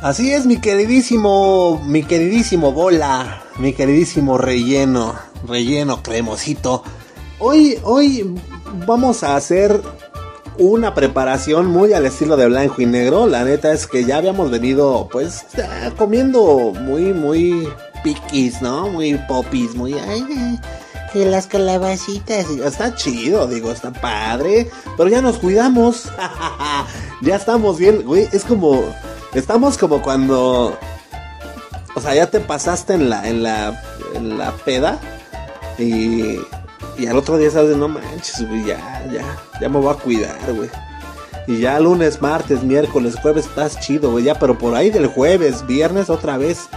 Así 0.08 0.32
es, 0.32 0.46
mi 0.46 0.56
queridísimo, 0.56 1.82
mi 1.84 2.02
queridísimo 2.02 2.72
bola, 2.72 3.42
mi 3.58 3.74
queridísimo 3.74 4.38
relleno, 4.38 5.14
relleno 5.46 6.02
cremosito. 6.02 6.82
Hoy, 7.38 7.78
hoy 7.82 8.34
vamos 8.86 9.22
a 9.22 9.36
hacer 9.36 9.82
una 10.56 10.94
preparación 10.94 11.66
muy 11.66 11.92
al 11.92 12.06
estilo 12.06 12.38
de 12.38 12.46
blanco 12.46 12.80
y 12.80 12.86
negro. 12.86 13.26
La 13.26 13.44
neta 13.44 13.70
es 13.70 13.86
que 13.86 14.06
ya 14.06 14.16
habíamos 14.16 14.50
venido, 14.50 15.10
pues, 15.12 15.44
comiendo 15.98 16.72
muy, 16.80 17.12
muy 17.12 17.68
piquis, 18.02 18.62
¿no? 18.62 18.88
Muy 18.88 19.16
popis, 19.28 19.74
muy... 19.74 19.92
Ay, 19.92 20.58
que 21.12 21.26
las 21.26 21.46
calabacitas. 21.46 22.48
Está 22.48 22.94
chido, 22.94 23.46
digo, 23.46 23.70
está 23.72 23.92
padre. 23.92 24.70
Pero 24.96 25.10
ya 25.10 25.20
nos 25.20 25.36
cuidamos. 25.36 26.04
ya 27.20 27.36
estamos 27.36 27.76
bien, 27.78 28.04
güey. 28.06 28.26
Es 28.32 28.44
como 28.44 28.94
Estamos 29.34 29.76
como 29.78 30.02
cuando. 30.02 30.78
O 31.94 32.00
sea, 32.00 32.14
ya 32.14 32.30
te 32.30 32.40
pasaste 32.40 32.94
en 32.94 33.10
la, 33.10 33.28
en 33.28 33.42
la, 33.42 33.82
en 34.14 34.38
la 34.38 34.52
peda. 34.52 34.98
Y, 35.78 36.38
y 36.96 37.06
al 37.06 37.16
otro 37.16 37.36
día 37.38 37.50
sabes, 37.50 37.76
no 37.76 37.88
manches, 37.88 38.46
güey, 38.48 38.64
ya, 38.64 39.04
ya, 39.12 39.24
ya 39.60 39.68
me 39.68 39.78
voy 39.78 39.94
a 39.94 39.98
cuidar, 39.98 40.38
güey. 40.52 40.70
Y 41.46 41.60
ya 41.60 41.80
lunes, 41.80 42.20
martes, 42.20 42.62
miércoles, 42.62 43.16
jueves 43.20 43.46
estás 43.46 43.80
chido, 43.80 44.10
güey. 44.10 44.24
Ya, 44.24 44.38
pero 44.38 44.58
por 44.58 44.74
ahí 44.74 44.90
del 44.90 45.06
jueves, 45.06 45.66
viernes 45.66 46.10
otra 46.10 46.36
vez. 46.36 46.68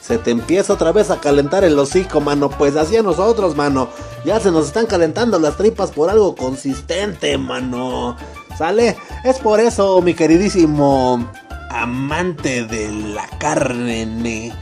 Se 0.00 0.18
te 0.18 0.30
empieza 0.30 0.72
otra 0.72 0.92
vez 0.92 1.10
a 1.10 1.20
calentar 1.20 1.64
el 1.64 1.78
hocico, 1.78 2.20
mano. 2.20 2.50
Pues 2.50 2.76
así 2.76 2.96
a 2.96 3.02
nosotros, 3.02 3.56
mano. 3.56 3.88
Ya 4.24 4.40
se 4.40 4.50
nos 4.50 4.66
están 4.66 4.86
calentando 4.86 5.38
las 5.38 5.56
tripas 5.56 5.90
por 5.90 6.10
algo 6.10 6.34
consistente, 6.34 7.36
mano. 7.38 8.16
¿Sale? 8.56 8.96
Es 9.24 9.38
por 9.38 9.60
eso, 9.60 10.00
mi 10.00 10.14
queridísimo 10.14 11.30
amante 11.74 12.64
de 12.64 12.90
la 12.90 13.26
carne, 13.38 14.52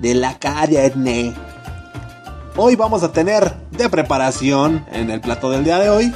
de 0.00 0.14
la 0.14 0.38
carne. 0.38 1.34
Hoy 2.56 2.74
vamos 2.74 3.02
a 3.02 3.12
tener 3.12 3.54
de 3.70 3.88
preparación 3.88 4.84
en 4.90 5.10
el 5.10 5.20
plato 5.20 5.50
del 5.50 5.64
día 5.64 5.78
de 5.78 5.90
hoy 5.90 6.12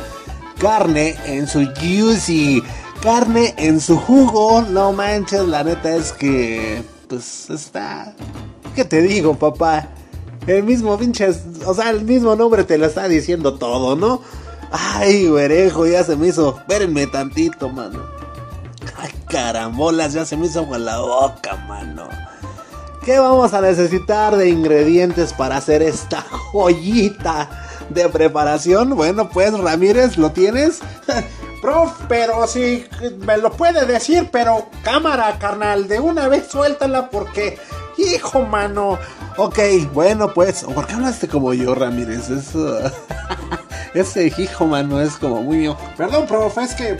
carne 0.58 1.16
en 1.26 1.46
su 1.46 1.66
juicy, 1.74 2.62
carne 3.02 3.54
en 3.58 3.80
su 3.80 3.98
jugo. 3.98 4.62
No 4.62 4.92
manches, 4.92 5.42
la 5.42 5.64
neta 5.64 5.94
es 5.94 6.12
que 6.12 6.82
pues 7.08 7.50
está 7.50 8.14
¿Qué 8.74 8.84
te 8.84 9.02
digo, 9.02 9.34
papá? 9.34 9.88
El 10.46 10.62
mismo 10.62 10.96
pinches, 10.96 11.42
o 11.66 11.74
sea, 11.74 11.90
el 11.90 12.04
mismo 12.04 12.34
nombre 12.36 12.64
te 12.64 12.78
lo 12.78 12.86
está 12.86 13.06
diciendo 13.06 13.54
todo, 13.58 13.96
¿no? 13.96 14.22
Ay, 14.70 15.26
güerejo, 15.26 15.86
ya 15.86 16.02
se 16.04 16.16
me 16.16 16.28
hizo. 16.28 16.56
Espérenme 16.56 17.06
tantito, 17.06 17.68
mano. 17.68 18.21
Carambolas, 19.32 20.12
ya 20.12 20.26
se 20.26 20.36
me 20.36 20.44
hizo 20.44 20.58
agua 20.60 20.78
la 20.78 20.98
boca, 20.98 21.56
mano. 21.66 22.06
¿Qué 23.02 23.18
vamos 23.18 23.54
a 23.54 23.62
necesitar 23.62 24.36
de 24.36 24.50
ingredientes 24.50 25.32
para 25.32 25.56
hacer 25.56 25.80
esta 25.80 26.20
joyita 26.20 27.48
de 27.88 28.10
preparación? 28.10 28.94
Bueno, 28.94 29.30
pues 29.30 29.58
Ramírez, 29.58 30.18
¿lo 30.18 30.32
tienes? 30.32 30.80
Prof, 31.62 31.92
pero 32.08 32.46
si 32.46 32.84
me 33.20 33.38
lo 33.38 33.52
puede 33.52 33.86
decir, 33.86 34.28
pero 34.30 34.68
cámara, 34.82 35.38
carnal, 35.38 35.88
de 35.88 35.98
una 35.98 36.28
vez 36.28 36.48
suéltala 36.48 37.08
porque, 37.08 37.58
hijo, 37.96 38.42
mano. 38.42 38.98
Ok, 39.38 39.60
bueno, 39.94 40.34
pues, 40.34 40.64
¿por 40.64 40.86
qué 40.86 40.92
hablaste 40.92 41.26
como 41.26 41.54
yo, 41.54 41.74
Ramírez? 41.74 42.28
Eso, 42.28 42.78
ese 43.94 44.26
hijo, 44.36 44.66
mano, 44.66 45.00
es 45.00 45.16
como 45.16 45.40
muy 45.40 45.56
mío. 45.56 45.76
Perdón, 45.96 46.26
prof, 46.26 46.58
es 46.58 46.74
que 46.74 46.98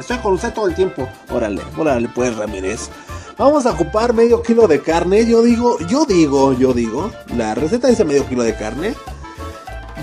Estoy 0.00 0.16
con 0.18 0.32
usted 0.32 0.54
todo 0.54 0.66
el 0.66 0.74
tiempo. 0.74 1.06
Órale, 1.30 1.60
órale 1.76 2.08
pues 2.08 2.34
Ramírez. 2.34 2.88
Vamos 3.36 3.66
a 3.66 3.72
ocupar 3.72 4.14
medio 4.14 4.42
kilo 4.42 4.66
de 4.66 4.80
carne. 4.80 5.26
Yo 5.26 5.42
digo, 5.42 5.78
yo 5.80 6.06
digo, 6.06 6.54
yo 6.54 6.72
digo. 6.72 7.12
La 7.36 7.54
receta 7.54 7.88
dice 7.88 8.06
medio 8.06 8.26
kilo 8.26 8.42
de 8.42 8.56
carne. 8.56 8.94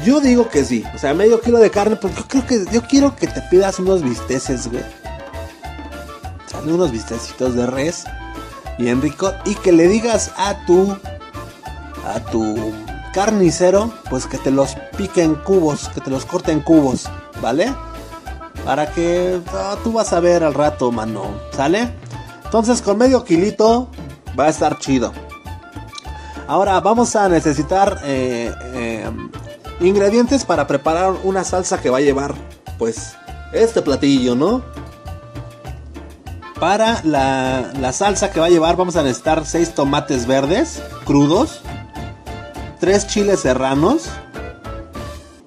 Yo 0.06 0.20
digo 0.20 0.50
que 0.50 0.64
sí. 0.64 0.84
O 0.94 1.00
sea, 1.00 1.16
medio 1.16 1.42
kilo 1.42 1.58
de 1.58 1.72
carne. 1.72 1.96
Porque 1.96 2.16
yo 2.16 2.28
creo 2.28 2.46
que 2.46 2.66
yo 2.72 2.84
quiero 2.84 3.16
que 3.16 3.26
te 3.26 3.42
pidas 3.50 3.80
unos 3.80 4.04
bisteces, 4.04 4.68
güey. 4.68 4.84
Sale 6.46 6.74
unos 6.74 6.92
bistecitos 6.92 7.56
de 7.56 7.66
res. 7.66 8.06
Bien 8.78 9.02
rico. 9.02 9.34
Y 9.46 9.56
que 9.56 9.72
le 9.72 9.88
digas 9.88 10.32
a 10.38 10.64
tu. 10.68 10.96
A 12.06 12.20
tu 12.32 12.72
carnicero. 13.14 13.92
Pues 14.12 14.28
que 14.28 14.38
te 14.38 14.52
los 14.52 14.76
pique 14.96 15.24
en 15.24 15.34
cubos. 15.34 15.90
Que 15.90 16.02
te 16.02 16.12
los 16.12 16.24
corte 16.26 16.52
en 16.52 16.60
cubos. 16.60 17.10
¿Vale? 17.42 17.74
Para 18.68 18.92
que 18.92 19.40
ah, 19.54 19.78
tú 19.82 19.94
vas 19.94 20.12
a 20.12 20.20
ver 20.20 20.44
al 20.44 20.54
rato, 20.54 20.92
mano. 20.92 21.24
¿Sale? 21.56 21.90
Entonces 22.44 22.82
con 22.82 22.98
medio 22.98 23.24
kilito 23.24 23.88
va 24.38 24.48
a 24.48 24.50
estar 24.50 24.78
chido. 24.78 25.14
Ahora 26.48 26.78
vamos 26.82 27.16
a 27.16 27.30
necesitar 27.30 28.02
eh, 28.04 28.54
eh, 28.74 29.10
ingredientes 29.80 30.44
para 30.44 30.68
preparar 30.68 31.14
una 31.24 31.46
salsa 31.46 31.80
que 31.80 31.90
va 31.90 32.00
a 32.00 32.02
llevar, 32.02 32.36
pues, 32.78 33.16
este 33.54 33.82
platillo, 33.82 34.36
¿no? 34.36 34.62
Para 36.60 37.02
la, 37.06 37.72
la 37.80 37.94
salsa 37.94 38.32
que 38.32 38.42
va 38.42 38.48
a 38.48 38.50
llevar 38.50 38.76
vamos 38.76 38.98
a 38.98 39.04
necesitar 39.04 39.46
6 39.46 39.76
tomates 39.76 40.28
verdes 40.28 40.84
crudos, 41.06 41.62
3 42.82 43.08
chiles 43.08 43.40
serranos 43.40 44.10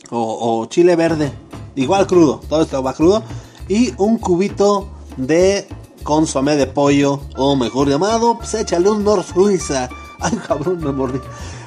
o, 0.09 0.61
o 0.63 0.67
chile 0.67 0.97
verde 0.97 1.50
igual 1.83 2.07
crudo, 2.07 2.41
todo 2.49 2.63
esto 2.63 2.83
va 2.83 2.93
crudo. 2.93 3.23
Y 3.69 3.95
un 3.99 4.19
cubito 4.19 4.89
de 5.17 5.69
consomé 6.03 6.57
de 6.57 6.67
pollo, 6.67 7.21
o 7.37 7.57
mejor 7.57 7.89
llamado, 7.89 8.37
pues 8.39 8.55
échale 8.55 8.91
un 8.91 9.05
Nor 9.05 9.23
Suiza. 9.23 9.89
Ay, 10.21 10.39
cabrón, 10.47 10.83
me 10.83 10.93
mordí. 10.93 11.21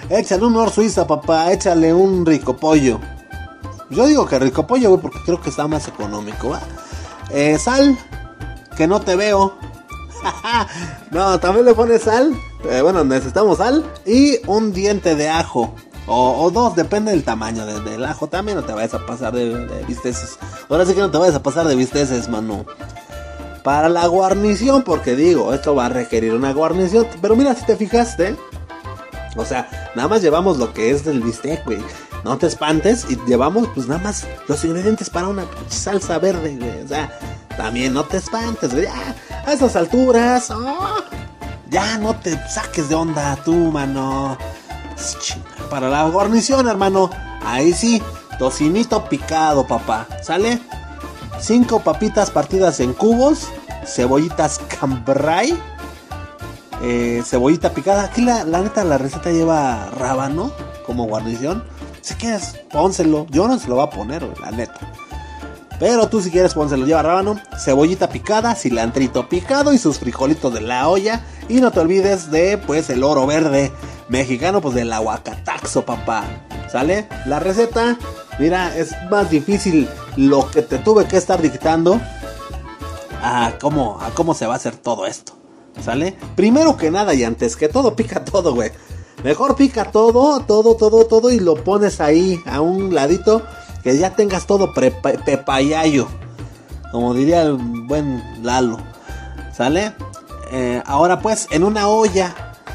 Échale 0.09 0.45
un 0.45 0.53
Nor 0.53 0.69
Suiza, 0.69 1.07
papá, 1.07 1.51
échale 1.51 1.93
un 1.93 2.25
rico 2.25 2.55
pollo. 2.55 2.99
Yo 3.89 4.07
digo 4.07 4.25
que 4.25 4.39
rico 4.39 4.65
pollo, 4.65 4.89
güey, 4.89 5.01
porque 5.01 5.19
creo 5.25 5.41
que 5.41 5.49
está 5.49 5.67
más 5.67 5.87
económico. 5.87 6.57
Eh, 7.29 7.57
sal, 7.59 7.97
que 8.75 8.87
no 8.87 9.01
te 9.01 9.15
veo. 9.15 9.53
no, 11.11 11.39
también 11.39 11.65
le 11.65 11.73
pones 11.73 12.03
sal. 12.03 12.33
Eh, 12.69 12.81
bueno, 12.81 13.03
necesitamos 13.03 13.59
sal. 13.59 13.83
Y 14.05 14.37
un 14.47 14.73
diente 14.73 15.15
de 15.15 15.29
ajo. 15.29 15.73
O, 16.05 16.51
dos, 16.51 16.75
depende 16.75 17.11
del 17.11 17.23
tamaño 17.23 17.65
del 17.65 18.03
ajo. 18.03 18.27
También 18.27 18.57
no 18.57 18.63
te 18.63 18.73
vayas 18.73 18.93
a 18.93 19.05
pasar 19.05 19.33
de, 19.33 19.65
de 19.65 19.85
bisteces. 19.85 20.37
Ahora 20.69 20.85
sí 20.85 20.93
que 20.93 20.99
no 20.99 21.11
te 21.11 21.17
vayas 21.17 21.35
a 21.35 21.43
pasar 21.43 21.67
de 21.67 21.75
bisteces, 21.75 22.27
mano. 22.27 22.65
Para 23.63 23.87
la 23.87 24.05
guarnición, 24.07 24.83
porque 24.83 25.15
digo, 25.15 25.53
esto 25.53 25.73
va 25.73 25.85
a 25.85 25.89
requerir 25.89 26.33
una 26.33 26.51
guarnición. 26.51 27.07
Pero 27.21 27.35
mira, 27.37 27.55
si 27.55 27.65
te 27.65 27.77
fijaste, 27.77 28.35
o 29.37 29.45
sea, 29.45 29.91
nada 29.95 30.09
más 30.09 30.21
llevamos 30.21 30.57
lo 30.57 30.73
que 30.73 30.91
es 30.91 31.05
del 31.05 31.21
bistec, 31.21 31.63
güey. 31.65 31.81
No 32.25 32.37
te 32.37 32.47
espantes 32.47 33.05
y 33.09 33.17
llevamos, 33.25 33.69
pues 33.73 33.87
nada 33.87 34.01
más 34.01 34.27
los 34.47 34.63
ingredientes 34.65 35.09
para 35.09 35.29
una 35.29 35.45
salsa 35.69 36.19
verde, 36.19 36.57
güey. 36.57 36.83
O 36.83 36.87
sea, 36.87 37.17
también 37.55 37.93
no 37.93 38.03
te 38.03 38.17
espantes, 38.17 38.73
güey. 38.73 38.87
a 38.87 39.53
esas 39.53 39.77
alturas, 39.77 40.51
oh, 40.51 41.01
ya 41.69 41.97
no 41.97 42.13
te 42.15 42.37
saques 42.49 42.89
de 42.89 42.95
onda 42.95 43.37
tú, 43.45 43.53
mano 43.71 44.37
para 45.69 45.89
la 45.89 46.03
guarnición, 46.03 46.67
hermano. 46.67 47.09
Ahí 47.45 47.73
sí, 47.73 48.01
tocinito 48.39 49.05
picado, 49.05 49.67
papá. 49.67 50.07
¿Sale? 50.21 50.59
Cinco 51.39 51.79
papitas 51.79 52.31
partidas 52.31 52.79
en 52.79 52.93
cubos. 52.93 53.47
Cebollitas 53.85 54.59
cambrai. 54.79 55.57
Eh, 56.81 57.21
cebollita 57.25 57.73
picada. 57.73 58.03
Aquí 58.03 58.21
la, 58.21 58.43
neta 58.43 58.83
la 58.83 58.97
receta 58.97 59.31
lleva 59.31 59.89
rábano 59.97 60.51
como 60.85 61.05
guarnición. 61.05 61.63
Si 62.01 62.13
quieres, 62.15 62.59
pónselo. 62.71 63.25
Yo 63.29 63.47
no 63.47 63.57
se 63.57 63.67
lo 63.67 63.75
voy 63.75 63.85
a 63.85 63.89
poner, 63.89 64.23
la 64.39 64.51
neta. 64.51 64.79
Pero 65.79 66.07
tú 66.07 66.21
si 66.21 66.31
quieres 66.31 66.53
pónselo 66.53 66.85
lleva 66.85 67.01
rábano, 67.01 67.39
cebollita 67.57 68.09
picada, 68.09 68.55
cilantrito 68.55 69.27
picado 69.27 69.73
y 69.73 69.77
sus 69.77 69.99
frijolitos 69.99 70.53
de 70.53 70.61
la 70.61 70.87
olla. 70.87 71.25
Y 71.49 71.61
no 71.61 71.71
te 71.71 71.79
olvides 71.79 72.31
de 72.31 72.57
pues 72.57 72.89
el 72.89 73.03
oro 73.03 73.25
verde 73.25 73.71
mexicano, 74.07 74.61
pues 74.61 74.75
del 74.75 74.93
aguacataxo, 74.93 75.85
papá. 75.85 76.23
¿Sale? 76.71 77.07
La 77.25 77.39
receta, 77.39 77.97
mira, 78.39 78.75
es 78.75 78.95
más 79.09 79.29
difícil 79.29 79.87
lo 80.15 80.49
que 80.49 80.61
te 80.61 80.77
tuve 80.77 81.05
que 81.05 81.17
estar 81.17 81.41
dictando 81.41 81.99
a 83.21 83.53
cómo, 83.59 83.99
a 84.01 84.09
cómo 84.11 84.33
se 84.33 84.47
va 84.47 84.53
a 84.53 84.57
hacer 84.57 84.75
todo 84.75 85.05
esto. 85.05 85.33
¿Sale? 85.83 86.15
Primero 86.35 86.77
que 86.77 86.91
nada 86.91 87.13
y 87.13 87.23
antes 87.23 87.55
que 87.55 87.67
todo, 87.67 87.95
pica 87.95 88.23
todo, 88.23 88.53
güey. 88.53 88.71
Mejor 89.23 89.55
pica 89.55 89.91
todo, 89.91 90.41
todo, 90.41 90.75
todo, 90.75 91.05
todo 91.05 91.31
y 91.31 91.39
lo 91.39 91.55
pones 91.55 92.01
ahí 92.01 92.41
a 92.45 92.59
un 92.59 92.93
ladito 92.93 93.43
que 93.83 93.97
ya 93.97 94.15
tengas 94.15 94.47
todo 94.47 94.73
pepayayo. 94.73 96.07
Como 96.91 97.13
diría 97.13 97.41
el 97.41 97.53
buen 97.53 98.23
Lalo. 98.43 98.77
¿Sale? 99.55 99.93
Eh, 100.51 100.81
ahora 100.85 101.19
pues 101.19 101.47
en 101.51 101.63
una 101.63 101.87
olla. 101.87 102.33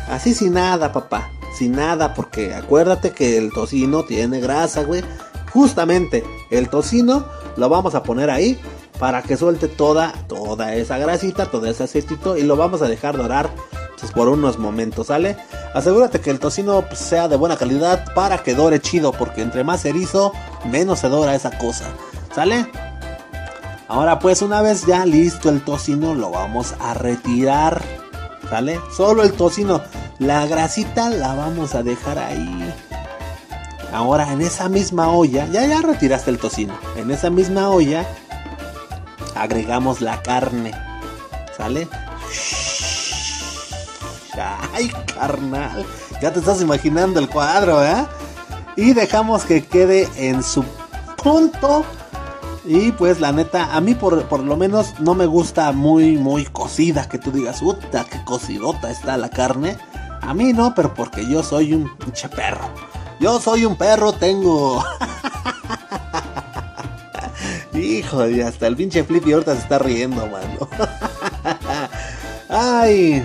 Así 0.08 0.34
sin 0.34 0.54
nada, 0.54 0.92
papá. 0.92 1.30
Sin 1.56 1.72
nada, 1.72 2.14
porque 2.14 2.54
acuérdate 2.54 3.12
que 3.12 3.38
el 3.38 3.52
tocino 3.52 4.04
tiene 4.04 4.40
grasa, 4.40 4.82
güey. 4.82 5.02
Justamente 5.52 6.24
el 6.50 6.68
tocino 6.68 7.24
lo 7.56 7.68
vamos 7.68 7.94
a 7.94 8.02
poner 8.02 8.30
ahí 8.30 8.58
para 8.98 9.22
que 9.22 9.36
suelte 9.36 9.68
toda, 9.68 10.12
toda 10.28 10.74
esa 10.74 10.98
grasita, 10.98 11.46
todo 11.46 11.66
ese 11.66 11.84
aceitito 11.84 12.36
y 12.36 12.42
lo 12.42 12.56
vamos 12.56 12.82
a 12.82 12.88
dejar 12.88 13.16
dorar 13.16 13.50
pues, 14.00 14.12
por 14.12 14.28
unos 14.28 14.58
momentos, 14.58 15.08
¿sale? 15.08 15.36
Asegúrate 15.74 16.20
que 16.20 16.30
el 16.30 16.38
tocino 16.38 16.82
pues, 16.86 16.98
sea 16.98 17.28
de 17.28 17.36
buena 17.36 17.56
calidad 17.56 18.12
para 18.14 18.42
que 18.42 18.54
dore 18.54 18.80
chido, 18.80 19.12
porque 19.12 19.42
entre 19.42 19.64
más 19.64 19.84
erizo, 19.84 20.32
menos 20.64 21.00
se 21.00 21.08
dora 21.08 21.34
esa 21.34 21.56
cosa, 21.58 21.86
¿sale? 22.34 22.70
Ahora 23.88 24.18
pues 24.18 24.42
una 24.42 24.60
vez 24.60 24.84
ya 24.86 25.06
listo 25.06 25.48
el 25.48 25.64
tocino, 25.64 26.14
lo 26.14 26.30
vamos 26.30 26.74
a 26.78 26.94
retirar, 26.94 27.82
¿sale? 28.50 28.78
Solo 28.94 29.22
el 29.22 29.32
tocino, 29.32 29.80
la 30.18 30.46
grasita 30.46 31.08
la 31.08 31.34
vamos 31.34 31.74
a 31.74 31.82
dejar 31.82 32.18
ahí. 32.18 32.74
Ahora 33.92 34.30
en 34.32 34.42
esa 34.42 34.68
misma 34.68 35.08
olla, 35.08 35.46
ya 35.46 35.66
ya 35.66 35.80
retiraste 35.80 36.30
el 36.30 36.38
tocino, 36.38 36.74
en 36.96 37.10
esa 37.10 37.30
misma 37.30 37.70
olla 37.70 38.06
agregamos 39.34 40.00
la 40.00 40.22
carne. 40.22 40.72
¿Sale? 41.56 41.88
Ay, 44.38 44.90
carnal. 45.14 45.84
Ya 46.20 46.32
te 46.32 46.40
estás 46.40 46.60
imaginando 46.60 47.20
el 47.20 47.28
cuadro, 47.28 47.84
¿eh? 47.84 48.06
Y 48.76 48.92
dejamos 48.92 49.44
que 49.44 49.64
quede 49.64 50.08
en 50.16 50.42
su 50.42 50.64
punto. 51.22 51.84
Y 52.64 52.92
pues 52.92 53.20
la 53.20 53.32
neta, 53.32 53.74
a 53.74 53.80
mí 53.80 53.94
por, 53.94 54.24
por, 54.24 54.40
lo 54.40 54.56
menos 54.56 55.00
no 55.00 55.14
me 55.14 55.26
gusta 55.26 55.72
muy, 55.72 56.16
muy 56.18 56.44
cocida. 56.44 57.08
Que 57.08 57.18
tú 57.18 57.30
digas, 57.30 57.60
puta, 57.60 58.04
qué 58.04 58.22
cocidota 58.24 58.90
está 58.90 59.16
la 59.16 59.30
carne. 59.30 59.78
A 60.20 60.34
mí 60.34 60.52
no, 60.52 60.74
pero 60.74 60.94
porque 60.94 61.26
yo 61.26 61.42
soy 61.42 61.72
un 61.72 61.96
pinche 61.96 62.28
perro. 62.28 62.68
Yo 63.20 63.40
soy 63.40 63.64
un 63.64 63.76
perro, 63.76 64.12
tengo 64.12 64.84
Hijo, 67.74 68.28
y 68.28 68.40
hasta 68.40 68.66
el 68.66 68.76
pinche 68.76 69.04
Flippy 69.04 69.32
ahorita 69.32 69.54
se 69.54 69.62
está 69.62 69.78
riendo, 69.78 70.26
mano. 70.26 70.68
Ay. 72.48 73.24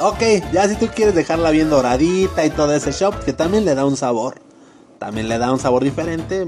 Ok, 0.00 0.20
ya 0.52 0.68
si 0.68 0.76
tú 0.76 0.86
quieres 0.94 1.14
dejarla 1.14 1.50
bien 1.50 1.70
doradita 1.70 2.44
y 2.44 2.50
todo 2.50 2.72
ese 2.72 2.92
shop, 2.92 3.24
que 3.24 3.32
también 3.32 3.64
le 3.64 3.74
da 3.74 3.84
un 3.84 3.96
sabor. 3.96 4.40
También 5.00 5.28
le 5.28 5.38
da 5.38 5.52
un 5.52 5.58
sabor 5.58 5.82
diferente. 5.82 6.46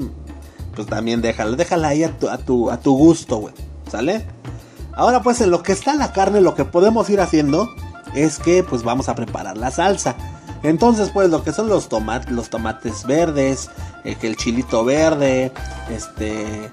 Pues 0.76 0.86
también 0.86 1.20
déjala, 1.20 1.57
déjala 1.57 1.88
ahí 1.88 2.05
a 2.05 2.16
tu, 2.16 2.28
a 2.28 2.38
tu, 2.38 2.70
a 2.70 2.78
tu 2.78 2.96
gusto, 2.96 3.38
güey. 3.38 3.55
¿Sale? 3.90 4.24
Ahora 4.92 5.22
pues 5.22 5.40
en 5.40 5.51
lo 5.51 5.62
que 5.62 5.72
está 5.72 5.94
la 5.94 6.12
carne, 6.12 6.40
lo 6.40 6.55
que 6.55 6.64
podemos 6.64 7.11
ir 7.11 7.20
haciendo 7.20 7.68
es 8.14 8.38
que 8.38 8.62
pues 8.62 8.84
vamos 8.84 9.09
a 9.09 9.16
preparar 9.16 9.57
la 9.57 9.72
salsa. 9.72 10.14
Entonces 10.62 11.11
pues 11.11 11.28
lo 11.30 11.42
que 11.42 11.53
son 11.53 11.68
los 11.68 11.88
tomates, 11.88 12.30
los 12.30 12.51
tomates 12.51 13.05
verdes, 13.05 13.68
eh, 14.05 14.16
el 14.22 14.36
chilito 14.36 14.84
verde, 14.84 15.53
este, 15.90 16.70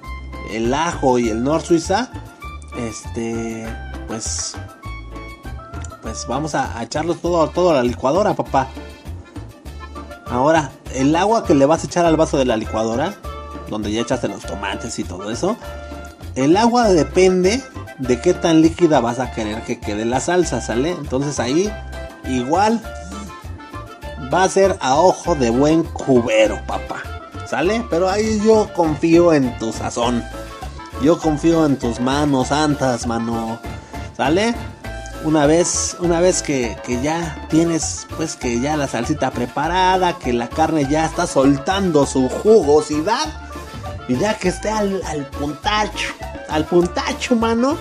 el 0.52 0.74
ajo 0.74 1.18
y 1.18 1.30
el 1.30 1.44
Nor 1.44 1.62
Suiza, 1.62 2.12
este, 2.78 3.66
pues, 4.08 4.56
pues 6.08 6.26
vamos 6.26 6.56
a, 6.56 6.82
echarlos 6.82 7.20
todo, 7.22 7.46
todo 7.50 7.72
a 7.72 7.74
la 7.74 7.84
licuadora, 7.84 8.34
papá. 8.34 8.70
Ahora, 10.26 10.72
el 10.96 11.14
agua 11.18 11.44
que 11.44 11.54
le 11.54 11.66
vas 11.66 11.84
a 11.84 11.88
echar 11.88 12.06
al 12.06 12.16
vaso 12.16 12.38
de 12.38 12.46
la 12.46 12.56
licuadora, 12.56 13.14
donde 13.70 13.92
ya 13.92 14.02
echaste 14.02 14.30
los 14.30 14.44
tomates 14.44 14.98
y 15.00 15.04
todo 15.04 15.30
eso, 15.30 15.58
el 16.36 16.56
agua 16.56 16.88
depende 16.88 17.62
de 17.98 18.22
qué 18.22 18.34
tan 18.34 18.62
líquida 18.62 19.02
vas 19.02 19.20
a 19.20 19.32
querer 19.32 19.64
que 19.64 19.82
quede 19.82 20.06
la 20.06 20.22
salsa, 20.22 20.62
¿sale? 20.62 20.92
Entonces 20.92 21.42
ahí, 21.42 21.70
igual, 22.26 22.82
va 24.34 24.44
a 24.44 24.50
ser 24.50 24.78
a 24.80 24.96
ojo 24.96 25.36
de 25.36 25.50
buen 25.50 25.84
cubero, 25.84 26.58
papá. 26.68 27.04
¿Sale? 27.46 27.86
Pero 27.90 28.10
ahí 28.10 28.42
yo 28.46 28.72
confío 28.74 29.34
en 29.34 29.58
tu 29.60 29.74
sazón. 29.74 30.24
Yo 31.02 31.20
confío 31.20 31.66
en 31.66 31.78
tus 31.78 32.00
manos 32.00 32.48
santas, 32.48 33.08
mano. 33.08 33.60
¿Sale? 34.16 34.56
Una 35.24 35.46
vez, 35.46 35.98
una 36.00 36.22
vez 36.22 36.42
que, 36.42 36.78
ya 37.02 37.48
tienes, 37.50 38.08
pues 38.16 38.36
que 38.36 38.60
ya 38.60 38.78
la 38.78 38.88
salsita 38.88 39.32
preparada, 39.32 40.18
que 40.18 40.32
la 40.32 40.48
carne 40.48 40.88
ya 40.90 41.06
está 41.06 41.28
soltando 41.28 42.06
su 42.06 42.30
jugosidad. 42.30 43.26
Y 44.08 44.18
ya 44.18 44.38
que 44.38 44.50
esté 44.50 44.70
al, 44.70 45.02
al 45.06 45.26
puntacho, 45.26 46.14
al 46.50 46.66
puntacho, 46.66 47.36
mano. 47.36 47.78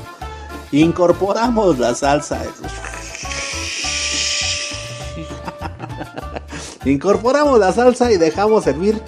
Incorporamos 0.72 1.78
la 1.78 1.94
salsa. 1.94 2.42
Incorporamos 6.84 7.60
la 7.60 7.72
salsa 7.72 8.10
y 8.10 8.16
dejamos 8.16 8.64
servir 8.64 9.00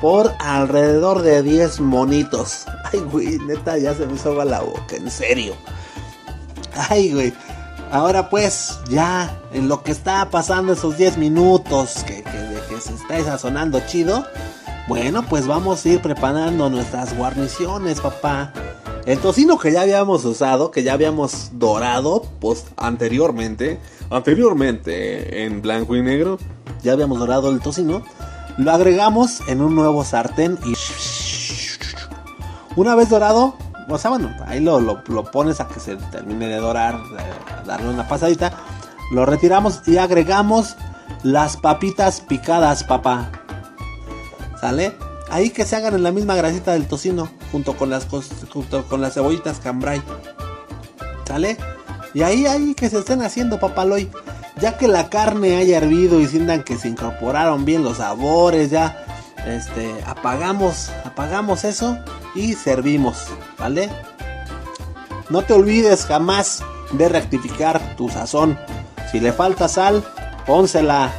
por 0.00 0.32
alrededor 0.38 1.22
de 1.22 1.42
10 1.42 1.80
monitos. 1.80 2.66
Ay, 2.92 3.00
güey, 3.00 3.38
neta, 3.38 3.78
ya 3.78 3.94
se 3.94 4.06
me 4.06 4.14
hizo 4.14 4.44
la 4.44 4.60
boca, 4.60 4.96
en 4.96 5.10
serio. 5.10 5.54
Ay, 6.88 7.12
güey. 7.12 7.32
Ahora 7.90 8.30
pues, 8.30 8.78
ya 8.88 9.40
en 9.52 9.68
lo 9.68 9.82
que 9.82 9.90
está 9.90 10.30
pasando 10.30 10.72
esos 10.72 10.96
10 10.96 11.18
minutos 11.18 12.04
que, 12.06 12.22
que, 12.22 12.80
se 12.80 12.94
está 12.94 13.22
sazonando 13.24 13.80
chido, 13.86 14.24
bueno, 14.86 15.24
pues 15.28 15.46
vamos 15.46 15.84
a 15.84 15.88
ir 15.88 16.00
preparando 16.00 16.70
nuestras 16.70 17.16
guarniciones, 17.16 18.00
papá. 18.00 18.52
El 19.06 19.18
tocino 19.18 19.58
que 19.58 19.72
ya 19.72 19.82
habíamos 19.82 20.24
usado, 20.24 20.70
que 20.70 20.84
ya 20.84 20.92
habíamos 20.92 21.50
dorado, 21.54 22.24
pues 22.38 22.64
anteriormente, 22.76 23.80
anteriormente 24.08 25.44
en 25.44 25.60
blanco 25.60 25.96
y 25.96 26.02
negro, 26.02 26.38
ya 26.82 26.92
habíamos 26.92 27.18
dorado 27.18 27.50
el 27.50 27.60
tocino. 27.60 28.02
Lo 28.56 28.70
agregamos 28.70 29.40
en 29.48 29.62
un 29.62 29.74
nuevo 29.74 30.04
sartén 30.04 30.58
y 30.64 30.74
una 32.76 32.94
vez 32.94 33.08
dorado, 33.08 33.56
o 33.90 33.98
sea, 33.98 34.10
bueno, 34.10 34.34
ahí 34.46 34.60
lo, 34.60 34.80
lo, 34.80 35.24
pones 35.30 35.60
a 35.60 35.68
que 35.68 35.80
se 35.80 35.96
termine 35.96 36.46
de 36.46 36.56
dorar, 36.56 37.00
darle 37.66 37.88
una 37.88 38.06
pasadita. 38.06 38.52
Lo 39.10 39.26
retiramos 39.26 39.82
y 39.86 39.98
agregamos 39.98 40.76
las 41.22 41.56
papitas 41.56 42.20
picadas, 42.20 42.84
papá. 42.84 43.30
¿Sale? 44.60 44.96
Ahí 45.30 45.50
que 45.50 45.64
se 45.64 45.76
hagan 45.76 45.94
en 45.94 46.02
la 46.02 46.12
misma 46.12 46.34
grasita 46.34 46.72
del 46.72 46.86
tocino, 46.86 47.30
junto 47.52 47.76
con 47.76 47.90
las, 47.90 48.06
junto 48.52 48.84
con 48.84 49.00
las 49.00 49.14
cebollitas 49.14 49.58
cambray. 49.58 50.02
¿Sale? 51.26 51.56
Y 52.14 52.22
ahí, 52.22 52.46
ahí 52.46 52.74
que 52.74 52.90
se 52.90 52.98
estén 52.98 53.22
haciendo, 53.22 53.58
papaloy. 53.58 54.10
Ya 54.60 54.76
que 54.76 54.88
la 54.88 55.08
carne 55.08 55.56
haya 55.56 55.78
hervido 55.78 56.20
y 56.20 56.26
sientan 56.26 56.62
que 56.64 56.76
se 56.76 56.88
incorporaron 56.88 57.64
bien 57.64 57.82
los 57.82 57.96
sabores, 57.98 58.70
ya 58.70 59.04
este, 59.46 59.94
apagamos, 60.06 60.90
apagamos 61.04 61.64
eso 61.64 61.98
y 62.34 62.54
servimos, 62.54 63.26
¿vale? 63.58 63.90
No 65.28 65.42
te 65.42 65.54
olvides 65.54 66.06
jamás 66.06 66.62
de 66.92 67.08
rectificar 67.08 67.96
tu 67.96 68.08
sazón. 68.08 68.58
Si 69.10 69.20
le 69.20 69.32
falta 69.32 69.68
sal, 69.68 70.04
pónsela. 70.46 71.12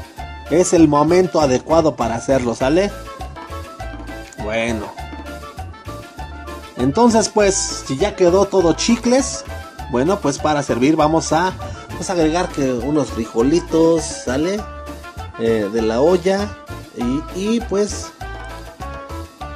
Es 0.49 0.73
el 0.73 0.87
momento 0.87 1.39
adecuado 1.39 1.95
para 1.95 2.15
hacerlo, 2.15 2.55
¿sale? 2.55 2.91
Bueno. 4.43 4.91
Entonces, 6.75 7.29
pues, 7.29 7.55
si 7.87 7.97
ya 7.97 8.15
quedó 8.15 8.45
todo 8.45 8.73
chicles, 8.73 9.45
bueno, 9.91 10.19
pues 10.19 10.39
para 10.39 10.61
servir 10.63 10.95
vamos 10.97 11.31
a 11.31 11.53
Vamos 12.01 12.09
a 12.09 12.13
agregar 12.13 12.49
que 12.49 12.73
unos 12.73 13.09
frijolitos, 13.11 14.01
¿sale? 14.01 14.59
Eh, 15.37 15.69
de 15.71 15.81
la 15.83 16.01
olla. 16.01 16.49
Y, 17.35 17.61
pues 17.61 18.07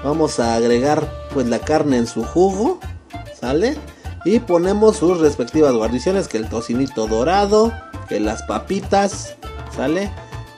vamos 0.04 0.40
a 0.40 0.56
agregar 0.56 1.10
pues 1.34 1.48
la 1.48 1.60
carne 1.60 1.98
en 1.98 2.08
su 2.08 2.24
jugo, 2.24 2.80
¿sale? 3.40 3.78
Y 4.24 4.40
ponemos 4.40 4.98
sus 4.98 5.20
respectivas 5.20 5.74
guarniciones, 5.74 6.28
que 6.28 6.38
el 6.38 6.48
tocinito 6.48 7.08
dorado, 7.08 7.74
que 8.08 8.20
las 8.20 8.44
papitas, 8.44 9.36
¿sale? 9.76 10.12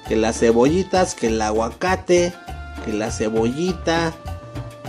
Que 0.08 0.16
las 0.16 0.40
cebollitas, 0.40 1.16
que 1.16 1.28
el 1.28 1.42
aguacate, 1.42 2.34
que 2.86 2.94
la 2.94 3.12
cebollita, 3.12 4.14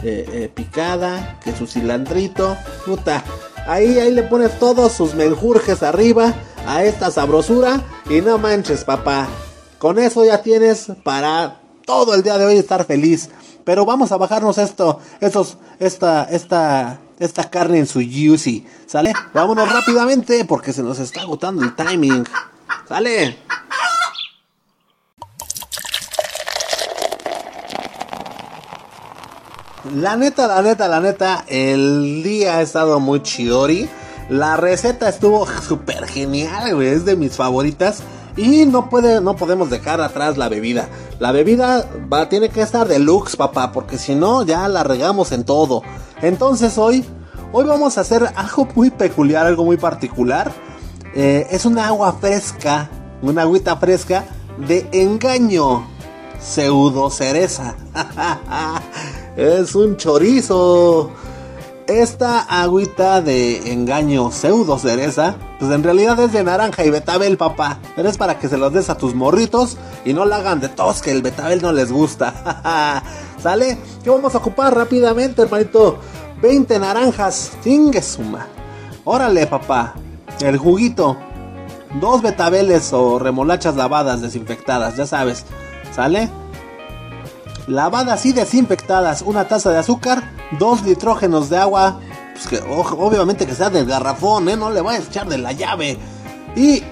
eh, 0.02 0.28
eh, 0.32 0.50
picada, 0.54 1.38
que 1.42 1.56
su 1.56 1.66
cilandrito, 1.66 2.56
puta. 2.86 3.24
Ahí, 3.66 3.98
ahí 3.98 4.12
le 4.12 4.22
pones 4.22 4.58
todos 4.58 4.92
sus 4.92 5.14
menjurjes 5.14 5.82
arriba 5.82 6.34
a 6.66 6.84
esta 6.84 7.10
sabrosura 7.10 7.80
y 8.08 8.20
no 8.20 8.38
manches, 8.38 8.84
papá. 8.84 9.26
Con 9.78 9.98
eso 9.98 10.24
ya 10.24 10.42
tienes 10.42 10.86
para 11.02 11.60
todo 11.88 12.14
el 12.14 12.22
día 12.22 12.36
de 12.36 12.44
hoy 12.44 12.58
estar 12.58 12.84
feliz. 12.84 13.30
Pero 13.64 13.86
vamos 13.86 14.12
a 14.12 14.18
bajarnos 14.18 14.58
esto, 14.58 15.00
estos, 15.20 15.56
esta, 15.78 16.24
esta, 16.24 17.00
esta 17.18 17.48
carne 17.48 17.78
en 17.78 17.86
su 17.86 18.00
juicy. 18.00 18.66
¿Sale? 18.86 19.14
Vámonos 19.32 19.72
rápidamente 19.72 20.44
porque 20.44 20.74
se 20.74 20.82
nos 20.82 20.98
está 20.98 21.22
agotando 21.22 21.64
el 21.64 21.74
timing. 21.74 22.24
¿Sale? 22.86 23.38
La 29.94 30.16
neta, 30.16 30.46
la 30.46 30.60
neta, 30.60 30.88
la 30.88 31.00
neta, 31.00 31.44
el 31.48 32.22
día 32.22 32.58
ha 32.58 32.60
estado 32.60 33.00
muy 33.00 33.22
chidori. 33.22 33.88
La 34.28 34.58
receta 34.58 35.08
estuvo 35.08 35.46
súper 35.46 36.06
genial, 36.06 36.74
güey. 36.74 36.88
Es 36.88 37.06
de 37.06 37.16
mis 37.16 37.34
favoritas. 37.34 38.02
Y 38.36 38.66
no 38.66 38.88
puede, 38.88 39.20
no 39.20 39.36
podemos 39.36 39.68
dejar 39.68 40.00
atrás 40.00 40.36
la 40.36 40.48
bebida. 40.48 40.88
La 41.18 41.32
bebida 41.32 41.88
va, 42.12 42.28
tiene 42.28 42.48
que 42.48 42.62
estar 42.62 42.86
deluxe, 42.86 43.36
papá, 43.36 43.72
porque 43.72 43.98
si 43.98 44.14
no, 44.14 44.44
ya 44.44 44.68
la 44.68 44.84
regamos 44.84 45.32
en 45.32 45.44
todo. 45.44 45.82
Entonces 46.22 46.78
hoy, 46.78 47.04
hoy 47.52 47.64
vamos 47.64 47.98
a 47.98 48.02
hacer 48.02 48.30
algo 48.36 48.68
muy 48.74 48.90
peculiar, 48.90 49.46
algo 49.46 49.64
muy 49.64 49.76
particular. 49.76 50.52
Eh, 51.14 51.46
es 51.50 51.64
una 51.66 51.88
agua 51.88 52.12
fresca, 52.20 52.88
una 53.22 53.42
agüita 53.42 53.76
fresca 53.76 54.24
de 54.68 54.88
engaño 54.92 55.86
pseudo 56.40 57.10
cereza. 57.10 57.74
es 59.36 59.74
un 59.74 59.96
chorizo. 59.96 61.10
Esta 61.88 62.40
agüita 62.40 63.22
de 63.22 63.72
engaño 63.72 64.30
pseudo 64.30 64.78
cereza, 64.78 65.36
pues 65.58 65.72
en 65.72 65.82
realidad 65.82 66.20
es 66.20 66.34
de 66.34 66.44
naranja 66.44 66.84
y 66.84 66.90
betabel, 66.90 67.38
papá. 67.38 67.78
Pero 67.96 68.10
es 68.10 68.18
para 68.18 68.38
que 68.38 68.46
se 68.46 68.58
los 68.58 68.74
des 68.74 68.90
a 68.90 68.98
tus 68.98 69.14
morritos 69.14 69.78
y 70.04 70.12
no 70.12 70.26
la 70.26 70.36
hagan 70.36 70.60
de 70.60 70.68
tos, 70.68 71.00
que 71.00 71.12
el 71.12 71.22
betabel 71.22 71.62
no 71.62 71.72
les 71.72 71.90
gusta. 71.90 73.02
¿Sale? 73.42 73.78
¿Qué 74.04 74.10
vamos 74.10 74.34
a 74.34 74.38
ocupar 74.38 74.76
rápidamente, 74.76 75.40
hermanito? 75.40 75.98
20 76.42 76.78
naranjas, 76.78 77.52
chingue 77.64 78.02
suma. 78.02 78.46
Órale, 79.04 79.46
papá. 79.46 79.94
El 80.42 80.58
juguito. 80.58 81.16
Dos 82.02 82.20
betabeles 82.20 82.92
o 82.92 83.18
remolachas 83.18 83.76
lavadas 83.76 84.20
desinfectadas, 84.20 84.94
ya 84.96 85.06
sabes. 85.06 85.46
¿Sale? 85.96 86.28
Lavadas 87.68 88.24
y 88.24 88.32
desinfectadas, 88.32 89.22
una 89.22 89.46
taza 89.46 89.70
de 89.70 89.78
azúcar, 89.78 90.22
dos 90.58 90.82
nitrógenos 90.82 91.50
de 91.50 91.58
agua, 91.58 92.00
pues 92.32 92.46
que 92.48 92.60
obviamente 92.66 93.46
que 93.46 93.54
sea 93.54 93.68
del 93.68 93.84
garrafón, 93.84 94.48
¿eh? 94.48 94.56
No 94.56 94.70
le 94.70 94.80
vayas 94.80 95.04
a 95.04 95.08
echar 95.08 95.28
de 95.28 95.36
la 95.36 95.52
llave. 95.52 95.98
Y 96.56 96.82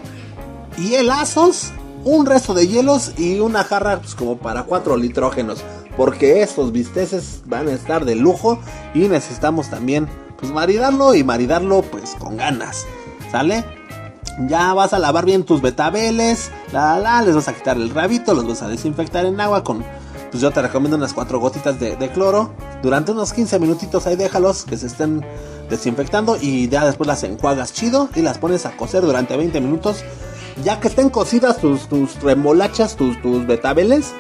hielazos, 0.77 1.72
un 2.05 2.27
resto 2.27 2.53
de 2.53 2.68
hielos 2.68 3.12
y 3.16 3.41
una 3.41 3.64
jarra 3.64 4.01
pues 4.01 4.14
como 4.14 4.37
para 4.37 4.64
cuatro 4.64 4.99
nitrógenos. 4.99 5.64
Porque 5.97 6.43
estos 6.43 6.72
bisteces 6.72 7.41
van 7.47 7.68
a 7.68 7.72
estar 7.72 8.05
de 8.05 8.14
lujo 8.14 8.59
y 8.95 9.09
necesitamos 9.09 9.70
también 9.70 10.07
pues 10.39 10.53
maridarlo 10.53 11.14
y 11.14 11.24
maridarlo 11.24 11.81
pues 11.83 12.14
con 12.18 12.37
ganas. 12.37 12.85
¿Sale? 13.33 13.64
Ya 14.47 14.74
vas 14.74 14.93
a 14.93 14.99
lavar 14.99 15.24
bien 15.24 15.45
tus 15.45 15.62
betabeles, 15.62 16.51
la, 16.70 16.99
la, 16.99 17.22
les 17.22 17.35
vas 17.35 17.49
a 17.49 17.55
quitar 17.55 17.79
el 17.79 17.89
rabito, 17.89 18.35
los 18.35 18.47
vas 18.47 18.61
a 18.61 18.68
desinfectar 18.68 19.24
en 19.24 19.41
agua 19.41 19.64
con 19.64 19.83
pues 20.31 20.43
yo 20.43 20.51
te 20.51 20.62
recomiendo 20.62 20.97
unas 20.97 21.12
cuatro 21.12 21.39
gotitas 21.39 21.79
de, 21.79 22.11
cloro. 22.12 22.55
Durante 22.83 23.12
unos 23.12 23.33
15 23.33 23.59
minutitos 23.59 24.07
ahí 24.07 24.16
déjalos 24.16 24.64
que 24.64 24.77
se 24.77 24.87
estén 24.87 25.24
desinfectando 25.70 26.37
y 26.41 26.68
ya 26.68 26.85
después 26.85 27.07
las 27.07 27.22
enjuagas 27.24 27.72
chido 27.72 28.09
y 28.14 28.22
las 28.22 28.39
pones 28.39 28.66
a 28.66 28.77
cocer 28.77 29.03
durante 29.03 29.37
20 29.37 29.61
minutos. 29.61 30.05
Ya 30.64 30.81
que 30.81 30.89
estén 30.89 31.11
cocidas 31.11 31.59
tus, 31.59 31.89
remolachas, 32.22 32.97
tus, 32.97 33.20
tus 33.20 33.47
betabeles, 33.47 34.12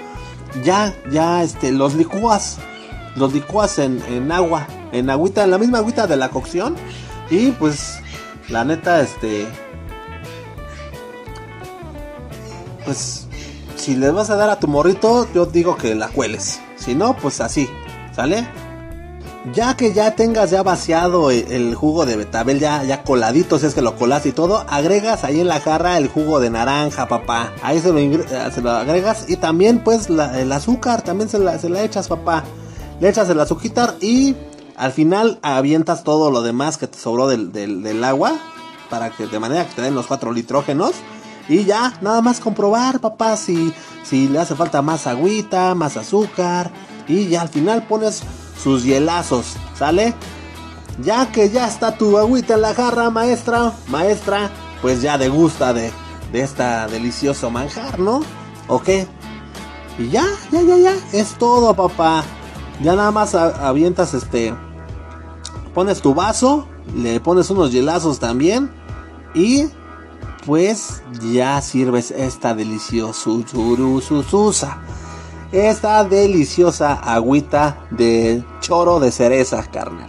ya, 0.64 0.94
ya 1.10 1.42
este, 1.42 1.72
los 1.72 1.94
licúas. 1.94 2.58
Los 3.16 3.32
licúas 3.32 3.78
en, 3.78 4.02
en 4.08 4.30
agua, 4.30 4.66
en 4.92 5.08
agüita, 5.08 5.44
en 5.44 5.50
la 5.50 5.58
misma 5.58 5.78
agüita 5.78 6.06
de 6.06 6.16
la 6.16 6.28
cocción. 6.28 6.76
Y 7.30 7.52
pues, 7.52 7.98
la 8.48 8.64
neta, 8.64 9.00
este. 9.00 9.46
Pues 12.84 13.25
si 13.86 13.94
le 13.94 14.10
vas 14.10 14.30
a 14.30 14.34
dar 14.34 14.50
a 14.50 14.58
tu 14.58 14.66
morrito, 14.66 15.28
yo 15.32 15.46
digo 15.46 15.76
que 15.76 15.94
la 15.94 16.08
cueles. 16.08 16.58
Si 16.74 16.96
no, 16.96 17.14
pues 17.14 17.40
así, 17.40 17.70
¿sale? 18.12 18.44
Ya 19.54 19.76
que 19.76 19.92
ya 19.92 20.16
tengas 20.16 20.50
ya 20.50 20.64
vaciado 20.64 21.30
el, 21.30 21.72
jugo 21.76 22.04
de 22.04 22.16
betabel, 22.16 22.58
ya, 22.58 22.82
ya 22.82 23.04
coladito, 23.04 23.60
si 23.60 23.66
es 23.66 23.74
que 23.74 23.82
lo 23.82 23.94
colas 23.94 24.26
y 24.26 24.32
todo, 24.32 24.64
agregas 24.68 25.22
ahí 25.22 25.38
en 25.38 25.46
la 25.46 25.60
jarra 25.60 25.98
el 25.98 26.08
jugo 26.08 26.40
de 26.40 26.50
naranja, 26.50 27.06
papá. 27.06 27.52
Ahí 27.62 27.78
se 27.78 27.92
lo, 27.92 28.00
eh, 28.00 28.24
se 28.52 28.60
lo 28.60 28.72
agregas 28.72 29.26
y 29.28 29.36
también 29.36 29.78
pues 29.84 30.08
el 30.08 30.50
azúcar, 30.50 31.02
también 31.02 31.28
se 31.28 31.38
la, 31.38 31.56
se 31.60 31.68
la 31.68 31.84
echas, 31.84 32.08
papá. 32.08 32.42
Le 32.98 33.08
echas 33.08 33.30
el 33.30 33.38
azúcar 33.38 33.94
y 34.00 34.34
al 34.74 34.90
final 34.90 35.38
avientas 35.42 36.02
todo 36.02 36.32
lo 36.32 36.42
demás 36.42 36.76
que 36.76 36.88
te 36.88 36.98
sobró 36.98 37.28
del, 37.28 37.52
del, 37.52 37.84
del 37.84 38.02
agua 38.02 38.32
para 38.90 39.10
que 39.10 39.28
de 39.28 39.38
manera 39.38 39.64
que 39.64 39.74
te 39.76 39.82
den 39.82 39.94
los 39.94 40.08
cuatro 40.08 40.32
nitrógenos 40.32 40.92
y 41.48 41.64
ya, 41.64 41.92
nada 42.00 42.22
más 42.22 42.40
comprobar, 42.40 43.00
papá, 43.00 43.36
si, 43.36 43.72
si 44.02 44.28
le 44.28 44.40
hace 44.40 44.54
falta 44.54 44.82
más 44.82 45.06
agüita, 45.06 45.74
más 45.74 45.96
azúcar. 45.96 46.70
Y 47.06 47.28
ya 47.28 47.42
al 47.42 47.48
final 47.48 47.86
pones 47.86 48.22
sus 48.60 48.84
hielazos, 48.84 49.54
¿sale? 49.78 50.14
Ya 51.00 51.30
que 51.30 51.50
ya 51.50 51.68
está 51.68 51.96
tu 51.96 52.18
agüita 52.18 52.54
en 52.54 52.62
la 52.62 52.74
jarra, 52.74 53.10
maestra, 53.10 53.72
maestra, 53.88 54.50
pues 54.82 55.02
ya 55.02 55.18
degusta 55.18 55.72
de, 55.72 55.92
de 56.32 56.40
esta 56.40 56.88
delicioso 56.88 57.50
manjar, 57.50 58.00
¿no? 58.00 58.22
¿O 58.66 58.80
qué? 58.80 59.06
Y 59.98 60.08
ya, 60.08 60.26
ya, 60.50 60.62
ya, 60.62 60.76
ya, 60.76 60.94
es 61.12 61.34
todo, 61.38 61.74
papá. 61.74 62.24
Ya 62.82 62.96
nada 62.96 63.10
más 63.10 63.34
avientas 63.34 64.14
este. 64.14 64.54
Pones 65.74 66.00
tu 66.02 66.14
vaso, 66.14 66.66
le 66.94 67.20
pones 67.20 67.50
unos 67.50 67.72
hielazos 67.72 68.18
también. 68.18 68.70
Y 69.34 69.68
pues 70.46 71.02
ya 71.20 71.60
sirves 71.60 72.12
esta 72.12 72.54
deliciosa 72.54 73.30
esta 75.52 76.04
deliciosa 76.04 76.94
agüita 76.94 77.78
de 77.90 78.44
choro 78.60 79.00
de 79.00 79.10
cereza, 79.12 79.62
carnal. 79.70 80.08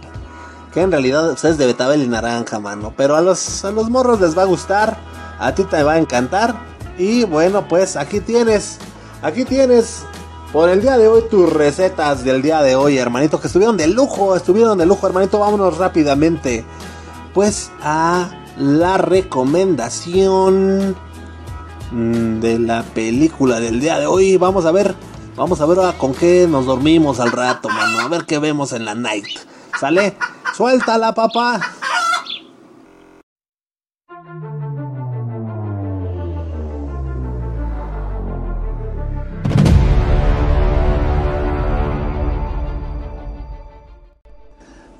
Que 0.72 0.82
en 0.82 0.90
realidad 0.90 1.32
es 1.32 1.58
de 1.58 1.66
betabel 1.66 2.02
y 2.02 2.08
naranja, 2.08 2.58
mano. 2.58 2.92
Pero 2.96 3.16
a 3.16 3.20
los, 3.20 3.64
a 3.64 3.70
los 3.70 3.88
morros 3.88 4.20
les 4.20 4.36
va 4.36 4.42
a 4.42 4.46
gustar. 4.46 4.98
A 5.38 5.54
ti 5.54 5.64
te 5.64 5.82
va 5.82 5.94
a 5.94 5.98
encantar. 5.98 6.54
Y 6.98 7.24
bueno, 7.24 7.66
pues 7.68 7.96
aquí 7.96 8.20
tienes. 8.20 8.78
Aquí 9.22 9.44
tienes. 9.44 10.04
Por 10.52 10.68
el 10.70 10.80
día 10.80 10.96
de 10.98 11.08
hoy 11.08 11.22
tus 11.30 11.50
recetas 11.52 12.24
del 12.24 12.42
día 12.42 12.62
de 12.62 12.76
hoy, 12.76 12.98
hermanito. 12.98 13.40
Que 13.40 13.46
estuvieron 13.46 13.76
de 13.76 13.86
lujo. 13.86 14.36
Estuvieron 14.36 14.76
de 14.76 14.86
lujo, 14.86 15.06
hermanito. 15.06 15.38
Vámonos 15.38 15.78
rápidamente. 15.78 16.64
Pues 17.32 17.70
a 17.82 18.30
la 18.58 18.98
recomendación 18.98 20.96
mm, 21.92 22.40
de 22.40 22.58
la 22.58 22.82
película 22.82 23.60
del 23.60 23.80
día 23.80 23.98
de 23.98 24.06
hoy. 24.06 24.36
Vamos 24.36 24.66
a 24.66 24.72
ver, 24.72 24.94
vamos 25.36 25.60
a 25.60 25.66
ver 25.66 25.78
con 25.96 26.14
qué 26.14 26.46
nos 26.48 26.66
dormimos 26.66 27.20
al 27.20 27.32
rato, 27.32 27.68
mano. 27.68 28.00
A 28.00 28.08
ver 28.08 28.24
qué 28.24 28.38
vemos 28.38 28.72
en 28.72 28.84
la 28.84 28.94
night. 28.94 29.26
¿Sale? 29.78 30.16
Suéltala, 30.56 31.14
papá. 31.14 31.60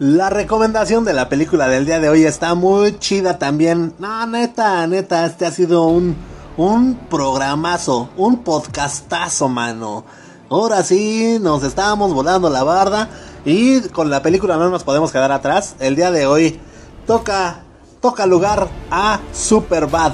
La 0.01 0.31
recomendación 0.31 1.05
de 1.05 1.13
la 1.13 1.29
película 1.29 1.67
del 1.67 1.85
día 1.85 1.99
de 1.99 2.09
hoy 2.09 2.23
está 2.23 2.55
muy 2.55 3.01
chida 3.01 3.37
también. 3.37 3.95
No, 3.99 4.25
neta, 4.29 4.87
neta, 4.87 5.27
este 5.27 5.45
ha 5.45 5.51
sido 5.51 5.87
un, 5.87 6.15
un 6.57 6.95
programazo, 7.11 8.09
un 8.17 8.45
podcastazo, 8.45 9.49
mano. 9.49 10.05
Ahora 10.51 10.85
sí, 10.85 11.39
nos 11.41 11.65
estábamos 11.65 12.15
volando 12.15 12.49
la 12.49 12.63
barda 12.63 13.09
y 13.45 13.81
con 13.89 14.09
la 14.09 14.23
película 14.23 14.57
no 14.57 14.71
nos 14.71 14.85
podemos 14.85 15.11
quedar 15.11 15.33
atrás. 15.33 15.75
El 15.81 15.97
día 15.97 16.13
de 16.13 16.29
hoy 16.29 16.61
toca, 17.05 17.65
toca 18.01 18.25
lugar 18.25 18.69
a 18.93 19.19
Superbad. 19.33 20.13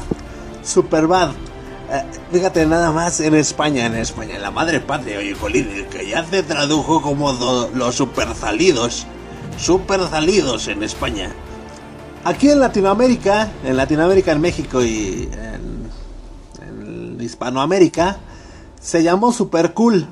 Superbad. 0.62 1.32
Eh, 1.90 2.04
fíjate 2.32 2.64
nada 2.64 2.90
más 2.90 3.20
en 3.20 3.34
España, 3.34 3.84
en 3.84 3.96
España, 3.96 4.38
la 4.38 4.50
madre 4.50 4.80
patria, 4.80 5.18
oye, 5.18 5.34
Colín, 5.34 5.68
que 5.90 6.08
ya 6.08 6.24
se 6.24 6.42
tradujo 6.42 7.02
como 7.02 7.34
los 7.74 7.94
super 7.94 8.34
salidos 8.34 9.06
super 9.58 10.00
salidos 10.08 10.68
en 10.68 10.82
España. 10.82 11.30
Aquí 12.24 12.48
en 12.50 12.60
Latinoamérica, 12.60 13.50
en 13.64 13.76
Latinoamérica, 13.76 14.32
en 14.32 14.40
México 14.40 14.82
y 14.82 15.28
en, 15.32 17.20
Hispanoamérica, 17.20 18.18
se 18.80 19.02
llamó 19.02 19.32
Super 19.32 19.72
Cool. 19.72 20.06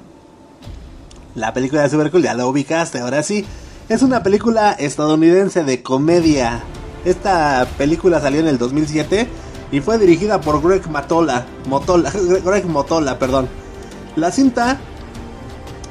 La 1.34 1.52
película 1.52 1.82
de 1.82 1.90
Super 1.90 2.10
Cool, 2.10 2.22
ya 2.22 2.34
la 2.34 2.46
ubicaste, 2.46 3.00
ahora 3.00 3.22
sí. 3.22 3.44
Es 3.88 4.02
una 4.02 4.22
película 4.22 4.72
estadounidense 4.72 5.64
de 5.64 5.82
comedia. 5.82 6.62
Esta 7.04 7.66
película 7.76 8.20
salió 8.20 8.40
en 8.40 8.46
el 8.46 8.56
2007 8.56 9.28
y 9.72 9.80
fue 9.80 9.98
dirigida 9.98 10.40
por 10.40 10.62
Greg 10.62 10.88
Matola, 10.88 11.44
Motola, 11.68 12.10
Greg 12.44 12.66
Motola, 12.66 13.18
perdón. 13.18 13.48
La 14.16 14.30
cinta 14.30 14.78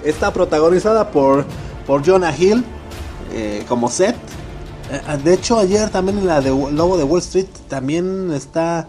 está 0.03 0.33
protagonizada 0.33 1.11
por, 1.11 1.45
por 1.85 2.03
Jonah 2.03 2.35
Hill 2.35 2.63
eh, 3.33 3.65
como 3.67 3.89
Seth. 3.89 4.15
Eh, 4.91 5.17
de 5.23 5.33
hecho, 5.33 5.59
ayer 5.59 5.89
también 5.89 6.19
en 6.19 6.27
la 6.27 6.41
de 6.41 6.49
Lobo 6.49 6.97
de 6.97 7.03
Wall 7.03 7.19
Street 7.21 7.47
también 7.67 8.31
está 8.31 8.87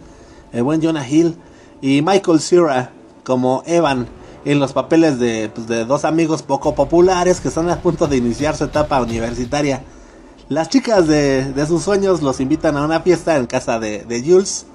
el 0.52 0.62
buen 0.62 0.82
Jonah 0.82 1.08
Hill 1.08 1.36
y 1.80 2.02
Michael 2.02 2.40
Cera 2.40 2.92
como 3.24 3.62
Evan 3.66 4.06
en 4.44 4.58
los 4.58 4.72
papeles 4.72 5.18
de, 5.18 5.50
pues, 5.54 5.86
dos 5.86 6.04
amigos 6.04 6.42
poco 6.42 6.74
populares 6.74 7.40
que 7.40 7.48
están 7.48 7.68
a 7.70 7.80
punto 7.80 8.06
de 8.06 8.16
iniciar 8.16 8.56
su 8.56 8.64
etapa 8.64 9.00
universitaria. 9.00 9.82
Las 10.48 10.68
chicas 10.68 11.06
de, 11.06 11.64
sus 11.66 11.82
sueños 11.82 12.22
los 12.22 12.40
invitan 12.40 12.76
a 12.76 12.84
una 12.84 13.00
fiesta 13.00 13.36
en 13.36 13.46
casa 13.46 13.78
de, 13.78 14.04
de 14.04 14.22
Jules, 14.22 14.66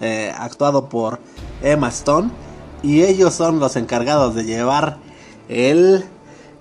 eh, 0.00 0.32
actuado 0.36 0.88
por 0.88 1.20
Emma 1.62 1.88
Stone, 1.88 2.30
y 2.82 3.02
ellos 3.02 3.32
son 3.34 3.60
los 3.60 3.76
encargados 3.76 4.34
de 4.34 4.44
llevar 4.44 4.98
el, 5.48 6.04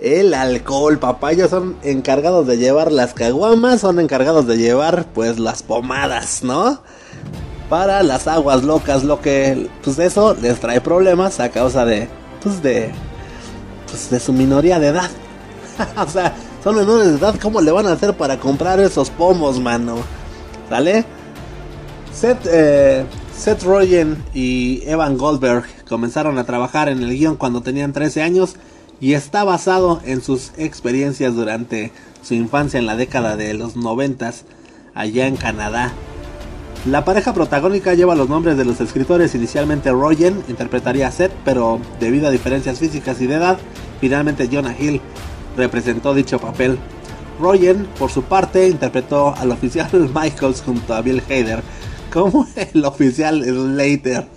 el 0.02 0.34
alcohol, 0.34 0.98
papá. 0.98 1.32
Ellos 1.32 1.52
son 1.52 1.78
encargados 1.84 2.48
de 2.48 2.58
llevar 2.58 2.92
las 2.92 3.14
caguamas, 3.14 3.82
son 3.82 4.00
encargados 4.00 4.48
de 4.48 4.58
llevar 4.58 5.06
pues 5.14 5.40
las 5.40 5.64
pomadas, 5.64 6.44
¿no? 6.44 6.82
Para 7.70 8.04
las 8.04 8.28
aguas 8.28 8.64
locas, 8.64 9.04
lo 9.04 9.22
que 9.22 9.70
pues 9.84 10.00
eso 10.00 10.36
les 10.42 10.60
trae 10.60 10.82
problemas 10.82 11.40
a 11.40 11.50
causa 11.50 11.86
de 11.86 12.10
pues 12.42 12.62
de 12.62 12.92
pues 13.88 14.10
de 14.10 14.20
su 14.20 14.34
minoría 14.34 14.80
de 14.80 14.88
edad. 14.88 15.10
o 15.98 16.10
sea, 16.10 16.36
son 16.64 16.76
menores 16.76 17.08
de 17.08 17.18
edad, 17.18 17.36
¿cómo 17.42 17.62
le 17.62 17.72
van 17.72 17.88
a 17.88 17.94
hacer 17.94 18.16
para 18.18 18.40
comprar 18.40 18.80
esos 18.80 19.10
pomos, 19.10 19.60
mano? 19.60 19.98
¿Sale? 20.68 21.06
Seth, 22.12 22.46
eh, 22.46 23.06
Seth 23.38 23.64
Rogen 23.64 24.22
y 24.34 24.84
Evan 24.86 25.18
Goldberg 25.18 25.66
comenzaron 25.88 26.38
a 26.38 26.44
trabajar 26.44 26.90
en 26.90 27.02
el 27.02 27.18
guion 27.18 27.38
cuando 27.38 27.62
tenían 27.62 27.94
13 27.94 28.22
años 28.22 28.56
y 29.02 29.16
está 29.16 29.44
basado 29.44 30.00
en 30.06 30.22
sus 30.22 30.52
experiencias 30.58 31.36
durante 31.36 31.92
su 32.22 32.36
infancia 32.36 32.80
en 32.80 32.86
la 32.86 32.96
década 32.96 33.36
de 33.36 33.56
los 33.56 33.76
90 33.76 34.32
allá 34.94 35.28
en 35.28 35.36
Canadá. 35.36 35.92
La 36.86 37.04
pareja 37.04 37.34
protagónica 37.34 37.96
lleva 37.96 38.16
los 38.16 38.30
nombres 38.30 38.58
de 38.58 38.66
los 38.66 38.80
escritores. 38.80 39.36
Inicialmente 39.36 39.92
Rogen 39.92 40.44
interpretaría 40.48 41.08
a 41.08 41.12
Seth, 41.12 41.32
pero 41.44 41.80
debido 42.00 42.28
a 42.28 42.32
diferencias 42.32 42.80
físicas 42.80 43.20
y 43.22 43.28
de 43.28 43.36
edad, 43.36 43.58
finalmente 44.00 44.50
Jonah 44.52 44.76
Hill 44.80 45.02
representó 45.58 46.14
dicho 46.14 46.40
papel. 46.40 46.78
Rogen, 47.40 47.88
por 47.98 48.12
su 48.12 48.24
parte, 48.24 48.68
interpretó 48.68 49.36
al 49.36 49.52
oficial 49.52 49.90
Michaels 50.14 50.62
junto 50.62 50.94
a 50.94 51.02
Bill 51.02 51.24
Hader 51.28 51.64
como 52.12 52.48
el 52.56 52.86
oficial 52.86 53.44
Slater. 53.44 54.28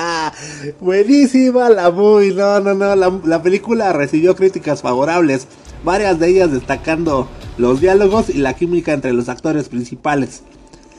Buenísima 0.80 1.68
la 1.70 1.90
muy, 1.90 2.34
no, 2.34 2.60
no, 2.60 2.74
no, 2.74 2.96
la, 2.96 3.20
la, 3.24 3.42
película 3.42 3.92
recibió 3.92 4.34
críticas 4.34 4.82
favorables, 4.82 5.46
varias 5.84 6.18
de 6.18 6.28
ellas 6.28 6.52
destacando 6.52 7.28
los 7.58 7.80
diálogos 7.80 8.30
y 8.30 8.38
la 8.38 8.54
química 8.54 8.92
entre 8.92 9.12
los 9.12 9.28
actores 9.28 9.68
principales. 9.68 10.42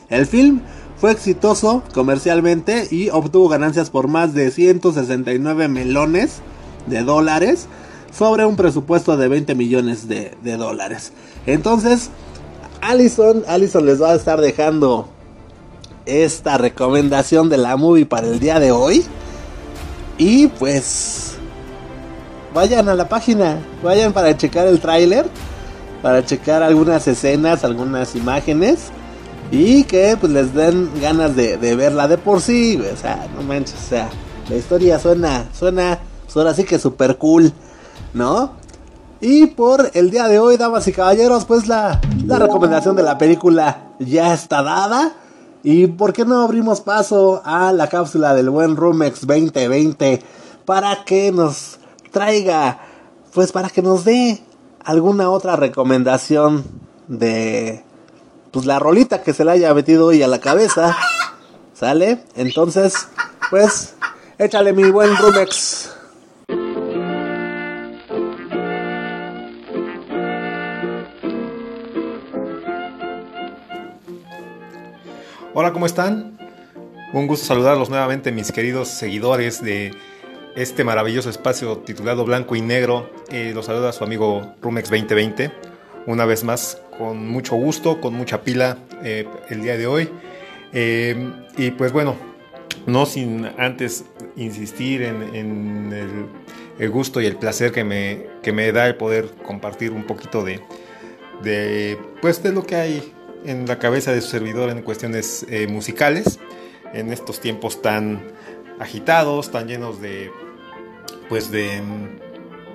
El 0.09 0.25
film 0.25 0.61
fue 0.97 1.11
exitoso 1.11 1.83
comercialmente 1.93 2.87
y 2.91 3.09
obtuvo 3.09 3.49
ganancias 3.49 3.89
por 3.89 4.07
más 4.07 4.33
de 4.33 4.51
169 4.51 5.67
melones 5.67 6.41
de 6.85 7.03
dólares 7.03 7.67
sobre 8.11 8.45
un 8.45 8.55
presupuesto 8.55 9.17
de 9.17 9.27
20 9.27 9.55
millones 9.55 10.07
de, 10.07 10.37
de 10.43 10.57
dólares. 10.57 11.13
Entonces, 11.45 12.11
Allison, 12.81 13.43
Allison 13.47 13.85
les 13.85 14.01
va 14.01 14.11
a 14.11 14.15
estar 14.15 14.41
dejando 14.41 15.07
esta 16.05 16.57
recomendación 16.57 17.49
de 17.49 17.57
la 17.57 17.77
movie 17.77 18.05
para 18.05 18.27
el 18.27 18.39
día 18.39 18.59
de 18.59 18.71
hoy. 18.71 19.05
Y 20.17 20.47
pues 20.47 21.33
vayan 22.53 22.89
a 22.89 22.95
la 22.95 23.07
página, 23.09 23.59
vayan 23.83 24.13
para 24.13 24.35
checar 24.37 24.67
el 24.67 24.79
tráiler, 24.79 25.25
para 26.01 26.25
checar 26.25 26.63
algunas 26.63 27.07
escenas, 27.07 27.63
algunas 27.63 28.15
imágenes 28.15 28.91
y 29.51 29.83
que 29.83 30.17
pues 30.19 30.31
les 30.31 30.53
den 30.53 30.89
ganas 31.01 31.35
de, 31.35 31.57
de 31.57 31.75
verla 31.75 32.07
de 32.07 32.17
por 32.17 32.41
sí, 32.41 32.81
o 32.81 32.97
sea, 32.97 33.27
no 33.35 33.43
manches, 33.43 33.75
o 33.75 33.89
sea, 33.89 34.09
la 34.49 34.55
historia 34.55 34.99
suena, 34.99 35.45
suena, 35.53 35.99
pues 36.23 36.37
ahora 36.37 36.53
sí 36.53 36.63
que 36.63 36.79
super 36.79 37.17
cool, 37.17 37.51
¿no? 38.13 38.53
Y 39.19 39.47
por 39.47 39.91
el 39.93 40.09
día 40.09 40.27
de 40.27 40.39
hoy, 40.39 40.57
damas 40.57 40.87
y 40.87 40.93
caballeros, 40.93 41.45
pues 41.45 41.67
la, 41.67 42.01
la 42.25 42.39
recomendación 42.39 42.95
de 42.95 43.03
la 43.03 43.19
película 43.19 43.91
ya 43.99 44.33
está 44.33 44.63
dada. 44.63 45.13
¿Y 45.63 45.87
por 45.87 46.11
qué 46.11 46.25
no 46.25 46.41
abrimos 46.41 46.81
paso 46.81 47.41
a 47.45 47.71
la 47.71 47.87
cápsula 47.87 48.33
del 48.33 48.49
buen 48.49 48.75
Rumex 48.75 49.27
2020 49.27 50.23
para 50.65 51.03
que 51.05 51.31
nos 51.31 51.77
traiga, 52.11 52.79
pues 53.33 53.51
para 53.51 53.69
que 53.69 53.83
nos 53.83 54.03
dé 54.03 54.43
alguna 54.83 55.29
otra 55.29 55.55
recomendación 55.55 56.63
de, 57.07 57.83
pues 58.51 58.65
la 58.65 58.79
rolita 58.79 59.21
que 59.21 59.33
se 59.33 59.45
le 59.45 59.51
haya 59.51 59.73
metido 59.73 60.07
hoy 60.07 60.23
a 60.23 60.27
la 60.27 60.39
cabeza? 60.39 60.97
¿Sale? 61.73 62.23
Entonces, 62.35 63.07
pues, 63.51 63.95
échale 64.39 64.73
mi 64.73 64.89
buen 64.89 65.15
Rumex. 65.15 65.89
Hola, 75.53 75.73
¿cómo 75.73 75.85
están? 75.85 76.37
Un 77.11 77.27
gusto 77.27 77.45
saludarlos 77.45 77.89
nuevamente, 77.89 78.31
mis 78.31 78.53
queridos 78.53 78.87
seguidores 78.87 79.61
de 79.61 79.91
este 80.55 80.85
maravilloso 80.85 81.29
espacio 81.29 81.79
titulado 81.79 82.23
Blanco 82.23 82.55
y 82.55 82.61
Negro. 82.61 83.09
Eh, 83.29 83.51
los 83.53 83.65
saluda 83.65 83.91
su 83.91 84.05
amigo 84.05 84.55
Rumex 84.61 84.89
2020. 84.89 85.51
Una 86.07 86.23
vez 86.23 86.45
más, 86.45 86.81
con 86.97 87.27
mucho 87.27 87.57
gusto, 87.57 87.99
con 87.99 88.13
mucha 88.13 88.43
pila 88.43 88.77
eh, 89.03 89.27
el 89.49 89.61
día 89.61 89.75
de 89.75 89.87
hoy. 89.87 90.09
Eh, 90.71 91.29
y 91.57 91.71
pues 91.71 91.91
bueno, 91.91 92.15
no 92.85 93.05
sin 93.05 93.45
antes 93.57 94.05
insistir 94.37 95.01
en, 95.01 95.91
el, 96.79 96.89
gusto 96.89 97.19
y 97.19 97.25
el 97.25 97.35
placer 97.35 97.73
que 97.73 97.83
me, 97.83 98.25
que 98.41 98.53
me 98.53 98.71
da 98.71 98.87
el 98.87 98.95
poder 98.95 99.29
compartir 99.45 99.91
un 99.91 100.05
poquito 100.05 100.45
de, 100.45 100.61
de, 101.43 101.99
pues 102.21 102.41
de 102.41 102.53
lo 102.53 102.63
que 102.63 102.75
hay 102.77 103.13
en 103.45 103.67
la 103.67 103.79
cabeza 103.79 104.11
de 104.11 104.21
su 104.21 104.29
servidor 104.29 104.69
en 104.69 104.81
cuestiones 104.81 105.45
eh, 105.49 105.67
musicales, 105.67 106.39
en 106.93 107.11
estos 107.11 107.39
tiempos 107.39 107.81
tan 107.81 108.21
agitados, 108.79 109.51
tan 109.51 109.67
llenos 109.67 110.01
de, 110.01 110.31
pues 111.29 111.51
de, 111.51 111.81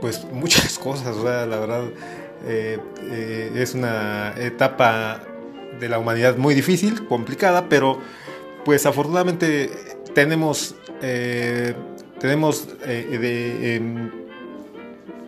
pues 0.01 0.25
muchas 0.33 0.79
cosas, 0.83 1.17
la 1.17 1.47
verdad 1.47 1.85
eh, 2.47 2.79
eh, 3.11 3.53
es 3.57 3.75
una 3.75 4.35
etapa 4.39 5.23
de 5.79 5.89
la 5.89 5.99
humanidad 5.99 6.37
muy 6.37 6.55
difícil, 6.55 7.07
complicada, 7.07 7.69
pero 7.69 8.01
pues 8.65 8.87
afortunadamente 8.87 9.71
tenemos, 10.15 10.75
tenemos 12.19 12.67
de, 12.81 14.11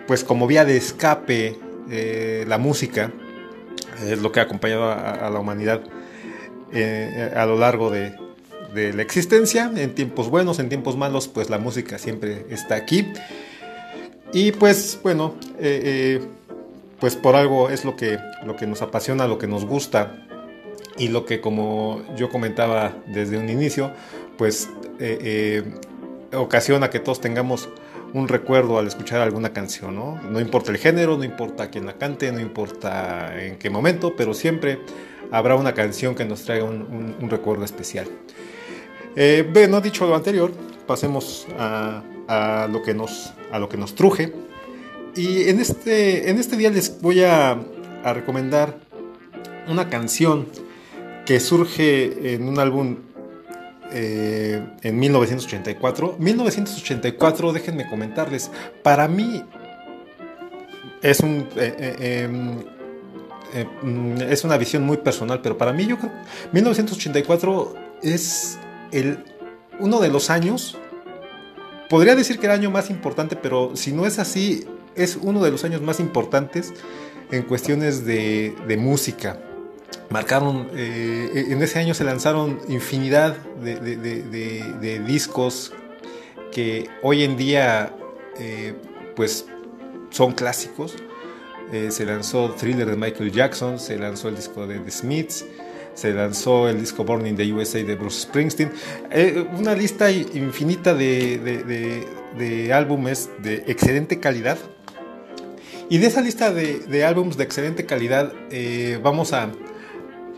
pues 0.06 0.24
como 0.24 0.46
vía 0.46 0.64
de 0.64 0.76
escape 0.76 1.58
la 2.46 2.58
música, 2.58 3.12
es 4.06 4.20
lo 4.20 4.32
que 4.32 4.40
ha 4.40 4.44
acompañado 4.44 4.90
a, 4.90 5.28
la 5.30 5.38
humanidad 5.38 5.82
eh, 6.72 7.32
a 7.34 7.46
lo 7.46 7.58
largo 7.58 7.90
de, 7.90 8.14
de, 8.74 8.92
la 8.92 9.02
existencia, 9.02 9.70
en 9.74 9.94
tiempos 9.94 10.28
buenos, 10.30 10.58
en 10.58 10.68
tiempos 10.68 10.96
malos, 10.96 11.28
pues 11.28 11.50
la 11.50 11.58
música 11.58 11.98
siempre 11.98 12.46
está 12.50 12.76
aquí. 12.76 13.12
Y 14.32 14.52
pues 14.52 15.00
bueno, 15.02 15.34
eh, 15.58 16.20
eh, 16.20 16.26
pues 17.00 17.16
por 17.16 17.36
algo 17.36 17.70
es 17.70 17.84
lo 17.84 17.96
que, 17.96 18.18
lo 18.44 18.56
que 18.56 18.66
nos 18.66 18.82
apasiona, 18.82 19.26
lo 19.26 19.38
que 19.38 19.46
nos 19.46 19.64
gusta 19.64 20.26
y 20.98 21.08
lo 21.08 21.24
que 21.24 21.40
como 21.40 22.02
yo 22.16 22.28
comentaba 22.28 22.92
desde 23.06 23.38
un 23.38 23.48
inicio, 23.48 23.92
pues 24.36 24.68
ocasiona 26.34 26.90
que 26.90 26.98
todos 26.98 27.20
tengamos 27.20 27.68
un 28.14 28.28
recuerdo 28.28 28.78
al 28.78 28.86
escuchar 28.86 29.20
alguna 29.20 29.52
canción, 29.52 29.94
¿no? 29.94 30.20
No 30.30 30.40
importa 30.40 30.70
el 30.70 30.78
género, 30.78 31.16
no 31.16 31.24
importa 31.24 31.70
quién 31.70 31.86
la 31.86 31.98
cante, 31.98 32.32
no 32.32 32.40
importa 32.40 33.42
en 33.42 33.56
qué 33.58 33.70
momento, 33.70 34.14
pero 34.16 34.34
siempre 34.34 34.80
habrá 35.30 35.56
una 35.56 35.74
canción 35.74 36.14
que 36.14 36.24
nos 36.24 36.42
traiga 36.44 36.64
un, 36.64 37.28
recuerdo 37.30 37.64
especial. 37.64 38.06
Eh, 39.16 39.48
bueno, 39.52 39.80
dicho 39.80 40.06
lo 40.06 40.14
anterior, 40.14 40.52
pasemos 40.86 41.46
a, 41.58 42.02
lo 42.70 42.82
que 42.82 42.94
nos, 42.94 43.32
a 43.52 43.58
lo 43.58 43.68
que 43.68 43.76
nos 43.76 43.94
truje. 43.94 44.32
Y 45.14 45.48
en 45.48 45.60
este, 45.60 46.30
en 46.30 46.38
este 46.38 46.56
día 46.56 46.70
les 46.70 47.00
voy 47.00 47.22
a 47.22 47.58
recomendar 48.04 48.78
una 49.68 49.88
canción 49.90 50.46
que 51.28 51.40
surge 51.40 52.34
en 52.34 52.48
un 52.48 52.58
álbum 52.58 52.96
eh, 53.92 54.64
en 54.82 54.98
1984. 54.98 56.16
1984, 56.18 57.52
déjenme 57.52 57.88
comentarles, 57.88 58.50
para 58.82 59.08
mí 59.08 59.44
es 61.02 61.20
un... 61.20 61.48
eh, 61.56 61.74
eh, 61.78 62.22
em, 62.22 64.20
es 64.20 64.44
una 64.44 64.58
visión 64.58 64.82
muy 64.84 64.98
personal, 64.98 65.40
pero 65.40 65.56
para 65.56 65.72
mí 65.72 65.86
yo 65.86 65.96
creo 65.96 66.12
1984 66.52 67.74
es 68.02 68.58
el, 68.92 69.24
uno 69.80 70.00
de 70.00 70.08
los 70.08 70.28
años, 70.28 70.76
podría 71.88 72.14
decir 72.14 72.38
que 72.38 72.46
el 72.46 72.52
año 72.52 72.70
más 72.70 72.90
importante, 72.90 73.36
pero 73.36 73.74
si 73.74 73.92
no 73.92 74.04
es 74.04 74.18
así, 74.18 74.66
es 74.94 75.16
uno 75.16 75.42
de 75.42 75.50
los 75.50 75.64
años 75.64 75.80
más 75.80 75.98
importantes 75.98 76.74
en 77.30 77.42
cuestiones 77.42 78.04
de 78.04 78.76
música. 78.78 79.38
Marcaron, 80.10 80.70
eh, 80.74 81.46
en 81.48 81.62
ese 81.62 81.78
año 81.78 81.92
se 81.92 82.02
lanzaron 82.04 82.60
infinidad 82.68 83.36
de, 83.62 83.76
de- 83.76 83.96
de- 83.96 84.98
discos 85.00 85.72
que 86.50 86.88
hoy 87.02 87.24
en 87.24 87.36
día 87.36 87.94
eh, 88.38 88.74
pues 89.14 89.44
son 90.10 90.32
clásicos. 90.32 90.96
Eh, 91.72 91.90
se 91.90 92.06
lanzó 92.06 92.54
Thriller 92.58 92.88
de 92.88 92.96
Michael 92.96 93.30
Jackson, 93.30 93.78
se 93.78 93.98
lanzó 93.98 94.28
el 94.28 94.36
disco 94.36 94.66
de 94.66 94.78
The 94.78 94.90
Smiths, 94.90 95.44
se 95.92 96.14
lanzó 96.14 96.68
el 96.70 96.80
disco 96.80 97.04
Born 97.04 97.26
in 97.26 97.36
the 97.36 97.52
USA 97.52 97.82
de 97.82 97.94
Bruce 97.94 98.22
Springsteen. 98.22 98.72
Una 99.58 99.74
lista 99.74 100.10
infinita 100.10 100.94
de, 100.94 102.06
álbumes 102.72 103.28
de 103.42 103.64
excelente 103.66 104.18
calidad. 104.18 104.56
Y 105.90 105.98
de 105.98 106.06
esa 106.06 106.22
lista 106.22 106.50
de, 106.52 106.78
de 106.80 107.04
álbumes 107.04 107.36
de 107.36 107.44
excelente 107.44 107.84
calidad, 107.84 108.32
vamos 109.02 109.34
a, 109.34 109.50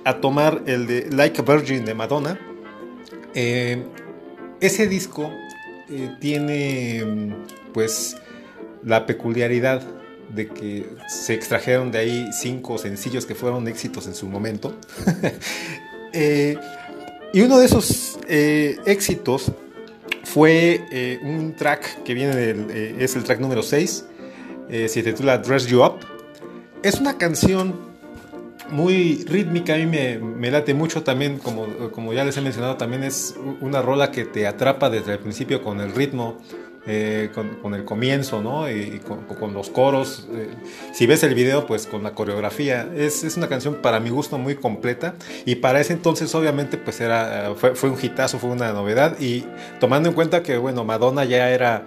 a 0.04 0.20
tomar 0.20 0.62
el 0.66 0.86
de 0.86 1.08
Like 1.10 1.40
a 1.40 1.44
Virgin 1.44 1.84
de 1.84 1.94
Madonna. 1.94 2.38
Eh, 3.34 3.84
ese 4.60 4.86
disco 4.86 5.30
eh, 5.88 6.16
tiene 6.20 7.04
mm, 7.04 7.72
pues 7.72 8.16
la 8.84 9.06
peculiaridad 9.06 9.82
de 10.34 10.48
que 10.48 10.86
se 11.08 11.34
extrajeron 11.34 11.90
de 11.90 11.98
ahí 11.98 12.28
cinco 12.32 12.78
sencillos 12.78 13.26
que 13.26 13.34
fueron 13.34 13.66
éxitos 13.68 14.06
en 14.06 14.14
su 14.14 14.26
momento. 14.26 14.74
Eh, 16.12 16.58
y 17.32 17.40
uno 17.42 17.60
de 17.60 17.66
esos 17.66 18.18
éxitos 18.26 19.52
fue 20.24 21.20
un 21.22 21.54
track 21.54 22.02
que 22.02 22.14
viene 22.14 22.34
del, 22.34 22.68
es 23.00 23.14
el 23.14 23.22
track 23.22 23.38
número 23.38 23.62
6, 23.62 24.06
eh, 24.70 24.88
se 24.88 25.02
titula 25.02 25.38
Dress 25.38 25.66
You 25.66 25.82
Up. 25.84 25.98
Es 26.84 27.00
una 27.00 27.18
canción 27.18 27.89
muy 28.70 29.24
rítmica, 29.26 29.74
a 29.74 29.76
mí 29.78 29.86
me, 29.86 30.50
late 30.50 30.74
mucho 30.74 31.02
también, 31.02 31.38
como, 31.38 31.66
como 31.90 32.12
ya 32.12 32.24
les 32.24 32.36
he 32.36 32.40
mencionado, 32.40 32.76
también 32.76 33.04
es 33.04 33.34
una 33.60 33.82
rola 33.82 34.10
que 34.10 34.24
te 34.24 34.46
atrapa 34.46 34.90
desde 34.90 35.12
el 35.12 35.18
principio 35.18 35.62
con 35.62 35.80
el 35.80 35.92
ritmo, 35.92 36.38
eh, 36.86 37.30
con, 37.34 37.74
el 37.74 37.84
comienzo, 37.84 38.40
¿no? 38.40 38.70
Y, 38.70 39.00
con, 39.00 39.52
los 39.52 39.68
coros. 39.68 40.26
eh, 40.32 40.48
si 40.94 41.06
ves 41.06 41.22
el 41.22 41.34
video, 41.34 41.66
pues 41.66 41.86
con 41.86 42.02
la 42.02 42.14
coreografía. 42.14 42.88
Es, 42.96 43.22
es 43.22 43.36
una 43.36 43.48
canción 43.48 43.76
para 43.76 44.00
mi 44.00 44.08
gusto 44.08 44.38
muy 44.38 44.54
completa 44.54 45.14
y 45.44 45.56
para 45.56 45.80
ese 45.80 45.92
entonces 45.92 46.34
obviamente 46.34 46.78
pues 46.78 47.02
era, 47.02 47.52
fue, 47.54 47.74
fue 47.74 47.90
un 47.90 47.98
hitazo, 48.02 48.38
fue 48.38 48.48
una 48.48 48.72
novedad 48.72 49.20
y 49.20 49.44
tomando 49.78 50.08
en 50.08 50.14
cuenta 50.14 50.42
que, 50.42 50.56
bueno, 50.56 50.84
Madonna 50.84 51.24
ya 51.24 51.50
era, 51.50 51.86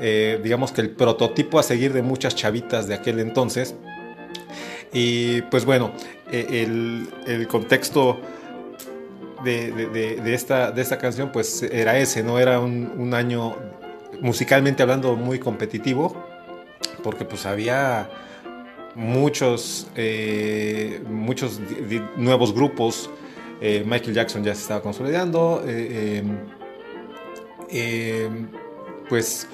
eh, 0.00 0.40
digamos 0.42 0.72
que 0.72 0.80
el 0.80 0.90
prototipo 0.90 1.58
a 1.58 1.62
seguir 1.62 1.92
de 1.92 2.00
muchas 2.00 2.34
chavitas 2.34 2.88
de 2.88 2.94
aquel 2.94 3.20
entonces. 3.20 3.74
Y 4.92 5.42
pues 5.42 5.64
bueno, 5.66 5.92
el, 6.32 7.08
el 7.26 7.46
contexto 7.48 8.20
de, 9.44 9.72
de- 9.72 10.16
de- 10.16 10.34
esta, 10.34 10.70
de 10.70 10.82
esta 10.82 10.98
canción 10.98 11.30
pues 11.32 11.62
era 11.62 11.98
ese, 11.98 12.22
¿no? 12.22 12.38
Era 12.38 12.60
un, 12.60 12.92
un 12.98 13.14
año 13.14 13.56
musicalmente 14.20 14.82
hablando 14.82 15.16
muy 15.16 15.38
competitivo, 15.38 16.14
porque 17.02 17.24
pues 17.24 17.46
había 17.46 18.10
muchos, 18.94 19.86
eh, 19.96 21.00
muchos 21.08 21.60
nuevos 22.16 22.52
grupos. 22.54 23.08
Eh, 23.62 23.82
Michael 23.86 24.14
Jackson 24.14 24.42
ya 24.44 24.54
se 24.54 24.62
estaba 24.62 24.82
consolidando. 24.82 25.62
eh, 25.66 26.22
eh, 26.22 26.24
eh, 27.70 28.28
pues 29.08 29.46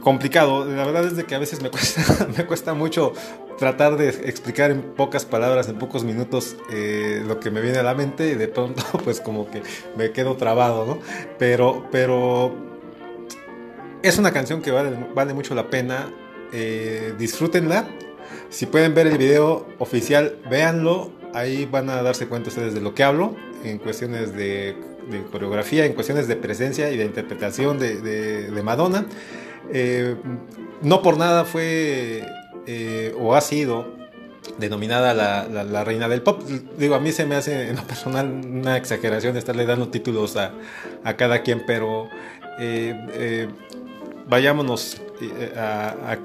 complicado. 0.00 0.64
La 0.64 0.84
verdad 0.84 1.06
es 1.06 1.16
de 1.16 1.24
que 1.24 1.34
a 1.34 1.38
veces 1.38 1.62
me 1.62 1.70
cuesta, 1.70 2.28
me 2.36 2.44
cuesta 2.46 2.74
mucho 2.74 3.12
tratar 3.58 3.96
de 3.96 4.08
explicar 4.08 4.70
en 4.70 4.82
pocas 4.82 5.24
palabras, 5.24 5.68
en 5.68 5.78
pocos 5.78 6.04
minutos, 6.04 6.56
eh, 6.70 7.22
lo 7.26 7.38
que 7.40 7.50
me 7.50 7.60
viene 7.60 7.78
a 7.78 7.82
la 7.82 7.94
mente 7.94 8.28
y 8.30 8.34
de 8.34 8.48
pronto 8.48 8.82
pues 9.04 9.20
como 9.20 9.50
que 9.50 9.62
me 9.96 10.10
quedo 10.12 10.36
trabado, 10.36 10.84
¿no? 10.86 10.98
Pero, 11.38 11.86
pero 11.90 12.54
es 14.02 14.18
una 14.18 14.32
canción 14.32 14.62
que 14.62 14.70
vale, 14.70 14.90
vale 15.14 15.34
mucho 15.34 15.54
la 15.54 15.68
pena. 15.70 16.12
eh, 16.52 17.14
disfrútenla. 17.18 17.88
Si 18.50 18.66
pueden 18.66 18.94
ver 18.94 19.06
el 19.06 19.16
video 19.18 19.66
oficial, 19.78 20.36
véanlo. 20.50 21.10
Ahí 21.34 21.64
van 21.64 21.88
a 21.88 22.02
darse 22.02 22.26
cuenta 22.28 22.50
ustedes 22.50 22.74
de 22.74 22.80
lo 22.82 22.94
que 22.94 23.02
hablo 23.04 23.34
en 23.64 23.78
cuestiones 23.78 24.34
de, 24.36 24.76
coreografía, 25.30 25.86
en 25.86 25.94
cuestiones 25.94 26.28
de 26.28 26.36
presencia 26.36 26.90
y 26.90 26.98
de 26.98 27.04
interpretación 27.06 27.78
de, 27.78 28.00
de- 28.02 28.50
de 28.50 28.62
Madonna. 28.62 29.06
Eh, 29.72 30.16
no 30.82 31.00
por 31.00 31.16
nada 31.16 31.46
fue 31.46 32.22
eh, 32.66 33.14
o 33.18 33.34
ha 33.34 33.40
sido 33.40 33.86
denominada 34.58 35.14
la, 35.14 35.46
la- 35.64 35.84
reina 35.84 36.08
del 36.08 36.22
pop. 36.22 36.42
Digo, 36.78 36.94
a 36.94 37.00
mí 37.00 37.12
se 37.12 37.26
me 37.26 37.36
hace 37.36 37.68
en 37.70 37.76
lo 37.76 37.82
personal 37.84 38.26
una 38.28 38.76
exageración 38.76 39.36
estarle 39.36 39.64
dando 39.66 39.88
títulos 39.88 40.36
a, 40.36 40.52
a 41.04 41.16
cada 41.16 41.42
quien, 41.42 41.62
pero 41.66 42.08
eh, 42.58 42.94
eh, 43.14 43.48
vayámonos 44.28 45.00
a, 45.56 46.16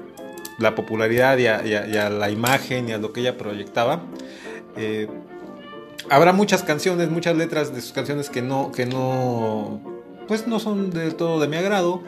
la 0.58 0.74
popularidad 0.74 1.38
y 1.38 1.46
a, 1.46 1.64
y 1.66 1.96
a- 1.96 2.10
la 2.10 2.30
imagen 2.30 2.88
y 2.88 2.92
a 2.92 2.98
lo 2.98 3.12
que 3.12 3.20
ella 3.20 3.38
proyectaba. 3.38 4.02
Habrá 6.10 6.32
muchas 6.32 6.62
canciones, 6.62 7.10
muchas 7.10 7.36
letras 7.36 7.74
de 7.74 7.80
sus 7.82 7.92
canciones 7.92 8.30
que 8.30 8.40
no, 8.40 8.72
que 8.72 8.86
no, 8.86 9.80
pues 10.26 10.46
no 10.46 10.58
son 10.58 10.90
del 10.90 11.14
todo 11.14 11.38
de 11.40 11.48
mi 11.48 11.56
agrado. 11.56 12.02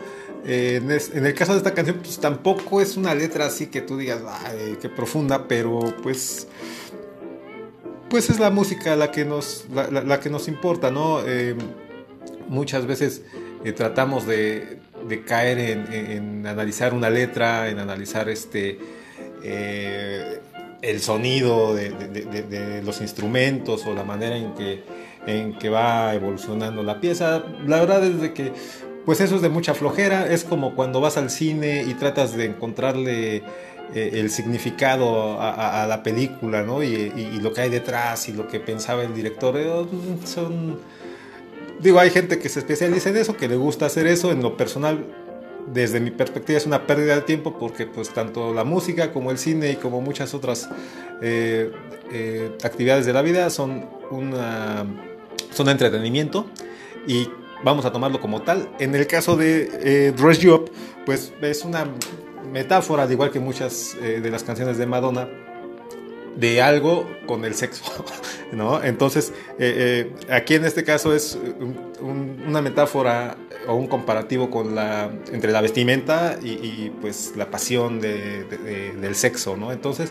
En, 0.44 0.90
el 0.90 1.34
caso 1.34 1.52
de 1.52 1.58
esta 1.58 1.74
canción, 1.74 1.98
pues 1.98 2.18
tampoco 2.18 2.80
es 2.80 2.96
una 2.96 3.14
letra 3.14 3.46
así 3.46 3.66
que 3.66 3.82
tú 3.82 3.98
digas, 3.98 4.22
ay, 4.44 4.78
qué 4.80 4.88
profunda, 4.88 5.46
pero 5.46 5.94
pues, 6.02 6.48
pues 8.08 8.30
es 8.30 8.40
la 8.40 8.50
música 8.50 8.96
la 8.96 9.10
que 9.10 9.24
nos, 9.24 9.66
la, 9.70 10.20
que 10.20 10.30
nos 10.30 10.48
importa, 10.48 10.90
¿no? 10.90 11.20
Eh, 11.26 11.54
muchas 12.48 12.86
veces 12.86 13.22
eh, 13.64 13.72
tratamos 13.72 14.26
de, 14.26 14.80
caer 15.26 15.58
en, 15.58 16.46
analizar 16.46 16.94
una 16.94 17.10
letra, 17.10 17.68
en 17.68 17.78
analizar 17.78 18.28
este 18.28 18.78
eh, 19.42 20.40
el 20.82 21.00
sonido 21.00 21.74
de, 21.74 22.82
los 22.84 23.00
instrumentos 23.00 23.84
o 23.86 23.94
la 23.94 24.04
manera 24.04 24.36
en 24.36 24.54
que, 24.54 24.82
en 25.26 25.58
que 25.58 25.68
va 25.68 26.14
evolucionando 26.14 26.82
la 26.82 27.00
pieza. 27.00 27.44
La 27.66 27.80
verdad 27.80 28.04
es 28.04 28.30
que 28.30 28.52
pues 29.10 29.20
eso 29.22 29.34
es 29.34 29.42
de 29.42 29.48
mucha 29.48 29.74
flojera, 29.74 30.32
es 30.32 30.44
como 30.44 30.76
cuando 30.76 31.00
vas 31.00 31.16
al 31.16 31.30
cine 31.30 31.82
y 31.82 31.94
tratas 31.94 32.36
de 32.36 32.44
encontrarle 32.44 33.42
eh, 33.92 34.10
el 34.12 34.30
significado 34.30 35.40
a, 35.40 35.50
a- 35.50 35.82
a 35.82 35.86
la 35.88 36.04
película, 36.04 36.62
¿no? 36.62 36.80
Y, 36.84 37.10
lo 37.42 37.52
que 37.52 37.62
hay 37.62 37.70
detrás 37.70 38.28
y 38.28 38.32
lo 38.32 38.46
que 38.46 38.60
pensaba 38.60 39.02
el 39.02 39.12
director, 39.12 39.56
eh, 39.56 39.68
son 40.24 40.78
Digo, 41.80 41.98
hay 41.98 42.10
gente 42.10 42.38
que 42.38 42.48
se 42.48 42.60
especializa 42.60 43.08
en 43.10 43.16
eso, 43.16 43.36
que 43.36 43.48
le 43.48 43.56
gusta 43.56 43.86
hacer 43.86 44.06
eso. 44.06 44.30
En 44.30 44.42
lo 44.42 44.56
personal, 44.56 45.04
desde 45.66 45.98
mi 45.98 46.12
perspectiva, 46.12 46.56
es 46.58 46.66
una 46.66 46.86
pérdida 46.86 47.16
de 47.16 47.22
tiempo 47.22 47.58
porque 47.58 47.86
pues 47.86 48.10
tanto 48.10 48.54
la 48.54 48.62
música 48.62 49.12
como 49.12 49.32
el 49.32 49.38
cine 49.38 49.72
y 49.72 49.74
como 49.74 50.00
muchas 50.00 50.34
otras 50.34 50.68
eh, 51.20 51.72
actividades 52.62 53.06
de 53.06 53.12
la 53.12 53.22
vida 53.22 53.50
son, 53.50 53.88
una, 54.12 54.86
son 55.52 55.68
entretenimiento 55.68 56.46
y 57.08 57.28
vamos 57.64 57.84
a 57.84 57.92
tomarlo 57.92 58.20
como 58.20 58.42
tal. 58.42 58.68
En 58.78 58.94
el 58.94 59.06
caso 59.06 59.36
de 59.36 59.70
eh, 59.82 60.12
Dress 60.12 60.38
You 60.40 60.54
Up, 60.54 60.70
pues 61.06 61.32
es 61.42 61.64
una 61.64 61.86
metáfora, 62.52 63.04
al 63.04 63.12
igual 63.12 63.30
que 63.30 63.40
muchas 63.40 63.96
eh, 64.02 64.20
de 64.20 64.30
las 64.30 64.42
canciones 64.42 64.78
de 64.78 64.86
Madonna, 64.86 65.28
de 66.36 66.62
algo 66.62 67.06
con 67.26 67.44
el 67.44 67.54
sexo, 67.54 67.84
¿no? 68.52 68.82
Entonces, 68.82 69.32
eh, 69.58 70.10
eh, 70.28 70.32
aquí 70.32 70.54
en 70.54 70.64
este 70.64 70.84
caso 70.84 71.14
es 71.14 71.36
un- 71.58 71.76
un- 72.00 72.44
una 72.48 72.62
metáfora 72.62 73.36
o 73.66 73.74
un 73.74 73.88
comparativo 73.88 74.48
con 74.48 74.74
la, 74.74 75.10
entre 75.32 75.52
la 75.52 75.60
vestimenta 75.60 76.38
y, 76.42 76.90
pues 77.00 77.34
la 77.36 77.50
pasión 77.50 78.00
de- 78.00 78.44
de- 78.44 78.56
de- 78.58 78.92
del 78.92 79.14
sexo, 79.16 79.56
¿no? 79.56 79.70
Entonces, 79.72 80.10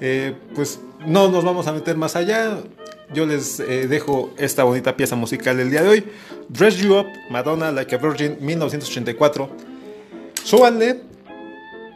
eh, 0.00 0.34
pues 0.54 0.80
no 1.06 1.28
nos 1.30 1.44
vamos 1.44 1.66
a 1.66 1.72
meter 1.72 1.96
más 1.96 2.14
allá. 2.14 2.58
Yo 3.12 3.26
les 3.26 3.60
eh, 3.60 3.88
dejo 3.88 4.32
esta 4.38 4.64
bonita 4.64 4.96
pieza 4.96 5.16
musical 5.16 5.56
del 5.56 5.70
día 5.70 5.82
de 5.82 5.88
hoy. 5.88 6.04
Dress 6.48 6.76
You 6.76 6.98
Up, 6.98 7.06
Madonna 7.28 7.72
Like 7.72 7.94
a 7.94 7.98
Virgin, 7.98 8.36
1984. 8.40 9.50
Súbanle 10.44 11.02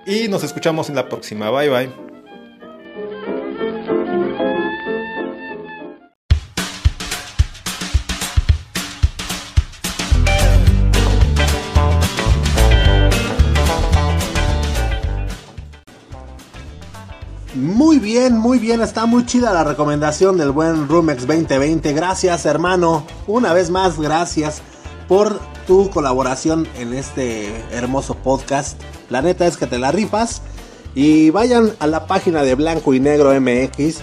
y 0.07 0.29
nos 0.29 0.43
escuchamos 0.45 0.89
en 0.89 0.97
la 0.97 1.09
próxima. 1.09 1.51
Bye 1.51 1.71
bye. 1.71 2.04
Muy 17.85 17.99
bien, 17.99 18.39
muy 18.39 18.59
bien, 18.59 18.81
está 18.81 19.05
muy 19.05 19.27
chida 19.27 19.53
la 19.53 19.63
recomendación 19.63 20.39
del 20.39 20.53
buen 20.53 20.89
Rumex 20.89 21.27
2020. 21.27 21.93
Gracias 21.93 22.47
hermano, 22.47 23.05
una 23.27 23.53
vez 23.53 23.69
más 23.69 24.01
gracias 24.01 24.63
por 25.07 25.39
tu 25.67 25.91
colaboración 25.91 26.67
en 26.79 26.95
este 26.95 27.55
hermoso 27.73 28.15
podcast. 28.15 28.81
La 29.11 29.21
neta 29.21 29.47
es 29.47 29.59
que 29.59 29.67
te 29.67 29.79
la 29.79 29.93
rifas. 29.93 30.41
Y 30.95 31.29
vayan 31.29 31.73
a 31.79 31.87
la 31.87 32.07
página 32.07 32.43
de 32.43 32.55
Blanco 32.55 32.95
y 32.95 33.01
Negro 33.01 33.39
MX 33.39 33.99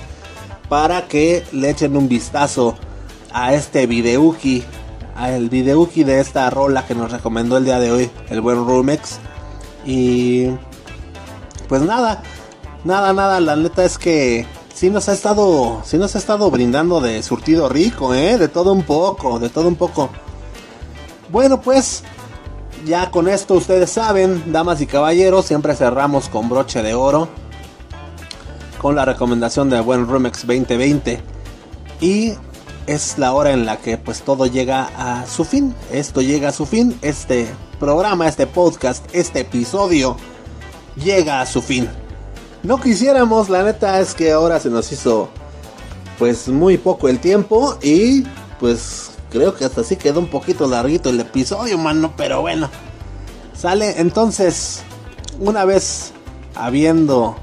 para 0.69 1.07
que 1.07 1.43
le 1.51 1.71
echen 1.71 1.97
un 1.97 2.07
vistazo 2.07 2.77
a 3.33 3.55
este 3.55 3.87
videuki, 3.87 4.63
a 5.15 5.31
el 5.31 5.49
videuki 5.49 6.03
de 6.03 6.19
esta 6.19 6.47
rola 6.51 6.85
que 6.85 6.93
nos 6.93 7.11
recomendó 7.11 7.57
el 7.57 7.65
día 7.65 7.79
de 7.79 7.91
hoy 7.91 8.11
el 8.29 8.41
buen 8.41 8.57
Rumex. 8.57 9.17
Y 9.87 10.49
pues 11.67 11.81
nada, 11.81 12.21
nada, 12.83 13.13
nada, 13.13 13.39
la 13.39 13.55
neta 13.55 13.83
es 13.83 13.97
que 13.97 14.45
sí 14.73 14.89
nos 14.89 15.09
ha 15.09 15.13
estado, 15.13 15.81
sí 15.85 15.97
nos 15.97 16.15
ha 16.15 16.19
estado 16.19 16.49
brindando 16.49 17.01
de 17.01 17.21
surtido 17.23 17.69
rico, 17.69 18.13
¿eh? 18.13 18.37
De 18.37 18.47
todo 18.47 18.73
un 18.73 18.83
poco, 18.83 19.39
de 19.39 19.49
todo 19.49 19.67
un 19.67 19.75
poco. 19.75 20.09
Bueno, 21.29 21.61
pues 21.61 22.03
ya 22.85 23.11
con 23.11 23.27
esto 23.27 23.53
ustedes 23.53 23.91
saben, 23.91 24.51
damas 24.51 24.81
y 24.81 24.87
caballeros, 24.87 25.45
siempre 25.45 25.75
cerramos 25.75 26.29
con 26.29 26.49
broche 26.49 26.81
de 26.81 26.93
oro. 26.93 27.29
Con 28.81 28.95
la 28.95 29.05
recomendación 29.05 29.69
de 29.69 29.79
buen 29.79 30.07
Rumex 30.07 30.47
2020. 30.47 31.21
Y 32.01 32.33
es 32.87 33.19
la 33.19 33.33
hora 33.33 33.51
en 33.51 33.65
la 33.65 33.77
que 33.77 33.97
pues 33.97 34.23
todo 34.23 34.47
llega 34.47 34.89
a 34.97 35.27
su 35.27 35.45
fin. 35.45 35.75
Esto 35.91 36.21
llega 36.21 36.49
a 36.49 36.51
su 36.51 36.65
fin. 36.65 36.97
Este 37.03 37.47
programa, 37.79 38.27
este 38.27 38.47
podcast, 38.47 39.05
este 39.13 39.41
episodio 39.41 40.17
llega 40.95 41.41
a 41.41 41.45
su 41.45 41.61
fin. 41.61 41.87
No 42.63 42.79
quisiéramos, 42.79 43.49
la 43.49 43.63
neta 43.63 43.99
es 43.99 44.13
que 44.13 44.31
ahora 44.31 44.59
se 44.59 44.69
nos 44.69 44.91
hizo 44.91 45.29
pues 46.19 46.47
muy 46.47 46.77
poco 46.77 47.09
el 47.09 47.19
tiempo 47.19 47.77
y 47.81 48.23
pues 48.59 49.11
Creo 49.31 49.55
que 49.55 49.63
hasta 49.63 49.81
así 49.81 49.95
quedó 49.95 50.19
un 50.19 50.27
poquito 50.27 50.67
larguito 50.67 51.09
el 51.09 51.19
episodio, 51.21 51.77
mano, 51.77 52.13
pero 52.17 52.41
bueno. 52.41 52.69
Sale 53.53 54.01
entonces, 54.01 54.83
una 55.39 55.63
vez 55.63 56.11
habiendo, 56.53 57.37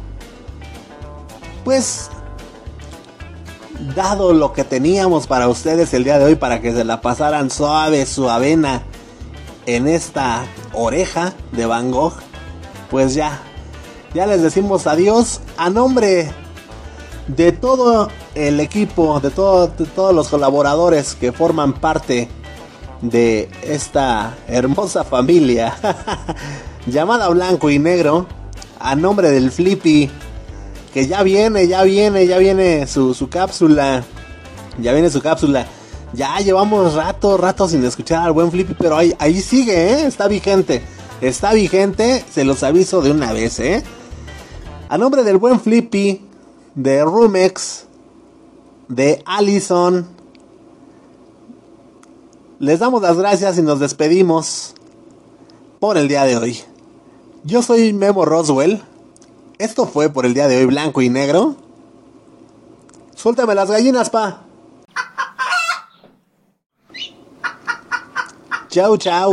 pues, 1.64 2.10
dado 3.96 4.34
lo 4.34 4.52
que 4.52 4.64
teníamos 4.64 5.26
para 5.26 5.48
ustedes 5.48 5.94
el 5.94 6.04
día 6.04 6.18
de 6.18 6.26
hoy, 6.26 6.34
para 6.34 6.60
que 6.60 6.74
se 6.74 6.84
la 6.84 7.00
pasaran 7.00 7.50
suave, 7.50 8.04
suavena 8.04 8.82
en 9.64 9.88
esta 9.88 10.44
oreja 10.74 11.32
de 11.52 11.64
Van 11.64 11.90
Gogh, 11.90 12.14
pues 12.90 13.14
ya, 13.14 13.40
ya 14.14 14.26
les 14.26 14.42
decimos 14.42 14.86
adiós 14.86 15.40
a 15.56 15.70
nombre 15.70 16.30
de 17.28 17.52
todo 17.52 18.08
el 18.34 18.58
equipo, 18.60 19.20
de, 19.20 19.30
todos 19.30 20.14
los 20.14 20.28
colaboradores 20.28 21.14
que 21.14 21.32
forman 21.32 21.74
parte 21.74 22.28
de 23.02 23.48
esta 23.62 24.36
hermosa 24.48 25.04
familia 25.04 25.76
llamada 26.86 27.28
Blanco 27.28 27.70
y 27.70 27.78
Negro, 27.78 28.26
a 28.80 28.96
nombre 28.96 29.30
del 29.30 29.50
Flippy, 29.50 30.10
que 30.94 31.06
ya 31.06 31.22
viene, 31.22 31.68
ya 31.68 31.82
viene, 31.82 32.26
ya 32.26 32.38
viene 32.38 32.86
su, 32.86 33.12
su 33.12 33.28
cápsula, 33.28 34.02
ya 34.78 34.92
viene 34.92 35.10
su 35.10 35.20
cápsula. 35.20 35.66
Ya 36.14 36.38
llevamos 36.38 36.94
rato, 36.94 37.36
rato 37.36 37.68
sin 37.68 37.84
escuchar 37.84 38.22
al 38.22 38.32
buen 38.32 38.50
Flippy, 38.50 38.74
pero 38.78 38.96
ahí, 38.96 39.14
ahí 39.18 39.42
sigue, 39.42 39.92
¿eh? 39.92 40.06
está 40.06 40.26
vigente. 40.26 40.82
Está 41.20 41.52
vigente, 41.52 42.24
se 42.32 42.44
los 42.44 42.62
aviso 42.62 43.02
de 43.02 43.10
una 43.10 43.32
vez, 43.32 43.58
¿eh? 43.60 43.82
A 44.90 44.96
nombre 44.96 45.22
del 45.22 45.36
buen 45.36 45.60
Flippy, 45.60 46.22
de 46.74 47.04
Rumex, 47.04 47.84
de 48.88 49.22
Allison. 49.26 50.08
Les 52.58 52.78
damos 52.78 53.02
las 53.02 53.18
gracias 53.18 53.58
y 53.58 53.62
nos 53.62 53.80
despedimos 53.80 54.74
por 55.78 55.98
el 55.98 56.08
día 56.08 56.24
de 56.24 56.38
hoy. 56.38 56.60
Yo 57.44 57.60
soy 57.60 57.92
Memo 57.92 58.24
Roswell. 58.24 58.82
Esto 59.58 59.86
fue 59.86 60.08
por 60.08 60.24
el 60.24 60.32
día 60.32 60.48
de 60.48 60.56
hoy 60.56 60.64
blanco 60.64 61.02
y 61.02 61.10
negro. 61.10 61.56
Suéltame 63.14 63.54
las 63.54 63.70
gallinas, 63.70 64.08
pa. 64.08 64.44
Chau, 68.70 68.96
chau. 68.96 69.32